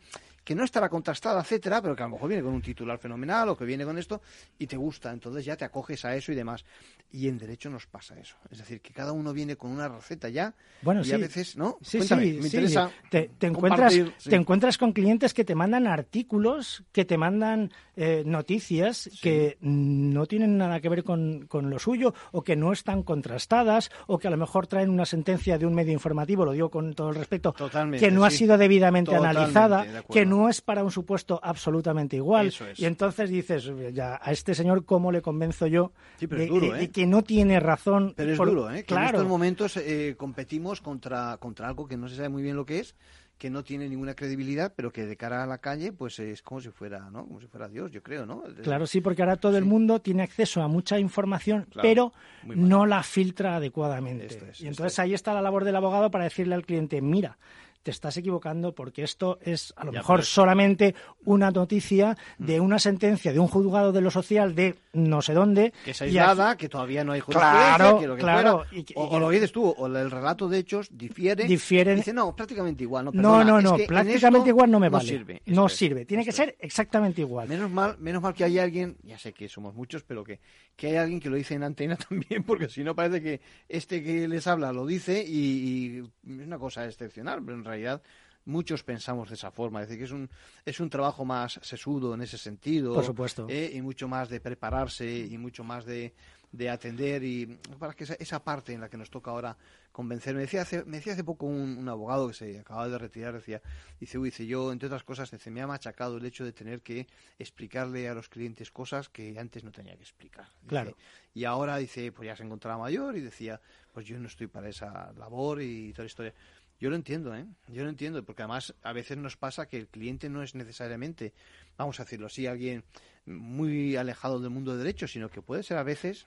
que 0.49 0.55
no 0.55 0.63
estará 0.63 0.89
contrastada, 0.89 1.41
etcétera, 1.41 1.79
pero 1.79 1.95
que 1.95 2.01
a 2.01 2.07
lo 2.07 2.13
mejor 2.13 2.27
viene 2.27 2.41
con 2.41 2.55
un 2.55 2.61
titular 2.63 2.97
fenomenal 2.97 3.49
o 3.49 3.55
que 3.55 3.65
viene 3.65 3.85
con 3.85 3.99
esto 3.99 4.19
y 4.57 4.65
te 4.65 4.77
gusta, 4.77 5.11
entonces 5.11 5.45
ya 5.45 5.55
te 5.55 5.63
acoges 5.63 6.03
a 6.05 6.15
eso 6.15 6.31
y 6.31 6.35
demás. 6.35 6.65
Y 7.11 7.27
en 7.27 7.37
derecho 7.37 7.69
nos 7.69 7.85
pasa 7.85 8.19
eso, 8.19 8.35
es 8.49 8.57
decir, 8.57 8.81
que 8.81 8.91
cada 8.91 9.11
uno 9.11 9.31
viene 9.31 9.57
con 9.57 9.69
una 9.69 9.87
receta 9.87 10.27
ya 10.27 10.55
bueno, 10.81 11.03
y 11.05 11.11
a 11.11 11.17
veces, 11.17 11.55
¿no? 11.55 11.77
Sí, 11.83 12.01
sí, 12.01 12.15
me 12.15 12.25
interesa 12.25 12.89
te, 13.11 13.29
encuentras, 13.41 13.93
te 14.23 14.35
encuentras 14.35 14.79
con 14.79 14.91
clientes 14.91 15.35
que 15.35 15.43
te 15.45 15.53
mandan 15.53 15.85
artículos, 15.85 16.83
que 16.91 17.05
te 17.05 17.17
mandan 17.19 17.71
eh, 17.95 18.23
noticias 18.25 19.09
que 19.21 19.57
no 19.61 20.25
tienen 20.25 20.57
nada 20.57 20.79
que 20.79 20.89
ver 20.89 21.03
con, 21.03 21.45
con 21.47 21.69
lo 21.69 21.77
suyo 21.77 22.15
o 22.31 22.43
que 22.43 22.55
no 22.55 22.71
están 22.71 23.03
contrastadas 23.03 23.91
o 24.07 24.17
que 24.17 24.27
a 24.27 24.31
lo 24.31 24.37
mejor 24.37 24.65
traen 24.65 24.89
una 24.89 25.05
sentencia 25.05 25.59
de 25.59 25.67
un 25.67 25.75
medio 25.75 25.93
informativo, 25.93 26.43
lo 26.43 26.53
digo 26.53 26.71
con 26.71 26.93
todo 26.93 27.09
el 27.09 27.15
respeto, 27.15 27.53
que 27.99 28.09
no 28.09 28.25
ha 28.25 28.31
sido 28.31 28.57
debidamente 28.57 29.15
analizada, 29.15 30.03
que 30.11 30.25
no 30.25 30.38
no 30.39 30.47
es 30.47 30.61
para 30.61 30.83
un 30.83 30.91
supuesto 30.91 31.39
absolutamente 31.43 32.15
igual. 32.15 32.53
Y 32.77 32.85
entonces 32.85 33.29
dices, 33.29 33.69
ya, 33.93 34.19
a 34.21 34.31
este 34.31 34.55
señor, 34.55 34.85
¿cómo 34.85 35.11
le 35.11 35.21
convenzo 35.21 35.67
yo 35.67 35.91
de, 36.19 36.83
¿eh? 36.83 36.89
que 36.91 37.05
no 37.05 37.23
tiene 37.23 37.59
razón? 37.59 38.13
Pero 38.15 38.31
es 38.31 38.37
duro, 38.37 38.71
¿eh? 38.71 38.85
Que 38.85 38.93
en 38.93 39.03
estos 39.03 39.27
momentos 39.27 39.75
eh, 39.75 40.15
competimos 40.17 40.79
contra, 40.79 41.35
contra 41.37 41.67
algo 41.67 41.87
que 41.87 41.97
no 41.97 42.07
se 42.07 42.15
sabe 42.15 42.29
muy 42.29 42.41
bien 42.41 42.55
lo 42.55 42.65
que 42.65 42.79
es 42.79 42.95
que 43.37 43.49
no 43.49 43.63
tiene 43.63 43.87
ninguna 43.87 44.15
credibilidad, 44.15 44.73
pero 44.75 44.91
que 44.91 45.05
de 45.05 45.15
cara 45.15 45.41
a 45.41 45.47
la 45.47 45.59
calle, 45.59 45.93
pues 45.93 46.19
es 46.19 46.41
como 46.41 46.59
si 46.59 46.71
fuera, 46.71 47.09
¿no? 47.09 47.25
Como 47.25 47.39
si 47.39 47.47
fuera 47.47 47.69
Dios, 47.69 47.89
yo 47.89 48.03
creo, 48.03 48.25
¿no? 48.25 48.43
Claro, 48.61 48.85
sí, 48.85 48.99
porque 48.99 49.21
ahora 49.21 49.37
todo 49.37 49.57
el 49.57 49.63
mundo 49.63 50.01
tiene 50.01 50.23
acceso 50.23 50.61
a 50.61 50.67
mucha 50.67 50.99
información, 50.99 51.65
pero 51.81 52.11
no 52.43 52.85
la 52.85 53.01
filtra 53.01 53.55
adecuadamente. 53.55 54.27
y 54.59 54.67
entonces 54.67 54.99
ahí 54.99 55.13
está 55.13 55.33
la 55.33 55.41
labor 55.41 55.63
del 55.63 55.77
abogado 55.77 56.11
para 56.11 56.25
decirle 56.25 56.53
al 56.53 56.65
cliente, 56.65 57.01
mira, 57.01 57.37
te 57.83 57.91
estás 57.91 58.17
equivocando 58.17 58.75
porque 58.75 59.03
esto 59.03 59.39
es 59.41 59.73
a 59.77 59.85
lo 59.85 59.91
mejor 59.91 60.23
solamente 60.23 60.95
una 61.25 61.51
noticia 61.51 62.17
de 62.37 62.59
una 62.59 62.79
sentencia 62.79 63.31
de 63.31 63.39
un 63.39 63.47
juzgado 63.47 63.91
de 63.91 64.01
lo 64.01 64.11
social 64.11 64.55
de 64.55 64.75
no 64.93 65.21
sé 65.21 65.33
dónde. 65.33 65.73
Que 65.85 65.91
es 65.91 66.01
aislada, 66.01 66.57
que 66.57 66.67
todavía 66.67 67.03
no 67.03 67.13
hay 67.13 67.19
jurisprudencia, 67.19 67.75
claro, 67.75 67.99
que 67.99 68.07
lo 68.07 68.15
que 68.15 68.21
claro. 68.21 68.65
o, 68.95 69.19
lo 69.19 69.29
dices 69.29 69.51
tú, 69.51 69.69
o 69.69 69.87
el 69.87 70.11
relato 70.11 70.49
de 70.49 70.59
hechos 70.59 70.89
difiere. 70.91 71.45
Difieren. 71.45 71.97
Dice, 71.97 72.13
no, 72.13 72.35
prácticamente 72.35 72.83
igual. 72.83 73.05
No, 73.05 73.11
no, 73.11 73.43
no, 73.43 73.61
no 73.61 73.77
prácticamente 73.87 74.49
igual 74.49 74.71
no 74.71 74.79
me 74.79 74.89
vale. 74.89 75.03
No 75.03 75.09
sirve. 75.09 75.41
No 75.45 75.69
sirve. 75.69 76.05
Tiene 76.05 76.25
que 76.25 76.31
ser 76.31 76.55
exactamente 76.59 77.21
igual. 77.21 77.47
Menos 77.47 77.69
mal, 77.69 77.97
menos 77.99 78.21
mal 78.21 78.33
que 78.33 78.43
hay 78.43 78.59
alguien, 78.59 78.97
ya 79.03 79.17
sé 79.17 79.33
que 79.33 79.47
somos 79.47 79.73
muchos, 79.73 80.03
pero 80.03 80.23
que, 80.23 80.39
que 80.75 80.87
hay 80.87 80.95
alguien 80.97 81.19
que 81.19 81.29
lo 81.29 81.35
dice 81.35 81.55
en 81.55 81.63
antena 81.63 81.95
también, 82.09 82.43
porque 82.43 82.67
si 82.67 82.83
no 82.83 82.95
parece 82.95 83.21
que 83.21 83.41
este 83.67 84.03
que 84.03 84.27
les 84.27 84.47
habla 84.47 84.73
lo 84.73 84.85
dice 84.85 85.23
y, 85.25 85.99
y 86.25 86.39
es 86.39 86.47
una 86.47 86.57
cosa 86.57 86.85
excepcional, 86.85 87.41
pero 87.43 87.57
en 87.57 87.63
realidad 87.69 88.01
muchos 88.45 88.83
pensamos 88.83 89.29
de 89.29 89.35
esa 89.35 89.51
forma. 89.51 89.81
Es 89.81 89.87
decir, 89.87 89.99
que 89.99 90.05
es 90.05 90.11
un, 90.11 90.29
es 90.65 90.79
un 90.79 90.89
trabajo 90.89 91.23
más 91.23 91.59
sesudo 91.61 92.13
en 92.13 92.21
ese 92.21 92.37
sentido. 92.37 92.93
Por 92.93 93.05
supuesto. 93.05 93.47
¿eh? 93.49 93.71
y 93.73 93.81
mucho 93.81 94.07
más 94.07 94.29
de 94.29 94.39
prepararse 94.39 95.07
y 95.07 95.37
mucho 95.37 95.63
más 95.63 95.85
de, 95.85 96.13
de 96.51 96.69
atender 96.69 97.23
y 97.23 97.45
para 97.77 97.93
que 97.93 98.05
esa, 98.05 98.15
esa, 98.15 98.43
parte 98.43 98.73
en 98.73 98.81
la 98.81 98.89
que 98.89 98.97
nos 98.97 99.09
toca 99.09 99.31
ahora 99.31 99.55
convencer. 99.91 100.33
Me 100.33 100.41
decía 100.41 100.61
hace, 100.61 100.83
me 100.85 100.97
decía 100.97 101.13
hace 101.13 101.23
poco 101.23 101.45
un, 101.45 101.87
abogado 101.87 102.27
que 102.27 102.33
se 102.33 102.59
acaba 102.59 102.87
de 102.87 102.97
retirar, 102.97 103.33
decía, 103.33 103.61
dice, 103.99 104.17
uy, 104.17 104.29
dice, 104.29 104.45
yo, 104.45 104.71
entre 104.71 104.87
otras 104.87 105.03
cosas, 105.03 105.29
dice, 105.29 105.51
me 105.51 105.61
ha 105.61 105.67
machacado 105.67 106.17
el 106.17 106.25
hecho 106.25 106.43
de 106.43 106.53
tener 106.53 106.81
que 106.81 107.07
explicarle 107.37 108.09
a 108.09 108.13
los 108.13 108.29
clientes 108.29 108.71
cosas 108.71 109.09
que 109.09 109.37
antes 109.37 109.63
no 109.63 109.71
tenía 109.71 109.95
que 109.95 110.03
explicar. 110.03 110.47
claro. 110.67 110.95
Y 111.31 111.45
ahora, 111.45 111.77
dice, 111.77 112.11
pues 112.11 112.25
ya 112.25 112.35
se 112.35 112.43
encontraba 112.43 112.79
mayor 112.79 113.15
y 113.15 113.21
decía, 113.21 113.61
pues 113.93 114.05
yo 114.07 114.19
no 114.19 114.27
estoy 114.27 114.47
para 114.47 114.67
esa 114.67 115.13
labor 115.13 115.61
y 115.61 115.93
toda 115.93 116.03
la 116.03 116.07
historia. 116.07 116.33
Yo 116.79 116.89
lo 116.89 116.95
entiendo, 116.95 117.35
¿eh? 117.35 117.45
Yo 117.67 117.83
lo 117.83 117.89
entiendo, 117.89 118.23
porque 118.23 118.43
además 118.43 118.73
a 118.83 118.93
veces 118.93 119.17
nos 119.17 119.35
pasa 119.35 119.67
que 119.67 119.77
el 119.77 119.87
cliente 119.87 120.29
no 120.29 120.43
es 120.43 120.55
necesariamente, 120.55 121.33
vamos 121.77 121.99
a 121.99 122.03
decirlo 122.03 122.27
así, 122.27 122.47
alguien 122.47 122.83
muy 123.25 123.97
alejado 123.97 124.39
del 124.39 124.49
mundo 124.49 124.71
de 124.71 124.79
derecho, 124.79 125.07
sino 125.07 125.29
que 125.29 125.41
puede 125.41 125.63
ser 125.63 125.77
a 125.77 125.83
veces 125.83 126.25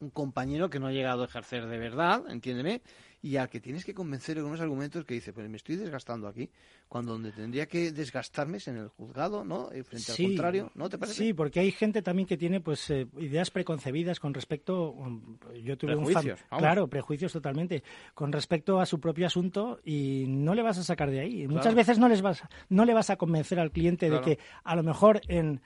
un 0.00 0.10
compañero 0.10 0.70
que 0.70 0.80
no 0.80 0.86
ha 0.86 0.92
llegado 0.92 1.22
a 1.22 1.26
ejercer 1.26 1.66
de 1.66 1.78
verdad, 1.78 2.24
entiéndeme, 2.30 2.80
y 3.22 3.36
al 3.36 3.48
que 3.48 3.60
tienes 3.60 3.84
que 3.84 3.92
convencer 3.92 4.36
con 4.36 4.46
unos 4.46 4.60
argumentos 4.60 5.04
que 5.04 5.14
dice, 5.14 5.32
pues 5.32 5.48
me 5.48 5.56
estoy 5.56 5.76
desgastando 5.76 6.26
aquí, 6.26 6.50
cuando 6.88 7.12
donde 7.12 7.32
tendría 7.32 7.66
que 7.66 7.92
desgastarme 7.92 8.56
es 8.58 8.68
en 8.68 8.76
el 8.76 8.88
juzgado, 8.88 9.44
¿no? 9.44 9.70
Eh, 9.72 9.84
frente 9.84 10.12
al 10.12 10.18
contrario, 10.18 10.72
¿no 10.74 10.88
te 10.88 10.98
parece? 10.98 11.18
Sí, 11.18 11.34
porque 11.34 11.60
hay 11.60 11.70
gente 11.70 12.02
también 12.02 12.26
que 12.26 12.36
tiene 12.36 12.60
pues 12.60 12.88
eh, 12.90 13.06
ideas 13.18 13.50
preconcebidas 13.50 14.20
con 14.20 14.32
respecto, 14.32 14.92
um, 14.92 15.38
yo 15.62 15.76
tuve 15.76 15.96
prejuicios, 15.96 16.40
un 16.50 16.58
claro, 16.58 16.88
prejuicios 16.88 17.32
totalmente, 17.32 17.82
con 18.14 18.32
respecto 18.32 18.80
a 18.80 18.86
su 18.86 19.00
propio 19.00 19.26
asunto 19.26 19.80
y 19.84 20.24
no 20.26 20.54
le 20.54 20.62
vas 20.62 20.78
a 20.78 20.84
sacar 20.84 21.10
de 21.10 21.20
ahí. 21.20 21.46
Muchas 21.46 21.74
veces 21.74 21.98
no 21.98 22.08
les 22.08 22.22
vas, 22.22 22.42
no 22.68 22.84
le 22.84 22.94
vas 22.94 23.10
a 23.10 23.16
convencer 23.16 23.60
al 23.60 23.70
cliente 23.70 24.08
de 24.08 24.20
que 24.20 24.38
a 24.64 24.74
lo 24.74 24.82
mejor 24.82 25.20
en 25.28 25.60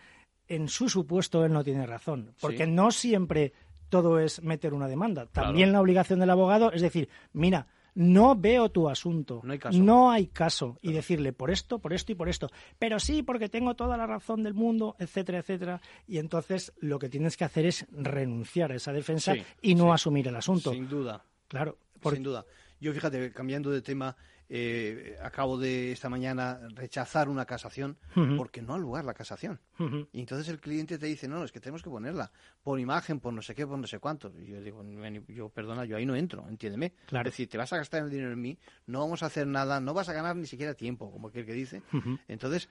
en 0.46 0.68
su 0.68 0.88
supuesto 0.88 1.44
él 1.44 1.52
no 1.52 1.64
tiene 1.64 1.86
razón, 1.86 2.34
porque 2.40 2.66
no 2.66 2.90
siempre 2.90 3.52
todo 3.88 4.18
es 4.18 4.42
meter 4.42 4.74
una 4.74 4.88
demanda. 4.88 5.26
También 5.26 5.72
la 5.72 5.80
obligación 5.80 6.20
del 6.20 6.30
abogado 6.30 6.72
es 6.72 6.82
decir, 6.82 7.08
mira, 7.32 7.66
no 7.94 8.34
veo 8.34 8.70
tu 8.70 8.88
asunto, 8.88 9.40
no 9.72 10.10
hay 10.10 10.26
caso, 10.26 10.78
y 10.82 10.92
decirle 10.92 11.32
por 11.32 11.50
esto, 11.50 11.78
por 11.78 11.92
esto 11.92 12.12
y 12.12 12.14
por 12.14 12.28
esto, 12.28 12.50
pero 12.78 12.98
sí 12.98 13.22
porque 13.22 13.48
tengo 13.48 13.74
toda 13.74 13.96
la 13.96 14.06
razón 14.06 14.42
del 14.42 14.54
mundo, 14.54 14.96
etcétera, 14.98 15.38
etcétera, 15.38 15.80
y 16.06 16.18
entonces 16.18 16.72
lo 16.80 16.98
que 16.98 17.08
tienes 17.08 17.36
que 17.36 17.44
hacer 17.44 17.66
es 17.66 17.86
renunciar 17.92 18.72
a 18.72 18.76
esa 18.76 18.92
defensa 18.92 19.34
y 19.62 19.74
no 19.74 19.92
asumir 19.92 20.26
el 20.28 20.36
asunto. 20.36 20.72
Sin 20.72 20.88
duda. 20.88 21.24
Claro. 21.48 21.78
Sin 22.10 22.22
duda. 22.22 22.44
Yo 22.80 22.92
fíjate, 22.92 23.32
cambiando 23.32 23.70
de 23.70 23.80
tema, 23.80 24.16
eh, 24.56 25.18
acabo 25.20 25.58
de 25.58 25.90
esta 25.90 26.08
mañana 26.08 26.60
rechazar 26.76 27.28
una 27.28 27.44
casación 27.44 27.98
porque 28.36 28.62
no 28.62 28.74
ha 28.74 28.78
lugar 28.78 29.04
la 29.04 29.12
casación. 29.12 29.58
Y 30.12 30.20
entonces 30.20 30.48
el 30.48 30.60
cliente 30.60 30.96
te 30.96 31.06
dice, 31.06 31.26
no, 31.26 31.42
es 31.42 31.50
que 31.50 31.58
tenemos 31.58 31.82
que 31.82 31.90
ponerla 31.90 32.30
por 32.62 32.78
imagen, 32.78 33.18
por 33.18 33.32
no 33.32 33.42
sé 33.42 33.56
qué, 33.56 33.66
por 33.66 33.76
no 33.80 33.88
sé 33.88 33.98
cuánto. 33.98 34.32
Y 34.38 34.46
yo 34.46 34.60
digo, 34.60 34.84
yo 35.26 35.48
perdona, 35.48 35.84
yo 35.86 35.96
ahí 35.96 36.06
no 36.06 36.14
entro, 36.14 36.46
entiéndeme. 36.48 36.92
Es 37.26 37.32
decir, 37.32 37.48
te 37.48 37.58
vas 37.58 37.72
a 37.72 37.78
gastar 37.78 38.04
el 38.04 38.10
dinero 38.10 38.30
en 38.30 38.40
mí, 38.40 38.56
no 38.86 39.00
vamos 39.00 39.24
a 39.24 39.26
hacer 39.26 39.48
nada, 39.48 39.80
no 39.80 39.92
vas 39.92 40.08
a 40.08 40.12
ganar 40.12 40.36
ni 40.36 40.46
siquiera 40.46 40.74
tiempo, 40.74 41.10
como 41.10 41.28
aquel 41.28 41.44
que 41.44 41.52
dice. 41.52 41.82
Entonces, 42.28 42.68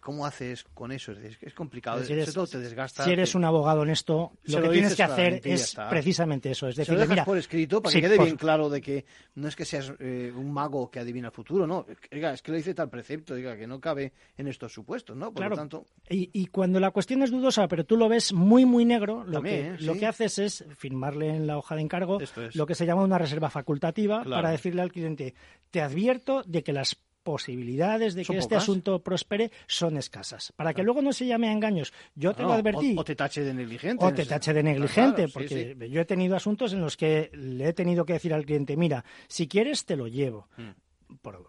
¿cómo 0.00 0.26
haces 0.26 0.64
con 0.74 0.92
eso? 0.92 1.12
Es, 1.12 1.54
complicado, 1.54 2.02
si 2.04 2.12
eres, 2.12 2.32
te 2.32 2.58
desgasta. 2.58 3.04
Si 3.04 3.10
eres 3.10 3.34
un 3.34 3.44
abogado 3.44 3.80
honesto, 3.80 4.32
lo 4.44 4.62
que 4.62 4.68
tienes 4.68 4.94
que 4.94 5.02
hacer 5.02 5.40
es 5.44 5.76
precisamente 5.88 6.50
eso. 6.50 6.68
Es 6.68 6.76
decir, 6.76 6.96
mira, 7.08 7.24
por 7.24 7.38
escrito 7.38 7.82
para 7.82 7.92
que 7.94 8.00
quede 8.00 8.18
bien 8.18 8.36
claro 8.36 8.68
de 8.68 8.80
que 8.80 9.04
no 9.34 9.48
es 9.48 9.56
que 9.56 9.64
seas 9.64 9.92
eh, 9.98 10.32
un 10.34 10.52
mago 10.52 10.90
que 10.90 10.98
adivina 10.98 11.28
el 11.28 11.32
futuro, 11.32 11.66
no. 11.66 11.86
es 12.10 12.42
que 12.42 12.50
lo 12.50 12.56
dice 12.56 12.74
tal 12.74 12.88
precepto, 12.88 13.34
diga, 13.34 13.56
que 13.56 13.66
no 13.66 13.80
cabe 13.80 14.12
en 14.36 14.48
estos 14.48 14.72
supuestos, 14.72 15.16
¿no? 15.16 15.32
Por 15.32 15.48
lo 15.48 15.56
tanto... 15.56 15.86
Y, 16.08 16.46
cuando 16.46 16.80
la 16.80 16.90
cuestión 16.90 17.22
es 17.22 17.30
dudosa, 17.30 17.66
pero 17.68 17.84
tú 17.84 17.96
lo 17.96 18.08
ves 18.08 18.32
muy, 18.32 18.64
muy 18.66 18.84
negro, 18.84 19.24
lo, 19.24 19.42
que, 19.42 19.68
¿eh? 19.68 19.76
lo 19.80 19.94
que 19.94 20.06
haces 20.06 20.38
es 20.38 20.64
firmarle 20.76 21.28
en 21.30 21.46
la 21.46 21.56
hoja 21.56 21.74
de 21.74 21.82
encargo 21.82 22.18
lo 22.54 22.66
que 22.66 22.74
se 22.74 22.86
llama 22.86 23.02
una 23.02 23.18
reserva 23.18 23.50
facultativa 23.50 24.24
para 24.24 24.50
decirle 24.50 24.82
al 24.82 24.92
cliente, 24.92 25.34
te 25.70 25.80
advierto 25.80 26.42
de 26.42 26.62
que 26.62 26.72
las 26.72 26.96
posibilidades 27.22 28.14
de 28.14 28.24
que 28.24 28.36
este 28.36 28.56
asunto 28.56 29.02
prospere 29.02 29.50
son 29.66 29.96
escasas. 29.96 30.52
Para 30.56 30.74
que 30.74 30.82
luego 30.82 31.02
no 31.02 31.12
se 31.12 31.26
llame 31.26 31.48
a 31.48 31.52
engaños. 31.52 31.92
Yo 32.14 32.34
te 32.34 32.42
lo 32.42 32.52
advertí. 32.52 32.94
O, 32.96 33.04
te 33.04 33.14
tache 33.14 33.42
de 33.42 33.54
negligente. 33.54 34.04
O 34.04 34.12
te 34.12 34.26
tache 34.26 34.52
de 34.52 34.62
negligente, 34.62 35.28
porque 35.28 35.76
yo 35.90 36.00
he 36.00 36.04
tenido 36.04 36.36
asuntos 36.36 36.72
en 36.72 36.80
los 36.80 36.96
que 36.96 37.30
le 37.32 37.68
he 37.68 37.72
tenido 37.72 38.04
que 38.04 38.14
decir 38.14 38.34
al 38.34 38.44
cliente, 38.44 38.76
mira, 38.76 39.04
si 39.28 39.48
quieres 39.48 39.84
te 39.84 39.96
lo 39.96 40.08
llevo. 40.08 40.48
Mm. 40.56 41.16
Por, 41.20 41.46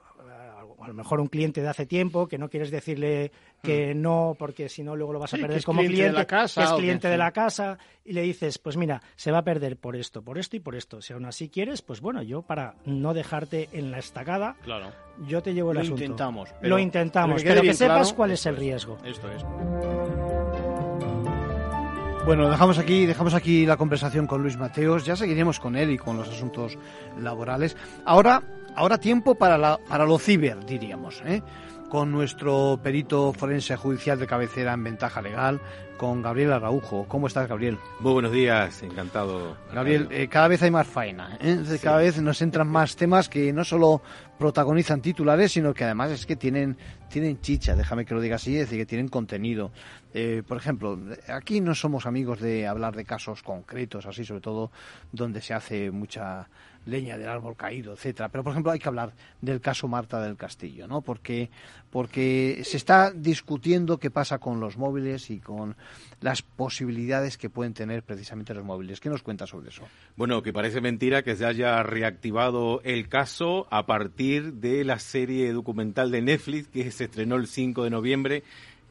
a 0.83 0.87
lo 0.87 0.93
mejor 0.93 1.19
un 1.19 1.27
cliente 1.27 1.61
de 1.61 1.69
hace 1.69 1.85
tiempo 1.85 2.27
que 2.27 2.37
no 2.37 2.49
quieres 2.49 2.71
decirle 2.71 3.31
que 3.61 3.93
mm. 3.93 4.01
no 4.01 4.35
porque 4.37 4.69
si 4.69 4.83
no 4.83 4.95
luego 4.95 5.13
lo 5.13 5.19
vas 5.19 5.33
a 5.33 5.37
perder 5.37 5.63
como 5.63 5.81
cliente, 5.81 6.03
de 6.03 6.11
la 6.11 6.25
casa, 6.25 6.61
que 6.61 6.67
es 6.67 6.73
cliente 6.73 7.07
de 7.07 7.17
la 7.17 7.31
casa 7.31 7.77
y 8.03 8.13
le 8.13 8.21
dices 8.21 8.57
pues 8.57 8.77
mira 8.77 9.01
se 9.15 9.31
va 9.31 9.39
a 9.39 9.43
perder 9.43 9.77
por 9.77 9.95
esto 9.95 10.21
por 10.21 10.37
esto 10.37 10.57
y 10.57 10.59
por 10.59 10.75
esto 10.75 11.01
si 11.01 11.13
aún 11.13 11.25
así 11.25 11.49
quieres 11.49 11.81
pues 11.81 12.01
bueno 12.01 12.21
yo 12.21 12.41
para 12.41 12.75
no 12.85 13.13
dejarte 13.13 13.69
en 13.71 13.91
la 13.91 13.99
estacada 13.99 14.55
claro. 14.63 14.91
yo 15.27 15.41
te 15.41 15.53
llevo 15.53 15.71
el 15.71 15.75
lo 15.75 15.81
asunto 15.81 16.03
intentamos 16.03 16.49
lo 16.61 16.79
intentamos 16.79 17.43
pero 17.43 17.61
que, 17.61 17.73
sepas 17.73 18.13
cuál 18.13 18.31
es 18.31 18.45
el 18.45 18.57
riesgo 18.57 18.97
esto 19.05 19.31
es 19.31 19.43
bueno, 22.25 22.49
dejamos 22.49 22.77
aquí, 22.77 23.05
dejamos 23.05 23.33
aquí 23.33 23.65
la 23.65 23.75
conversación 23.75 24.27
con 24.27 24.41
Luis 24.41 24.55
Mateos. 24.55 25.05
Ya 25.05 25.17
seguiremos 25.17 25.59
con 25.59 25.75
él 25.75 25.91
y 25.91 25.97
con 25.97 26.15
los 26.15 26.29
asuntos 26.29 26.77
laborales. 27.19 27.75
Ahora 28.05 28.41
Ahora 28.75 28.97
tiempo 28.97 29.35
para, 29.35 29.57
la, 29.57 29.77
para 29.77 30.05
lo 30.05 30.17
ciber, 30.17 30.65
diríamos, 30.65 31.21
¿eh? 31.25 31.41
con 31.93 32.11
nuestro 32.11 32.79
perito 32.81 33.33
forense 33.33 33.75
judicial 33.75 34.17
de 34.17 34.25
cabecera 34.25 34.73
en 34.73 34.83
ventaja 34.83 35.21
legal, 35.21 35.61
con 35.95 36.23
Gabriel 36.23 36.51
Araujo. 36.53 37.05
¿Cómo 37.07 37.27
estás, 37.27 37.47
Gabriel? 37.47 37.77
Muy 37.99 38.13
buenos 38.13 38.31
días, 38.31 38.81
encantado. 38.81 39.55
Gabriel, 39.71 40.07
eh, 40.09 40.27
cada 40.27 40.47
vez 40.47 40.63
hay 40.63 40.71
más 40.71 40.87
faena, 40.87 41.37
¿eh? 41.39 41.63
cada 41.83 41.97
vez 41.97 42.19
nos 42.19 42.41
entran 42.41 42.67
más 42.67 42.95
temas 42.95 43.29
que 43.29 43.53
no 43.53 43.63
solo 43.63 44.01
protagonizan 44.39 45.01
titulares, 45.01 45.51
sino 45.51 45.71
que 45.71 45.83
además 45.83 46.09
es 46.09 46.25
que 46.25 46.35
tienen, 46.35 46.77
tienen 47.09 47.39
chicha, 47.41 47.75
déjame 47.75 48.05
que 48.05 48.15
lo 48.15 48.21
diga 48.21 48.37
así, 48.37 48.55
es 48.55 48.61
decir, 48.61 48.79
que 48.79 48.87
tienen 48.87 49.07
contenido. 49.07 49.71
Eh, 50.13 50.43
por 50.47 50.57
ejemplo, 50.57 50.99
aquí 51.27 51.59
no 51.59 51.73
somos 51.73 52.05
amigos 52.05 52.39
de 52.39 52.67
hablar 52.67 52.95
de 52.95 53.03
casos 53.03 53.41
concretos, 53.41 54.05
así 54.05 54.23
sobre 54.23 54.41
todo 54.41 54.71
donde 55.11 55.41
se 55.41 55.53
hace 55.53 55.89
mucha 55.91 56.47
leña 56.85 57.17
del 57.17 57.29
árbol 57.29 57.55
caído, 57.55 57.93
etcétera. 57.93 58.29
Pero, 58.29 58.43
por 58.43 58.51
ejemplo, 58.51 58.71
hay 58.71 58.79
que 58.79 58.87
hablar 58.87 59.13
del 59.41 59.61
caso 59.61 59.87
Marta 59.87 60.21
del 60.21 60.35
Castillo, 60.35 60.87
¿no? 60.87 61.01
Porque, 61.01 61.49
porque 61.89 62.61
se 62.63 62.77
está 62.77 63.11
discutiendo 63.11 63.97
qué 63.97 64.11
pasa 64.11 64.39
con 64.39 64.59
los 64.59 64.77
móviles 64.77 65.29
y 65.29 65.39
con 65.39 65.75
las 66.21 66.41
posibilidades 66.41 67.37
que 67.37 67.49
pueden 67.49 67.73
tener 67.73 68.03
precisamente 68.03 68.53
los 68.53 68.65
móviles. 68.65 68.99
¿Qué 68.99 69.09
nos 69.09 69.23
cuenta 69.23 69.47
sobre 69.47 69.69
eso? 69.69 69.83
Bueno, 70.15 70.41
que 70.43 70.53
parece 70.53 70.81
mentira 70.81 71.23
que 71.23 71.35
se 71.35 71.45
haya 71.45 71.81
reactivado 71.83 72.81
el 72.83 73.07
caso 73.07 73.67
a 73.71 73.85
partir 73.85 74.53
de 74.53 74.83
la 74.83 74.99
serie 74.99 75.51
documental 75.53 76.11
de 76.11 76.21
Netflix 76.21 76.67
que 76.67 76.91
se 76.91 77.05
estrenó 77.05 77.35
el 77.35 77.47
5 77.47 77.83
de 77.83 77.89
noviembre 77.89 78.43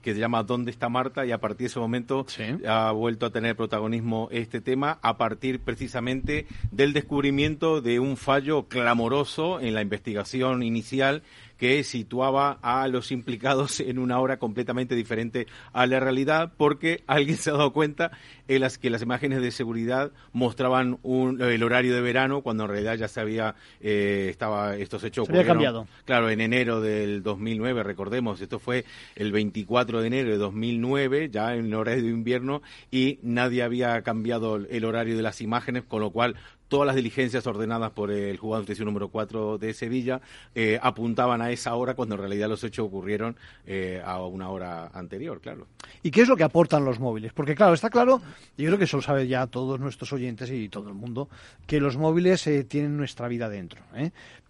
que 0.02 0.14
se 0.14 0.20
llama 0.20 0.42
¿Dónde 0.42 0.70
está 0.70 0.88
Marta? 0.88 1.24
y 1.24 1.32
a 1.32 1.38
partir 1.38 1.60
de 1.60 1.66
ese 1.66 1.78
momento 1.78 2.26
ha 2.68 2.92
vuelto 2.92 3.26
a 3.26 3.30
tener 3.30 3.56
protagonismo 3.56 4.28
este 4.30 4.60
tema 4.60 4.98
a 5.02 5.16
partir 5.16 5.60
precisamente 5.60 6.46
del 6.70 6.92
descubrimiento 6.92 7.80
de 7.80 8.00
un 8.00 8.16
fallo 8.16 8.68
clamoroso 8.68 9.60
en 9.60 9.74
la 9.74 9.82
investigación 9.82 10.62
inicial 10.62 11.22
que 11.62 11.84
situaba 11.84 12.58
a 12.60 12.88
los 12.88 13.12
implicados 13.12 13.78
en 13.78 14.00
una 14.00 14.18
hora 14.18 14.40
completamente 14.40 14.96
diferente 14.96 15.46
a 15.72 15.86
la 15.86 16.00
realidad 16.00 16.54
porque 16.56 17.04
alguien 17.06 17.36
se 17.36 17.50
ha 17.50 17.52
dado 17.52 17.72
cuenta 17.72 18.10
en 18.48 18.62
las 18.62 18.78
que 18.78 18.90
las 18.90 19.02
imágenes 19.02 19.40
de 19.40 19.52
seguridad 19.52 20.10
mostraban 20.32 20.98
un, 21.04 21.40
el 21.40 21.62
horario 21.62 21.94
de 21.94 22.00
verano 22.00 22.40
cuando 22.40 22.64
en 22.64 22.70
realidad 22.70 22.96
ya 22.96 23.06
se 23.06 23.20
había 23.20 23.54
eh, 23.80 24.26
estaba 24.28 24.74
estos 24.74 25.04
hechos 25.04 25.28
se 25.28 25.34
había 25.34 25.46
cambiado. 25.46 25.86
claro 26.04 26.30
en 26.30 26.40
enero 26.40 26.80
del 26.80 27.22
2009 27.22 27.84
recordemos 27.84 28.40
esto 28.40 28.58
fue 28.58 28.84
el 29.14 29.30
24 29.30 30.00
de 30.00 30.06
enero 30.08 30.30
de 30.30 30.38
2009 30.38 31.30
ya 31.30 31.54
en 31.54 31.66
el 31.66 31.74
horario 31.74 32.02
de 32.02 32.10
invierno 32.10 32.62
y 32.90 33.20
nadie 33.22 33.62
había 33.62 34.02
cambiado 34.02 34.56
el 34.56 34.84
horario 34.84 35.16
de 35.16 35.22
las 35.22 35.40
imágenes 35.40 35.84
con 35.84 36.00
lo 36.00 36.10
cual 36.10 36.34
todas 36.72 36.86
las 36.86 36.96
diligencias 36.96 37.46
ordenadas 37.46 37.90
por 37.90 38.10
el 38.10 38.38
juzgado 38.38 38.64
de 38.64 38.84
número 38.86 39.08
4 39.08 39.58
de 39.58 39.74
Sevilla 39.74 40.22
eh, 40.54 40.80
apuntaban 40.82 41.42
a 41.42 41.50
esa 41.50 41.74
hora 41.74 41.92
cuando 41.92 42.14
en 42.14 42.22
realidad 42.22 42.48
los 42.48 42.64
hechos 42.64 42.86
ocurrieron 42.86 43.36
eh, 43.66 44.00
a 44.02 44.24
una 44.24 44.48
hora 44.48 44.86
anterior, 44.94 45.42
claro. 45.42 45.66
¿Y 46.02 46.10
qué 46.10 46.22
es 46.22 46.28
lo 46.28 46.36
que 46.38 46.44
aportan 46.44 46.82
los 46.86 46.98
móviles? 46.98 47.34
Porque 47.34 47.54
claro, 47.54 47.74
está 47.74 47.90
claro, 47.90 48.22
yo 48.56 48.66
creo 48.68 48.78
que 48.78 48.84
eso 48.84 48.96
lo 48.96 49.02
sabe 49.02 49.28
ya 49.28 49.46
todos 49.48 49.80
nuestros 49.80 50.14
oyentes 50.14 50.50
y 50.50 50.70
todo 50.70 50.88
el 50.88 50.94
mundo, 50.94 51.28
que 51.66 51.78
los 51.78 51.98
móviles 51.98 52.46
eh, 52.46 52.64
tienen 52.64 52.96
nuestra 52.96 53.28
vida 53.28 53.50
dentro. 53.50 53.82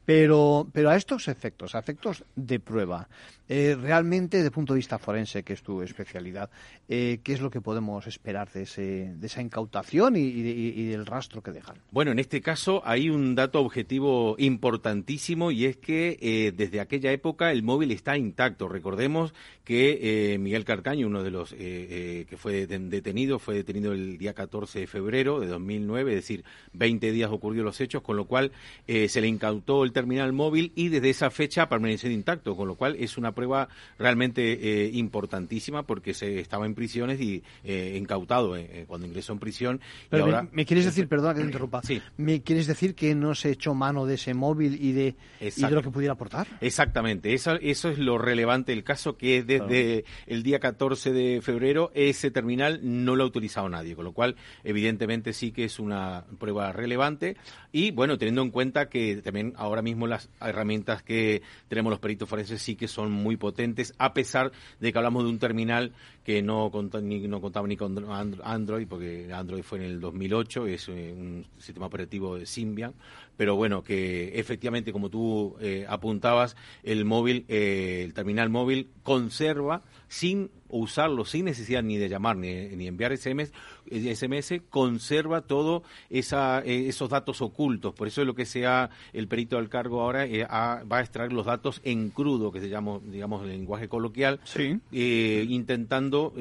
Pero, 0.04 0.66
pero 0.72 0.90
a 0.90 0.96
estos 0.96 1.28
efectos, 1.28 1.74
a 1.74 1.78
efectos 1.78 2.24
de 2.34 2.58
prueba, 2.58 3.08
eh, 3.54 3.76
realmente 3.78 4.38
desde 4.38 4.46
el 4.46 4.52
punto 4.52 4.72
de 4.72 4.78
vista 4.78 4.98
forense, 4.98 5.42
que 5.42 5.52
es 5.52 5.62
tu 5.62 5.82
especialidad, 5.82 6.48
eh, 6.88 7.20
¿qué 7.22 7.34
es 7.34 7.40
lo 7.42 7.50
que 7.50 7.60
podemos 7.60 8.06
esperar 8.06 8.50
de, 8.50 8.62
ese, 8.62 9.12
de 9.14 9.26
esa 9.26 9.42
incautación 9.42 10.16
y, 10.16 10.86
del 10.86 11.04
rastro 11.04 11.42
que 11.42 11.50
dejan? 11.50 11.76
Bueno, 11.90 12.12
en 12.12 12.18
este 12.18 12.40
caso 12.40 12.80
hay 12.84 13.10
un 13.10 13.34
dato 13.34 13.60
objetivo 13.60 14.36
importantísimo 14.38 15.50
y 15.50 15.66
es 15.66 15.76
que 15.76 16.16
eh, 16.22 16.52
desde 16.56 16.80
aquella 16.80 17.12
época 17.12 17.52
el 17.52 17.62
móvil 17.62 17.90
está 17.90 18.16
intacto. 18.16 18.68
Recordemos 18.68 19.34
que 19.64 20.36
Miguel 20.40 20.64
Carcaño, 20.64 21.06
uno 21.06 21.22
de 21.22 21.30
los 21.30 21.52
que 21.52 22.36
fue 22.36 22.66
detenido, 22.66 23.38
fue 23.38 23.54
detenido 23.54 23.92
el 23.92 24.18
día 24.18 24.34
14 24.34 24.80
de 24.80 24.86
febrero 24.86 25.40
de 25.40 25.46
2009, 25.46 26.10
es 26.12 26.16
decir, 26.16 26.44
20 26.72 27.12
días 27.12 27.30
ocurrió 27.30 27.62
los 27.62 27.80
hechos, 27.80 28.02
con 28.02 28.16
lo 28.16 28.24
cual 28.24 28.50
se 28.86 29.20
le 29.20 29.28
incautó 29.28 29.84
el 29.84 29.91
terminal 29.92 30.32
móvil 30.32 30.72
y 30.74 30.88
desde 30.88 31.10
esa 31.10 31.30
fecha 31.30 31.68
permanecer 31.68 32.10
intacto, 32.10 32.56
con 32.56 32.68
lo 32.68 32.74
cual 32.74 32.96
es 32.98 33.16
una 33.16 33.32
prueba 33.32 33.68
realmente 33.98 34.52
eh, 34.52 34.90
importantísima 34.92 35.84
porque 35.84 36.14
se 36.14 36.40
estaba 36.40 36.66
en 36.66 36.74
prisiones 36.74 37.20
y 37.20 37.42
eh, 37.64 37.96
incautado 37.98 38.56
eh, 38.56 38.84
cuando 38.86 39.06
ingresó 39.06 39.32
en 39.32 39.38
prisión. 39.38 39.80
Pero 40.08 40.24
ahora, 40.24 40.48
me, 40.52 40.64
quieres 40.64 40.84
decir, 40.84 41.08
perdona 41.08 41.34
que 41.34 41.40
te 41.40 41.46
interrumpa, 41.46 41.82
sí. 41.82 42.00
¿me 42.16 42.42
quieres 42.42 42.66
decir 42.66 42.94
que 42.94 43.14
no 43.14 43.34
se 43.34 43.50
echó 43.50 43.74
mano 43.74 44.06
de 44.06 44.14
ese 44.14 44.34
móvil 44.34 44.78
y 44.80 44.92
de, 44.92 45.16
y 45.40 45.62
de 45.62 45.70
lo 45.70 45.82
que 45.82 45.90
pudiera 45.90 46.14
aportar? 46.14 46.46
Exactamente, 46.60 47.34
eso, 47.34 47.54
eso 47.60 47.88
es 47.88 47.98
lo 47.98 48.18
relevante 48.18 48.72
del 48.72 48.84
caso, 48.84 49.16
que 49.16 49.42
desde 49.42 50.04
el 50.26 50.42
día 50.42 50.58
14 50.58 51.12
de 51.12 51.40
febrero 51.42 51.90
ese 51.94 52.30
terminal 52.30 52.80
no 52.82 53.16
lo 53.16 53.24
ha 53.24 53.26
utilizado 53.26 53.68
nadie, 53.68 53.94
con 53.94 54.04
lo 54.04 54.12
cual 54.12 54.36
evidentemente 54.64 55.32
sí 55.32 55.52
que 55.52 55.64
es 55.64 55.78
una 55.78 56.24
prueba 56.38 56.72
relevante 56.72 57.36
y 57.72 57.90
bueno, 57.90 58.18
teniendo 58.18 58.42
en 58.42 58.50
cuenta 58.50 58.88
que 58.88 59.16
también 59.22 59.52
ahora 59.56 59.81
mismo 59.82 60.06
las 60.06 60.28
herramientas 60.40 61.02
que 61.02 61.42
tenemos 61.68 61.90
los 61.90 62.00
peritos 62.00 62.28
forenses 62.28 62.62
sí 62.62 62.76
que 62.76 62.88
son 62.88 63.12
muy 63.12 63.36
potentes, 63.36 63.94
a 63.98 64.14
pesar 64.14 64.52
de 64.80 64.92
que 64.92 64.98
hablamos 64.98 65.24
de 65.24 65.30
un 65.30 65.38
terminal 65.38 65.92
que 66.24 66.42
no, 66.42 66.70
ni, 67.02 67.20
no 67.20 67.40
contaba 67.40 67.66
ni 67.66 67.76
con 67.76 67.98
Android, 68.44 68.86
porque 68.88 69.32
Android 69.32 69.62
fue 69.62 69.78
en 69.78 69.84
el 69.84 70.00
2008, 70.00 70.66
es 70.66 70.88
eh, 70.88 71.12
un 71.16 71.46
sistema 71.58 71.86
operativo 71.86 72.36
de 72.36 72.46
Symbian, 72.46 72.94
pero 73.36 73.56
bueno, 73.56 73.82
que 73.82 74.38
efectivamente, 74.38 74.92
como 74.92 75.10
tú 75.10 75.56
eh, 75.60 75.84
apuntabas, 75.88 76.56
el 76.82 77.04
móvil, 77.04 77.44
eh, 77.48 78.02
el 78.04 78.14
terminal 78.14 78.50
móvil 78.50 78.90
conserva 79.02 79.82
sin 80.08 80.50
usarlo 80.72 81.24
sin 81.24 81.44
necesidad 81.44 81.82
ni 81.82 81.98
de 81.98 82.08
llamar 82.08 82.36
ni, 82.36 82.52
ni 82.68 82.88
enviar 82.88 83.16
SMS, 83.16 83.52
SMS, 83.90 84.60
conserva 84.70 85.42
todo 85.42 85.82
esa, 86.10 86.60
eh, 86.60 86.88
esos 86.88 87.10
datos 87.10 87.42
ocultos. 87.42 87.94
Por 87.94 88.08
eso 88.08 88.22
es 88.22 88.26
lo 88.26 88.34
que 88.34 88.46
sea 88.46 88.90
el 89.12 89.28
perito 89.28 89.56
del 89.56 89.68
cargo 89.68 90.00
ahora 90.00 90.24
eh, 90.26 90.44
va 90.44 90.98
a 90.98 91.00
extraer 91.00 91.32
los 91.32 91.46
datos 91.46 91.80
en 91.84 92.10
crudo, 92.10 92.52
que 92.52 92.60
se 92.60 92.68
llama, 92.68 92.98
digamos, 93.04 93.42
el 93.42 93.50
lenguaje 93.50 93.88
coloquial, 93.88 94.40
eh, 94.56 95.46
intentando 95.48 96.32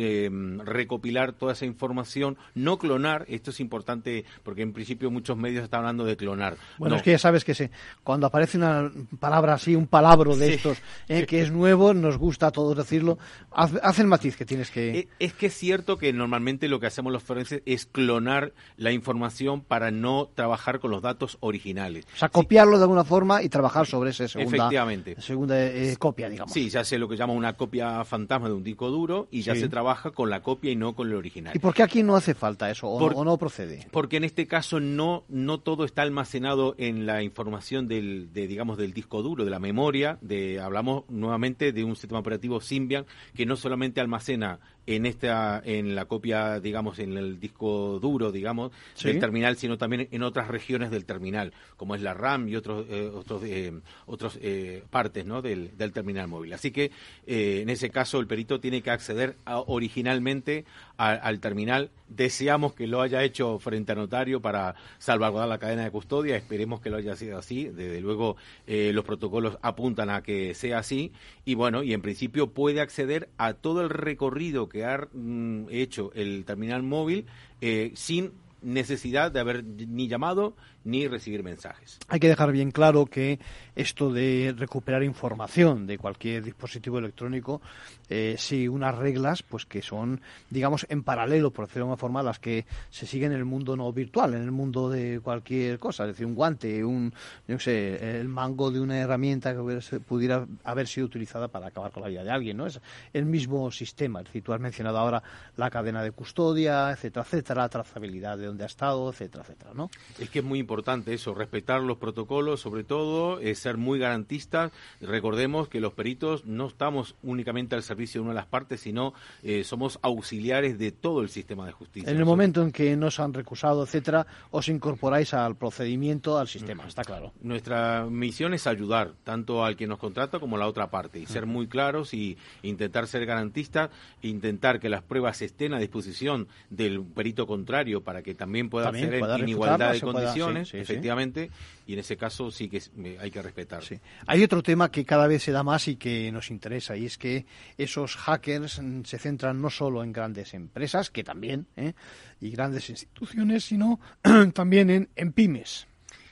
recopilar 0.64 1.34
toda 1.34 1.54
esa 1.54 1.66
información, 1.66 2.38
no 2.56 2.78
clonar. 2.78 3.26
Esto 3.28 3.52
es 3.52 3.60
importante 3.60 4.26
porque 4.44 4.62
en 4.62 4.74
principio 4.74 5.12
muchos 5.12 5.38
medios 5.38 5.64
están 5.64 5.82
hablando 5.82 6.06
de 6.06 6.16
clonar. 6.16 6.58
Bueno, 6.78 6.96
es 6.96 7.02
que 7.02 7.12
ya 7.12 7.20
sabes 7.20 7.44
que 7.44 7.54
se, 7.54 7.72
cuando 8.04 8.28
aparece 8.28 8.58
una 8.58 8.92
palabra 9.20 9.56
así, 9.56 9.76
un 9.76 9.88
palabro 9.88 10.36
de 10.36 10.54
estos, 10.54 10.82
que 11.08 11.42
es 11.42 11.52
nuevo, 11.52 11.94
nos 11.94 12.18
gusta 12.18 12.48
a 12.48 12.52
todos 12.52 12.78
decirlo, 12.78 13.18
hacen 13.52 14.08
más 14.08 14.21
que 14.30 14.46
tienes 14.46 14.72
que... 14.72 15.00
Eh, 15.00 15.08
es, 15.20 15.34
que 15.34 15.48
es 15.48 15.54
cierto 15.54 15.98
que 15.98 16.14
normalmente 16.14 16.68
lo 16.68 16.80
que 16.80 16.88
hacemos 16.88 17.12
los 17.12 17.24
forenses 17.24 17.62
es 17.66 17.86
clonar 17.86 18.54
la 18.78 18.92
información 18.92 19.62
para 19.62 19.92
no 19.92 20.30
trabajar 20.34 20.80
con 20.80 20.92
los 20.92 21.02
datos 21.02 21.38
originales. 21.42 22.06
O 22.14 22.18
sea, 22.18 22.30
copiarlo 22.30 22.78
de 22.78 22.84
alguna 22.84 23.04
forma 23.04 23.44
y 23.44 23.50
trabajar 23.50 23.88
sobre 23.88 24.12
ese 24.12 24.28
segunda, 24.28 24.58
Efectivamente. 24.58 25.22
segunda 25.22 25.62
eh, 25.62 25.96
copia, 25.98 26.30
digamos. 26.30 26.54
Sí, 26.54 26.70
ya 26.70 26.84
sé 26.84 26.98
lo 26.98 27.08
que 27.08 27.18
llama 27.18 27.34
una 27.34 27.54
copia 27.54 28.04
fantasma 28.06 28.48
de 28.48 28.54
un 28.54 28.64
disco 28.64 28.90
duro 28.90 29.28
y 29.32 29.42
ya 29.42 29.56
se 29.56 29.68
trabaja 29.70 30.12
con 30.12 30.30
la 30.30 30.42
copia 30.42 30.72
y 30.72 30.76
no 30.76 30.96
con 30.96 31.08
el 31.10 31.16
original. 31.16 31.56
¿Y 31.56 31.60
por 31.60 31.74
qué 31.74 31.84
aquí 31.84 32.04
no 32.04 32.16
hace 32.16 32.34
falta 32.34 32.70
eso 32.70 32.88
o, 32.88 33.24
no, 33.24 33.38
procede? 33.38 33.88
Porque 33.92 34.18
en 34.18 34.24
este 34.24 34.48
caso 34.48 34.80
no, 34.80 35.24
no 35.28 35.60
todo 35.60 35.86
está 35.86 36.04
almacenado 36.04 36.76
en 36.78 37.06
la 37.06 37.24
información 37.24 37.88
del, 37.88 38.32
de, 38.34 38.48
digamos, 38.48 38.78
del 38.78 38.94
disco 38.94 39.22
duro, 39.22 39.44
de 39.44 39.52
la 39.52 39.60
memoria. 39.60 40.18
De, 40.22 40.60
hablamos 40.60 41.04
nuevamente 41.10 41.72
de 41.72 41.84
un 41.84 41.96
sistema 41.96 42.20
operativo 42.20 42.62
Symbian 42.62 43.06
que 43.34 43.46
no 43.46 43.56
solamente 43.56 44.00
almacena 44.00 44.11
almacena 44.12 44.60
en 44.88 45.06
esta 45.06 45.62
en 45.64 45.96
la 45.96 46.06
copia 46.06 46.60
digamos 46.60 47.00
en 47.00 47.18
el 47.18 47.40
disco 47.40 48.00
duro 48.00 48.32
digamos 48.32 48.72
del 49.04 49.20
terminal 49.20 49.56
sino 49.58 49.78
también 49.78 50.08
en 50.12 50.24
otras 50.24 50.48
regiones 50.48 50.92
del 50.92 51.06
terminal 51.06 51.54
como 51.78 51.96
es 51.96 52.02
la 52.02 52.14
RAM 52.14 52.48
y 52.48 52.56
otros 52.56 52.86
eh, 52.90 53.10
otros 53.14 53.44
eh, 53.44 53.74
otros 54.06 54.38
eh, 54.42 54.84
partes 54.90 55.26
¿no? 55.26 55.42
del, 55.42 55.78
del, 55.78 55.92
terminal 55.92 56.28
móvil. 56.28 56.54
Así 56.54 56.72
que 56.72 56.92
en 57.26 57.70
ese 57.70 57.90
caso 57.90 58.20
el 58.20 58.28
perito 58.28 58.60
tiene 58.60 58.82
que 58.82 58.92
acceder 58.92 59.36
originalmente 59.46 60.66
al 60.98 61.40
terminal. 61.40 61.90
Deseamos 62.08 62.74
que 62.74 62.88
lo 62.88 63.02
haya 63.02 63.24
hecho 63.24 63.58
frente 63.60 63.94
a 63.94 63.96
notario 63.96 64.42
para 64.42 64.76
salvaguardar 65.00 65.50
la 65.50 65.58
cadena 65.58 65.84
de 65.84 65.92
custodia. 65.92 66.36
Esperemos 66.36 66.82
que 66.82 66.90
lo 66.90 66.98
haya 66.98 67.16
sido 67.16 67.38
así. 67.38 67.66
Desde 67.66 68.02
luego 68.02 68.36
los 68.68 69.06
protocolos 69.06 69.58
apuntan 69.62 70.10
a 70.10 70.22
que 70.22 70.54
sea 70.54 70.80
así. 70.80 71.12
Y 71.46 71.56
bueno 71.56 71.84
y 71.84 71.94
en 71.94 72.02
principio 72.02 72.52
puede 72.52 72.82
acceder 72.82 73.30
a 73.38 73.54
todo 73.54 73.82
el 73.82 73.90
recorrido 73.90 74.70
que 74.72 74.86
ha 74.86 75.08
mm, 75.12 75.68
hecho 75.70 76.12
el 76.14 76.46
terminal 76.46 76.84
móvil 76.84 77.26
eh, 77.60 77.92
sin 77.96 78.32
necesidad 78.62 79.32
de 79.32 79.40
haber 79.40 79.64
ni 79.64 80.08
llamado 80.08 80.56
ni 80.84 81.08
recibir 81.08 81.44
mensajes. 81.44 82.00
Hay 82.08 82.20
que 82.20 82.28
dejar 82.28 82.52
bien 82.52 82.72
claro 82.72 83.06
que 83.06 83.40
esto 83.76 84.12
de 84.12 84.54
recuperar 84.58 85.04
información 85.04 85.88
de 85.88 85.98
cualquier 85.98 86.44
dispositivo 86.44 87.00
electrónico 87.00 87.62
eh, 88.10 88.36
sigue 88.38 88.70
unas 88.70 88.96
reglas 88.96 89.44
pues 89.44 89.66
que 89.66 89.82
son, 89.82 90.22
digamos, 90.50 90.86
en 90.90 91.04
paralelo, 91.04 91.52
por 91.52 91.68
decirlo 91.68 91.86
de 91.86 91.92
una 91.92 91.98
forma, 91.98 92.24
las 92.24 92.40
que 92.40 92.66
se 92.90 93.06
siguen 93.06 93.32
en 93.32 93.38
el 93.38 93.46
mundo 93.46 93.78
no 93.78 93.92
virtual, 93.94 94.34
en 94.34 94.42
el 94.44 94.52
mundo 94.52 94.90
de 94.90 95.20
cualquier 95.22 95.80
cosa, 95.80 96.04
es 96.04 96.10
decir, 96.10 96.26
un 96.26 96.36
guante, 96.36 96.84
un, 96.84 97.14
no 97.48 97.60
sé, 97.60 98.20
el 98.20 98.28
mango 98.28 98.72
de 98.72 98.80
una 98.80 98.98
herramienta 98.98 99.54
que 99.54 100.00
pudiera 100.00 100.46
haber 100.64 100.88
sido 100.88 101.08
utilizada 101.08 101.48
para 101.48 101.68
acabar 101.68 101.92
con 101.92 102.04
la 102.04 102.10
vida 102.10 102.24
de 102.24 102.32
alguien, 102.32 102.58
¿no? 102.58 102.68
Es 102.68 102.82
el 103.14 103.26
mismo 103.26 103.72
sistema, 103.72 104.20
es 104.20 104.26
decir, 104.26 104.44
tú 104.44 104.54
has 104.54 104.60
mencionado 104.60 104.98
ahora 104.98 105.24
la 105.56 105.70
cadena 105.70 106.04
de 106.04 106.12
custodia, 106.12 106.92
etcétera, 106.92 107.26
etcétera, 107.26 107.70
trazabilidad 107.70 108.38
de 108.38 108.48
dónde 108.48 108.64
ha 108.64 108.68
estado, 108.68 109.10
etcétera, 109.10 109.44
etcétera, 109.44 109.72
¿no? 109.74 109.90
Es 110.20 110.30
que 110.30 110.40
es 110.40 110.46
muy 110.46 110.60
importante 110.72 111.14
eso, 111.14 111.34
respetar 111.34 111.82
los 111.82 111.98
protocolos, 111.98 112.62
sobre 112.62 112.86
todo, 112.86 113.42
es 113.42 113.60
ser 113.60 113.76
muy 113.76 114.00
garantistas. 114.00 114.72
Recordemos 115.02 115.68
que 115.68 115.82
los 115.82 115.92
peritos 115.92 116.46
no 116.46 116.68
estamos 116.68 117.16
únicamente 117.24 117.76
al 117.76 117.84
servicio 117.84 118.22
de 118.22 118.24
una 118.24 118.32
de 118.32 118.40
las 118.40 118.46
partes, 118.46 118.80
sino 118.80 119.14
eh, 119.44 119.66
somos 119.66 120.00
auxiliares 120.02 120.80
de 120.80 120.94
todo 120.94 121.24
el 121.24 121.30
sistema 121.30 121.66
de 121.66 121.74
justicia. 121.74 122.10
En 122.10 122.16
el 122.16 122.24
momento 122.24 122.62
en 122.62 122.72
que 122.72 122.96
nos 122.96 123.20
han 123.20 123.34
recusado, 123.34 123.84
etcétera, 123.84 124.26
os 124.52 124.70
incorporáis 124.70 125.34
al 125.34 125.58
procedimiento, 125.58 126.38
al 126.38 126.48
sistema, 126.48 126.88
está 126.88 127.04
claro. 127.04 127.34
Nuestra 127.42 128.06
misión 128.10 128.54
es 128.54 128.66
ayudar 128.66 129.12
tanto 129.26 129.66
al 129.66 129.76
que 129.76 129.88
nos 129.88 130.00
contrata 130.00 130.40
como 130.40 130.56
a 130.56 130.60
la 130.60 130.68
otra 130.70 130.90
parte 130.90 131.20
y 131.20 131.26
ser 131.26 131.48
muy 131.48 131.68
claros 131.68 132.14
y 132.14 132.38
intentar 132.64 133.08
ser 133.08 133.26
garantistas, 133.26 133.90
intentar 134.22 134.80
que 134.80 134.88
las 134.88 135.04
pruebas 135.04 135.42
estén 135.42 135.74
a 135.74 135.80
disposición 135.80 136.48
del 136.70 137.04
perito 137.04 137.46
contrario 137.46 138.06
para 138.06 138.22
que 138.22 138.36
también 138.36 138.70
pueda 138.70 138.88
hacer 138.88 139.16
en 139.16 139.50
igualdad 139.50 139.92
de 139.92 140.00
condiciones 140.00 140.61
efectivamente, 140.74 141.50
y 141.88 141.94
en 141.94 142.00
ese 142.00 142.18
caso 142.18 142.52
sí 142.52 142.70
que 142.70 142.82
hay 143.20 143.32
que 143.32 143.42
respetar. 143.42 143.84
Hay 144.28 144.44
otro 144.44 144.64
tema 144.64 144.92
que 144.92 145.06
cada 145.06 145.28
vez 145.28 145.44
se 145.44 145.52
da 145.52 145.64
más 145.64 145.88
y 145.88 145.96
que 145.96 146.32
nos 146.32 146.52
interesa, 146.52 146.96
y 146.96 147.06
es 147.06 147.18
que 147.18 147.46
esos 147.78 148.16
hackers 148.16 148.82
se 149.04 149.18
centran 149.18 149.62
no 149.62 149.70
solo 149.70 150.04
en 150.04 150.12
grandes 150.12 150.54
empresas, 150.54 151.10
que 151.10 151.24
también, 151.24 151.68
¿eh? 151.76 151.94
y 152.40 152.52
grandes 152.52 152.90
instituciones, 152.90 153.66
sino 153.66 154.00
también 154.54 154.90
en, 154.90 155.10
en 155.16 155.34
pymes. 155.34 155.88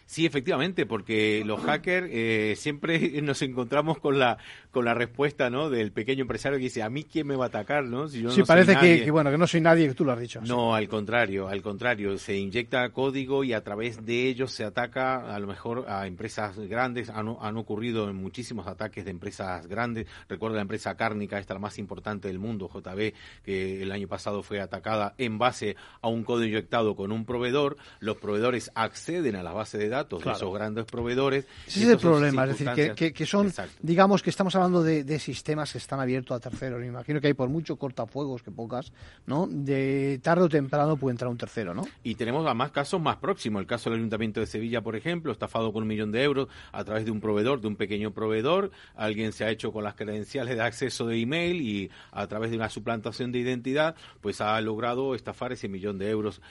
Sí, 0.09 0.25
efectivamente, 0.25 0.87
porque 0.87 1.43
los 1.45 1.61
hackers 1.61 2.07
eh, 2.09 2.55
siempre 2.57 2.97
nos 3.21 3.43
encontramos 3.43 3.99
con 3.99 4.17
la 4.17 4.39
con 4.71 4.83
la 4.83 4.95
respuesta, 4.95 5.51
¿no? 5.51 5.69
Del 5.69 5.91
pequeño 5.91 6.23
empresario 6.23 6.57
que 6.57 6.63
dice, 6.63 6.81
¿a 6.81 6.89
mí 6.89 7.03
quién 7.03 7.27
me 7.27 7.35
va 7.35 7.45
a 7.45 7.47
atacar, 7.49 7.83
no? 7.83 8.07
Si 8.07 8.19
yo 8.19 8.31
sí, 8.31 8.41
parece 8.41 8.75
que, 8.75 9.11
bueno, 9.11 9.29
que 9.29 9.37
no 9.37 9.45
soy 9.45 9.61
nadie, 9.61 9.87
que 9.87 9.93
tú 9.93 10.05
lo 10.05 10.11
has 10.13 10.19
dicho. 10.19 10.41
No, 10.41 10.73
al 10.73 10.87
contrario, 10.87 11.47
al 11.47 11.61
contrario, 11.61 12.17
se 12.17 12.35
inyecta 12.35 12.89
código 12.89 13.43
y 13.43 13.53
a 13.53 13.63
través 13.63 14.03
de 14.03 14.27
ellos 14.27 14.51
se 14.51 14.63
ataca 14.63 15.35
a 15.35 15.37
lo 15.37 15.45
mejor 15.45 15.85
a 15.87 16.07
empresas 16.07 16.57
grandes. 16.57 17.11
Han, 17.11 17.35
han 17.39 17.57
ocurrido 17.57 18.11
muchísimos 18.11 18.65
ataques 18.65 19.05
de 19.05 19.11
empresas 19.11 19.67
grandes. 19.67 20.07
Recuerdo 20.27 20.55
la 20.55 20.63
empresa 20.63 20.97
cárnica, 20.97 21.37
esta 21.37 21.53
la 21.53 21.59
más 21.59 21.77
importante 21.77 22.29
del 22.29 22.39
mundo, 22.39 22.67
JB, 22.73 23.13
que 23.43 23.83
el 23.83 23.91
año 23.91 24.07
pasado 24.07 24.41
fue 24.41 24.59
atacada 24.59 25.13
en 25.19 25.37
base 25.37 25.75
a 26.01 26.07
un 26.07 26.23
código 26.23 26.47
inyectado 26.47 26.95
con 26.95 27.11
un 27.11 27.25
proveedor. 27.25 27.77
Los 27.99 28.17
proveedores 28.17 28.71
acceden 28.73 29.35
a 29.35 29.43
la 29.43 29.53
base 29.53 29.77
de 29.77 29.89
datos 29.89 29.98
datos 29.99 30.23
de 30.23 30.31
esos 30.31 30.53
grandes 30.53 30.85
proveedores. 30.85 31.45
Ese 31.67 31.83
es 31.83 31.89
el 31.89 31.97
problema, 31.97 32.45
es 32.45 32.57
decir, 32.57 32.93
que, 32.95 33.13
que, 33.13 33.25
son, 33.25 33.51
digamos 33.81 34.23
que 34.23 34.29
estamos 34.29 34.55
hablando 34.55 34.83
de, 34.83 35.19
sistemas 35.19 35.71
que 35.71 35.77
están 35.77 35.99
abiertos 35.99 36.35
a 36.35 36.39
terceros. 36.39 36.79
Me 36.79 36.87
imagino 36.87 37.19
que 37.19 37.27
hay 37.27 37.33
por 37.33 37.49
mucho 37.49 37.75
cortafuegos 37.75 38.41
que 38.41 38.51
pocas, 38.51 38.93
¿no? 39.25 39.47
De 39.49 40.19
tarde 40.23 40.45
o 40.45 40.49
temprano 40.49 40.95
puede 40.97 41.13
entrar 41.13 41.29
un 41.29 41.37
tercero, 41.37 41.73
¿no? 41.73 41.85
Y 42.03 42.15
tenemos 42.15 42.45
además 42.45 42.71
casos 42.71 43.01
más 43.01 43.17
próximos. 43.17 43.59
El 43.61 43.67
caso 43.67 43.89
del 43.89 43.99
Ayuntamiento 43.99 44.39
de 44.39 44.45
Sevilla, 44.45 44.81
por 44.81 44.95
ejemplo, 44.95 45.31
estafado 45.31 45.73
con 45.73 45.83
un 45.83 45.89
millón 45.89 46.11
de 46.11 46.23
euros 46.23 46.47
a 46.71 46.83
través 46.83 47.05
de 47.05 47.11
un 47.11 47.19
proveedor, 47.19 47.59
de 47.61 47.67
un 47.67 47.75
pequeño 47.75 48.11
proveedor. 48.11 48.71
Alguien 48.95 49.33
se 49.33 49.43
ha 49.43 49.49
hecho 49.49 49.71
con 49.71 49.83
las 49.83 49.95
credenciales 49.95 50.55
de 50.55 50.61
acceso 50.61 51.05
de 51.05 51.19
email 51.19 51.61
y 51.61 51.91
a 52.11 52.27
través 52.27 52.51
de 52.51 52.57
una 52.57 52.69
suplantación 52.69 53.31
de 53.31 53.39
identidad, 53.39 53.95
pues 54.21 54.41
ha 54.41 54.59
logrado 54.61 55.15
estafar 55.15 55.51
ese 55.51 55.67
millón 55.67 55.97
de 55.97 56.09
euros. 56.09 56.41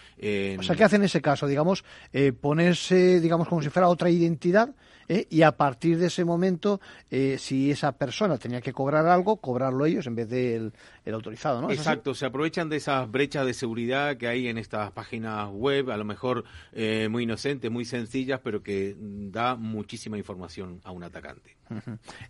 O 0.59 0.63
sea, 0.63 0.77
¿qué 0.77 0.85
hace 0.85 0.97
en 0.97 1.05
ese 1.05 1.23
caso? 1.23 1.47
Digamos, 1.47 1.85
eh, 2.13 2.33
ponerse, 2.33 3.21
digamos, 3.21 3.38
digamos, 3.39 3.49
como 3.49 3.63
si 3.63 3.71
fuera 3.71 3.89
otra 3.89 4.11
identidad, 4.11 4.75
¿eh? 5.07 5.29
y 5.31 5.43
a 5.43 5.53
partir 5.53 5.97
de 5.99 6.07
ese 6.07 6.25
momento, 6.25 6.81
eh, 7.09 7.37
si 7.39 7.71
esa 7.71 7.93
persona 7.93 8.37
tenía 8.37 8.61
que 8.61 8.73
cobrar 8.73 9.07
algo, 9.07 9.37
cobrarlo 9.37 9.87
ellos 9.87 10.09
en 10.09 10.17
vez 10.17 10.29
del 10.29 10.73
el 11.05 11.15
autorizado, 11.15 11.63
¿no? 11.63 11.71
Exacto, 11.71 12.15
se 12.15 12.27
aprovechan 12.27 12.69
de 12.69 12.77
esas 12.77 13.09
brechas 13.09 13.47
de 13.47 13.55
seguridad 13.55 14.17
que 14.17 14.27
hay 14.27 14.49
en 14.49 14.59
estas 14.59 14.91
páginas 14.91 15.49
web, 15.53 15.91
a 15.91 15.97
lo 15.97 16.05
mejor 16.05 16.45
eh, 16.73 17.07
muy 17.09 17.23
inocentes, 17.23 17.71
muy 17.71 17.85
sencillas, 17.85 18.41
pero 18.43 18.61
que 18.61 18.97
da 18.99 19.55
muchísima 19.55 20.19
información 20.19 20.81
a 20.83 20.91
un 20.91 21.05
atacante. 21.05 21.57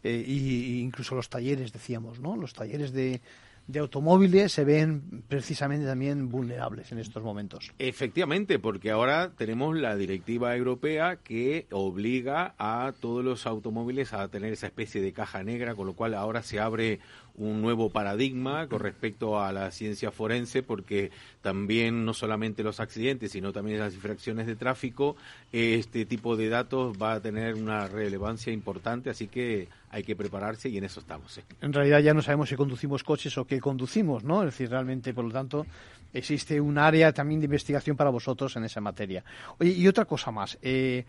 y, 0.04 0.80
incluso 0.80 1.14
los 1.14 1.30
talleres, 1.30 1.72
decíamos, 1.72 2.20
¿no? 2.20 2.36
Los 2.36 2.52
talleres 2.52 2.92
de 2.92 3.22
de 3.68 3.80
automóviles 3.80 4.50
se 4.50 4.64
ven 4.64 5.22
precisamente 5.28 5.86
también 5.86 6.30
vulnerables 6.30 6.90
en 6.90 6.98
estos 6.98 7.22
momentos. 7.22 7.70
Efectivamente, 7.78 8.58
porque 8.58 8.90
ahora 8.90 9.30
tenemos 9.36 9.76
la 9.76 9.94
directiva 9.94 10.56
europea 10.56 11.16
que 11.16 11.66
obliga 11.70 12.54
a 12.58 12.94
todos 12.98 13.22
los 13.22 13.46
automóviles 13.46 14.14
a 14.14 14.26
tener 14.28 14.54
esa 14.54 14.66
especie 14.66 15.02
de 15.02 15.12
caja 15.12 15.44
negra, 15.44 15.74
con 15.74 15.86
lo 15.86 15.92
cual 15.92 16.14
ahora 16.14 16.42
se 16.42 16.58
abre 16.58 17.00
un 17.36 17.62
nuevo 17.62 17.90
paradigma 17.90 18.66
con 18.66 18.80
respecto 18.80 19.40
a 19.40 19.52
la 19.52 19.70
ciencia 19.70 20.10
forense, 20.10 20.62
porque 20.62 21.10
también 21.42 22.04
no 22.04 22.14
solamente 22.14 22.62
los 22.62 22.80
accidentes, 22.80 23.32
sino 23.32 23.52
también 23.52 23.78
las 23.78 23.94
infracciones 23.94 24.46
de 24.46 24.56
tráfico, 24.56 25.16
este 25.52 26.04
tipo 26.04 26.36
de 26.36 26.48
datos 26.48 26.96
va 27.00 27.14
a 27.14 27.20
tener 27.20 27.54
una 27.54 27.86
relevancia 27.86 28.52
importante, 28.52 29.10
así 29.10 29.28
que 29.28 29.68
hay 29.90 30.02
que 30.02 30.16
prepararse 30.16 30.68
y 30.68 30.76
en 30.78 30.84
eso 30.84 31.00
estamos. 31.00 31.38
¿eh? 31.38 31.44
En 31.60 31.72
realidad 31.72 32.00
ya 32.00 32.14
no 32.14 32.22
sabemos 32.22 32.48
si 32.48 32.56
conducimos 32.56 33.02
coches 33.04 33.36
o 33.38 33.46
qué 33.46 33.60
conducimos, 33.60 34.24
¿no? 34.24 34.42
Es 34.42 34.46
decir, 34.46 34.70
realmente, 34.70 35.14
por 35.14 35.24
lo 35.24 35.32
tanto, 35.32 35.66
existe 36.12 36.60
un 36.60 36.78
área 36.78 37.12
también 37.12 37.40
de 37.40 37.46
investigación 37.46 37.96
para 37.96 38.10
vosotros 38.10 38.54
en 38.56 38.64
esa 38.64 38.80
materia. 38.80 39.24
Oye, 39.58 39.72
y 39.72 39.86
otra 39.88 40.04
cosa 40.04 40.30
más, 40.30 40.58
eh, 40.62 41.04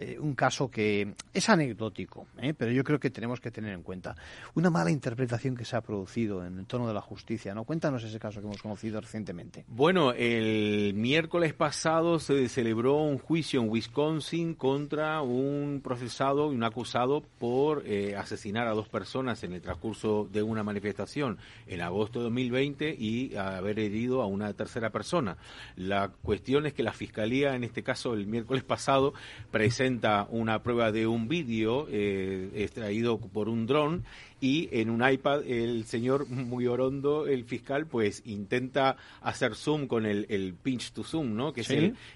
eh, 0.00 0.18
un 0.18 0.34
caso 0.34 0.68
que 0.68 1.14
es 1.32 1.48
anecdótico, 1.48 2.26
¿eh? 2.38 2.52
pero 2.52 2.72
yo 2.72 2.82
creo 2.82 2.98
que 2.98 3.10
tenemos 3.10 3.40
que 3.40 3.52
tener 3.52 3.72
en 3.72 3.82
cuenta 3.82 4.16
una 4.54 4.70
mala 4.70 4.90
interpretación 4.90 5.56
que 5.56 5.64
se 5.64 5.76
ha 5.76 5.80
producido 5.80 6.44
en 6.44 6.58
el 6.58 6.66
tono 6.66 6.88
de 6.88 6.94
la 6.94 7.00
justicia, 7.00 7.54
¿no? 7.54 7.62
Cuéntanos 7.62 8.02
ese 8.02 8.18
caso 8.18 8.40
que 8.40 8.46
hemos 8.46 8.60
conocido 8.60 9.00
recientemente. 9.00 9.64
Bueno, 9.68 10.12
el 10.12 10.94
miércoles 10.94 11.54
pasado 11.54 12.18
se 12.18 12.48
celebró 12.48 12.96
un 12.96 13.18
juicio 13.18 13.62
en 13.62 13.70
Wisconsin 13.70 14.54
contra 14.54 15.22
un 15.22 15.80
procesado 15.84 16.52
y 16.52 16.56
un 16.56 16.64
acusado 16.64 17.22
por 17.38 17.84
asesinar 18.16 18.66
a 18.66 18.72
dos 18.72 18.88
personas 18.88 19.44
en 19.44 19.52
el 19.52 19.60
transcurso 19.60 20.28
de 20.32 20.42
una 20.42 20.64
manifestación 20.64 21.38
en 21.66 21.80
agosto 21.80 22.18
de 22.18 22.24
2020 22.24 22.96
y 22.98 23.36
haber 23.36 23.78
herido 23.78 24.22
a 24.22 24.26
un 24.26 24.40
una 24.40 24.52
tercera 24.54 24.90
persona. 24.90 25.36
La 25.76 26.08
cuestión 26.08 26.66
es 26.66 26.72
que 26.72 26.82
la 26.82 26.92
Fiscalía, 26.92 27.54
en 27.54 27.64
este 27.64 27.82
caso 27.82 28.14
el 28.14 28.26
miércoles 28.26 28.64
pasado, 28.64 29.12
presenta 29.50 29.89
una 30.30 30.62
prueba 30.62 30.92
de 30.92 31.06
un 31.06 31.28
vídeo 31.28 31.86
eh, 31.90 32.50
extraído 32.54 33.18
por 33.18 33.48
un 33.48 33.66
dron 33.66 34.04
y 34.40 34.68
en 34.72 34.88
un 34.88 35.06
iPad 35.06 35.42
el 35.46 35.84
señor 35.84 36.28
muy 36.28 36.66
orondo, 36.66 37.26
el 37.26 37.44
fiscal, 37.44 37.86
pues 37.86 38.22
intenta 38.24 38.96
hacer 39.20 39.54
zoom 39.54 39.86
con 39.86 40.06
el, 40.06 40.54
pinch 40.62 40.92
to 40.92 41.04
zoom, 41.04 41.34
¿no? 41.36 41.52
Que 41.52 41.60
es, 41.60 41.70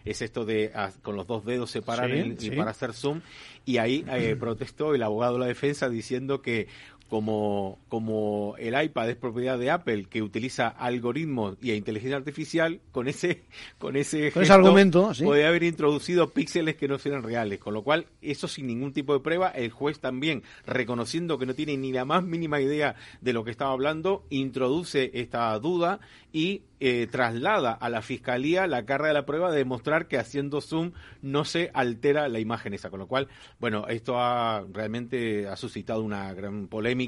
es 0.04 0.22
esto 0.22 0.44
de 0.44 0.72
con 1.02 1.16
los 1.16 1.26
dos 1.26 1.44
dedos 1.44 1.70
separar 1.70 2.10
y 2.14 2.50
para 2.50 2.70
hacer 2.70 2.94
zoom. 2.94 3.20
Y 3.66 3.78
ahí 3.78 4.04
eh, 4.10 4.36
protestó 4.38 4.94
el 4.94 5.02
abogado 5.02 5.34
de 5.34 5.40
la 5.40 5.46
defensa 5.46 5.88
diciendo 5.88 6.40
que 6.40 6.68
como, 7.14 7.78
como 7.88 8.56
el 8.58 8.74
iPad 8.82 9.10
es 9.10 9.14
propiedad 9.14 9.56
de 9.56 9.70
Apple, 9.70 10.06
que 10.10 10.20
utiliza 10.20 10.66
algoritmos 10.66 11.56
y 11.62 11.70
inteligencia 11.70 12.16
artificial, 12.16 12.80
con 12.90 13.06
ese, 13.06 13.44
con 13.78 13.94
ese, 13.94 14.32
argumento, 14.50 15.12
puede 15.22 15.46
haber 15.46 15.62
introducido 15.62 16.30
píxeles 16.30 16.74
que 16.74 16.88
no 16.88 16.98
fueran 16.98 17.22
reales. 17.22 17.60
Con 17.60 17.72
lo 17.72 17.84
cual, 17.84 18.06
eso 18.20 18.48
sin 18.48 18.66
ningún 18.66 18.92
tipo 18.92 19.12
de 19.14 19.20
prueba, 19.20 19.50
el 19.50 19.70
juez 19.70 20.00
también, 20.00 20.42
reconociendo 20.66 21.38
que 21.38 21.46
no 21.46 21.54
tiene 21.54 21.76
ni 21.76 21.92
la 21.92 22.04
más 22.04 22.24
mínima 22.24 22.60
idea 22.60 22.96
de 23.20 23.32
lo 23.32 23.44
que 23.44 23.52
estaba 23.52 23.70
hablando, 23.70 24.24
introduce 24.30 25.12
esta 25.14 25.56
duda 25.60 26.00
y 26.32 26.62
eh, 26.80 27.06
traslada 27.08 27.72
a 27.72 27.88
la 27.88 28.02
fiscalía 28.02 28.66
la 28.66 28.84
carga 28.84 29.06
de 29.06 29.14
la 29.14 29.24
prueba 29.24 29.52
de 29.52 29.58
demostrar 29.58 30.08
que 30.08 30.18
haciendo 30.18 30.60
zoom 30.60 30.90
no 31.22 31.44
se 31.44 31.70
altera 31.72 32.28
la 32.28 32.40
imagen 32.40 32.74
esa. 32.74 32.90
Con 32.90 32.98
lo 32.98 33.06
cual, 33.06 33.28
bueno, 33.60 33.86
esto 33.86 34.18
ha 34.18 34.64
realmente 34.72 35.46
ha 35.46 35.54
suscitado 35.54 36.02
una 36.02 36.34
gran 36.34 36.66
polémica 36.66 37.03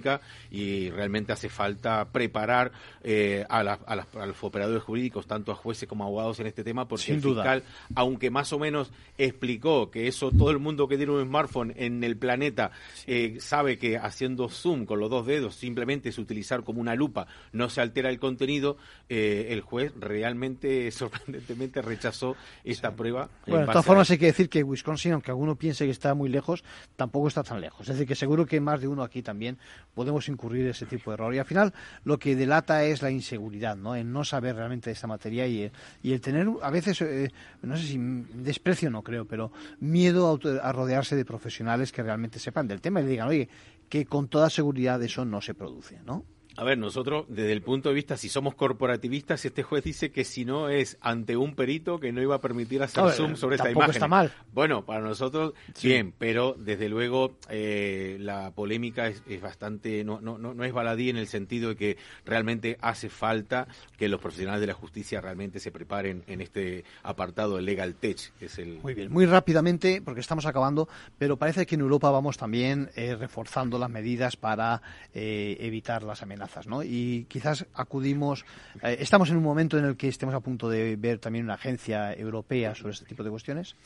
y 0.51 0.91
realmente 0.91 1.33
hace 1.33 1.49
falta 1.49 2.05
preparar 2.07 2.73
eh, 3.03 3.45
a, 3.49 3.63
los 3.63 4.43
operadores 4.43 4.83
jurídicos, 4.83 5.27
tanto 5.27 5.53
a 5.53 5.55
jueces 5.55 5.89
como 5.89 6.05
a 6.05 6.07
abogados 6.07 6.41
en 6.41 6.47
este 6.47 6.65
tema, 6.65 6.87
porque 6.89 7.13
el 7.13 7.23
fiscal, 7.23 7.63
aunque 7.95 8.31
más 8.31 8.53
o 8.53 8.59
menos 8.59 8.91
explicó 9.19 9.91
que 9.91 10.09
eso 10.09 10.31
todo 10.31 10.51
el 10.51 10.59
mundo 10.59 10.89
que 10.89 10.97
tiene 10.97 11.13
un 11.13 11.25
smartphone 11.25 11.73
en 11.77 12.03
el 12.05 12.17
planeta 12.17 12.71
eh, 13.07 13.37
sabe 13.41 13.79
que 13.79 13.97
haciendo 13.97 14.49
zoom 14.49 14.87
con 14.87 15.01
los 15.01 15.11
dos 15.11 15.27
dedos 15.27 15.55
simplemente 15.55 16.09
es 16.11 16.19
utilizar 16.19 16.65
como 16.65 16.81
una 16.81 16.95
lupa, 16.95 17.27
no 17.53 17.69
se 17.69 17.81
altera 17.81 18.11
el 18.11 18.19
contenido, 18.19 18.77
el 19.09 19.61
juez 19.61 19.93
realmente 19.99 20.91
sorprendentemente 20.91 21.83
rechazó 21.83 22.37
esta 22.65 22.95
prueba. 22.95 23.29
Bueno, 23.47 23.67
de 23.67 23.73
todas 23.73 23.87
formas 23.87 24.11
hay 24.11 24.19
que 24.19 24.27
decir 24.27 24.49
que 24.49 24.63
Wisconsin, 24.63 25.13
aunque 25.13 25.31
alguno 25.31 25.57
piense 25.57 25.85
que 25.85 25.91
está 25.91 26.15
muy 26.15 26.29
lejos, 26.29 26.65
tampoco 26.97 27.29
está 27.29 27.43
tan 27.43 27.61
lejos. 27.61 27.81
Es 27.83 27.95
decir, 27.95 28.07
que 28.07 28.15
seguro 28.15 28.47
que 28.47 28.61
más 28.61 28.81
de 28.81 28.89
uno 28.89 29.03
aquí 29.03 29.23
también 29.23 29.59
podemos 29.95 30.29
incurrir 30.29 30.67
ese 30.67 30.87
tipo 30.87 31.11
de 31.11 31.15
error. 31.15 31.35
Y 31.35 31.39
al 31.39 31.45
final 31.45 31.73
lo 32.05 32.19
que 32.19 32.37
delata 32.37 32.85
es 32.85 33.03
la 33.03 33.11
inseguridad, 33.11 33.77
¿no? 33.77 33.95
El 33.95 34.13
no 34.13 34.25
saber 34.25 34.57
realmente 34.57 34.91
de 34.91 34.95
esta 34.95 35.07
materia 35.07 35.47
y, 35.47 35.71
y 36.03 36.13
el 36.13 36.21
tener 36.21 36.49
a 36.63 36.71
veces, 36.71 37.01
eh, 37.03 37.31
no 37.63 37.77
sé 37.77 37.85
si 37.85 37.99
desprecio 37.99 38.91
no 38.91 39.03
creo, 39.03 39.25
pero 39.25 39.53
miedo 39.81 40.39
a, 40.63 40.69
a 40.69 40.73
rodearse 40.73 41.17
de 41.17 41.25
profesionales 41.25 41.93
que 41.93 42.03
realmente 42.03 42.39
sepan 42.39 42.69
del 42.69 42.81
tema 42.81 43.01
y 43.01 43.05
le 43.05 43.11
digan, 43.11 43.29
oye, 43.29 43.49
que 43.89 44.05
con 44.07 44.29
toda 44.29 44.51
seguridad 44.51 45.03
eso 45.03 45.25
no 45.25 45.41
se 45.41 45.55
produce, 45.55 46.01
¿no? 46.05 46.25
A 46.59 46.65
ver, 46.65 46.79
nosotros, 46.79 47.27
desde 47.29 47.53
el 47.53 47.61
punto 47.61 47.91
de 47.91 47.95
vista, 47.95 48.17
si 48.17 48.31
somos 48.31 48.55
corporativistas, 48.55 49.45
este 49.45 49.63
juez 49.63 49.85
dice 49.85 50.11
que 50.11 50.25
si 50.25 50.47
no 50.47 50.71
es 50.71 50.97
ante 51.03 51.37
un 51.37 51.55
perito 51.55 52.01
que 52.01 52.13
no 52.13 52.23
iba 52.23 52.37
a 52.37 52.41
permitir 52.41 52.83
hacer 52.83 53.11
zoom 53.11 53.37
sobre 53.37 53.57
esta 53.57 53.71
imagen. 53.71 53.91
está 53.91 54.09
mal. 54.09 54.33
Bueno, 54.55 54.87
para 54.87 55.01
nosotros, 55.03 55.53
bien, 55.83 56.15
pero 56.17 56.55
desde 56.59 56.89
luego 56.89 57.37
eh, 57.51 58.17
la 58.21 58.53
polémica 58.53 59.09
es, 59.09 59.41
bastante, 59.43 60.03
no, 60.03 60.23
no, 60.23 60.39
no, 60.39 60.65
es 60.65 60.73
baladí 60.73 61.11
en 61.11 61.19
el 61.19 61.27
sentido 61.27 61.71
de 61.71 61.77
que 61.77 61.97
realmente 62.25 62.79
hace 62.81 63.11
falta 63.11 63.69
que 63.99 64.09
los 64.09 64.21
profesionales 64.21 64.63
de 64.63 64.67
la 64.67 64.75
justicia 64.75 65.21
realmente 65.21 65.61
se 65.61 65.71
preparen 65.71 66.25
en 66.27 66.41
este 66.41 66.85
apartado 67.03 67.57
de 67.57 67.63
Legal 67.63 67.97
Tech, 67.97 68.33
que 68.39 68.47
es 68.47 68.59
el... 68.59 68.81
Muy 68.81 68.95
bien, 68.95 69.13
muy 69.13 69.27
rápidamente, 69.27 70.01
porque 70.01 70.21
estamos 70.21 70.47
acabando, 70.47 70.89
pero 71.19 71.37
parece 71.37 71.67
que 71.67 71.75
en 71.75 71.83
Europa 71.83 72.11
vamos 72.11 72.39
también 72.39 72.91
eh, 72.97 73.15
reforzando 73.15 73.79
las 73.79 73.91
medidas 73.91 74.37
para 74.37 74.81
eh, 75.13 75.59
evitar 75.61 76.03
las 76.03 76.23
amenazas 76.23 76.46
y 76.85 77.25
quizás 77.25 77.67
acudimos, 77.75 78.45
eh, 78.83 78.97
estamos 79.01 79.31
en 79.31 79.37
un 79.37 79.43
momento 79.43 79.79
en 79.79 79.85
el 79.85 79.97
que 79.97 80.09
estemos 80.09 80.35
a 80.35 80.41
punto 80.41 80.69
de 80.69 80.97
ver 80.97 81.19
también 81.19 81.45
una 81.45 81.55
agencia 81.55 82.13
europea 82.13 82.75
sobre 82.75 82.93
este 82.93 83.07
tipo 83.07 83.23
de 83.23 83.31
cuestiones. 83.31 83.77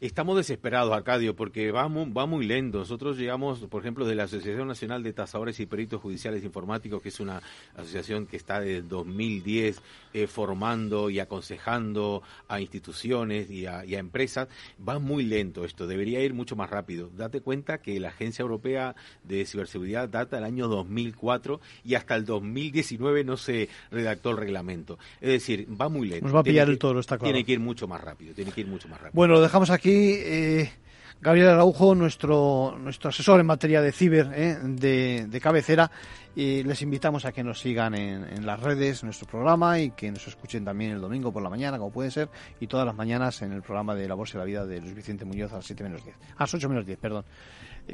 Estamos 0.00 0.34
desesperados, 0.38 0.94
Arcadio, 0.94 1.36
porque 1.36 1.72
va 1.72 1.86
muy, 1.88 2.10
va 2.10 2.24
muy 2.24 2.46
lento. 2.46 2.78
Nosotros 2.78 3.18
llegamos, 3.18 3.58
por 3.66 3.82
ejemplo, 3.82 4.06
de 4.06 4.14
la 4.14 4.22
Asociación 4.22 4.66
Nacional 4.66 5.02
de 5.02 5.12
Tasadores 5.12 5.60
y 5.60 5.66
Peritos 5.66 6.00
Judiciales 6.00 6.42
Informáticos, 6.42 7.02
que 7.02 7.10
es 7.10 7.20
una 7.20 7.42
asociación 7.76 8.24
que 8.24 8.38
está 8.38 8.60
desde 8.60 8.80
2010 8.80 9.82
eh, 10.14 10.26
formando 10.26 11.10
y 11.10 11.20
aconsejando 11.20 12.22
a 12.48 12.62
instituciones 12.62 13.50
y 13.50 13.66
a, 13.66 13.82
empresas. 13.82 14.48
Va 14.88 14.98
muy 14.98 15.22
lento 15.22 15.66
esto, 15.66 15.86
debería 15.86 16.24
ir 16.24 16.32
mucho 16.32 16.56
más 16.56 16.70
rápido. 16.70 17.10
Date 17.14 17.42
cuenta 17.42 17.82
que 17.82 18.00
la 18.00 18.08
Agencia 18.08 18.42
Europea 18.42 18.96
de 19.24 19.44
Ciberseguridad 19.44 20.08
data 20.08 20.36
del 20.36 20.46
año 20.46 20.66
2004 20.68 21.60
y 21.84 21.96
hasta 21.96 22.16
el 22.16 22.24
2019 22.24 23.24
no 23.24 23.36
se 23.36 23.68
redactó 23.90 24.30
el 24.30 24.38
reglamento. 24.38 24.98
Es 25.20 25.28
decir, 25.28 25.68
va 25.78 25.90
muy 25.90 26.08
lento. 26.08 26.24
Nos 26.24 26.34
va 26.34 26.40
a 26.40 26.44
pillar 26.44 26.70
el 26.70 26.78
toro, 26.78 27.00
está 27.00 27.18
claro. 27.18 27.34
Tiene 27.34 27.44
que 27.44 27.52
ir 27.52 27.60
mucho 27.60 27.86
más 27.86 28.00
rápido, 28.00 28.32
tiene 28.32 28.50
que 28.50 28.62
ir 28.62 28.66
mucho 28.66 28.88
más 28.88 28.98
rápido. 28.98 29.12
Bueno, 29.14 29.34
lo 29.34 29.42
dejamos 29.42 29.68
aquí 29.68 29.89
eh, 29.90 30.72
Gabriel 31.20 31.48
Araujo, 31.48 31.94
nuestro, 31.94 32.76
nuestro 32.78 33.10
asesor 33.10 33.40
en 33.40 33.46
materia 33.46 33.82
de 33.82 33.92
ciber 33.92 34.30
eh, 34.34 34.58
de, 34.62 35.40
cabecera. 35.40 35.90
Y 36.34 36.62
les 36.62 36.80
invitamos 36.82 37.24
a 37.24 37.32
que 37.32 37.42
nos 37.42 37.60
sigan 37.60 37.94
en, 37.94 38.46
las 38.46 38.60
redes, 38.60 39.02
nuestro 39.02 39.26
programa, 39.26 39.80
y 39.80 39.90
que 39.90 40.10
nos 40.12 40.26
escuchen 40.28 40.64
también 40.64 40.92
el 40.92 41.00
domingo 41.00 41.32
por 41.32 41.42
la 41.42 41.50
mañana, 41.50 41.76
como 41.76 41.90
puede 41.90 42.10
ser, 42.10 42.30
y 42.60 42.68
todas 42.68 42.86
las 42.86 42.94
mañanas 42.94 43.42
en 43.42 43.52
el 43.52 43.62
programa 43.62 43.94
de 43.94 44.08
La 44.08 44.14
Bolsa 44.14 44.34
de 44.34 44.38
la 44.38 44.44
Vida 44.44 44.64
de 44.64 44.80
Luis 44.80 44.94
Vicente 44.94 45.24
Muñoz 45.24 45.52
a 45.52 45.56
las 45.56 45.66
7 45.66 45.82
menos 45.82 46.04
10. 46.04 46.16
A 46.36 46.40
las 46.40 46.54
8 46.54 46.68
menos 46.68 46.86
10, 46.86 46.98
perdón. 46.98 47.24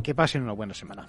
Que 0.02 0.14
pasen 0.14 0.42
una 0.42 0.52
buena 0.52 0.74
semana. 0.74 1.08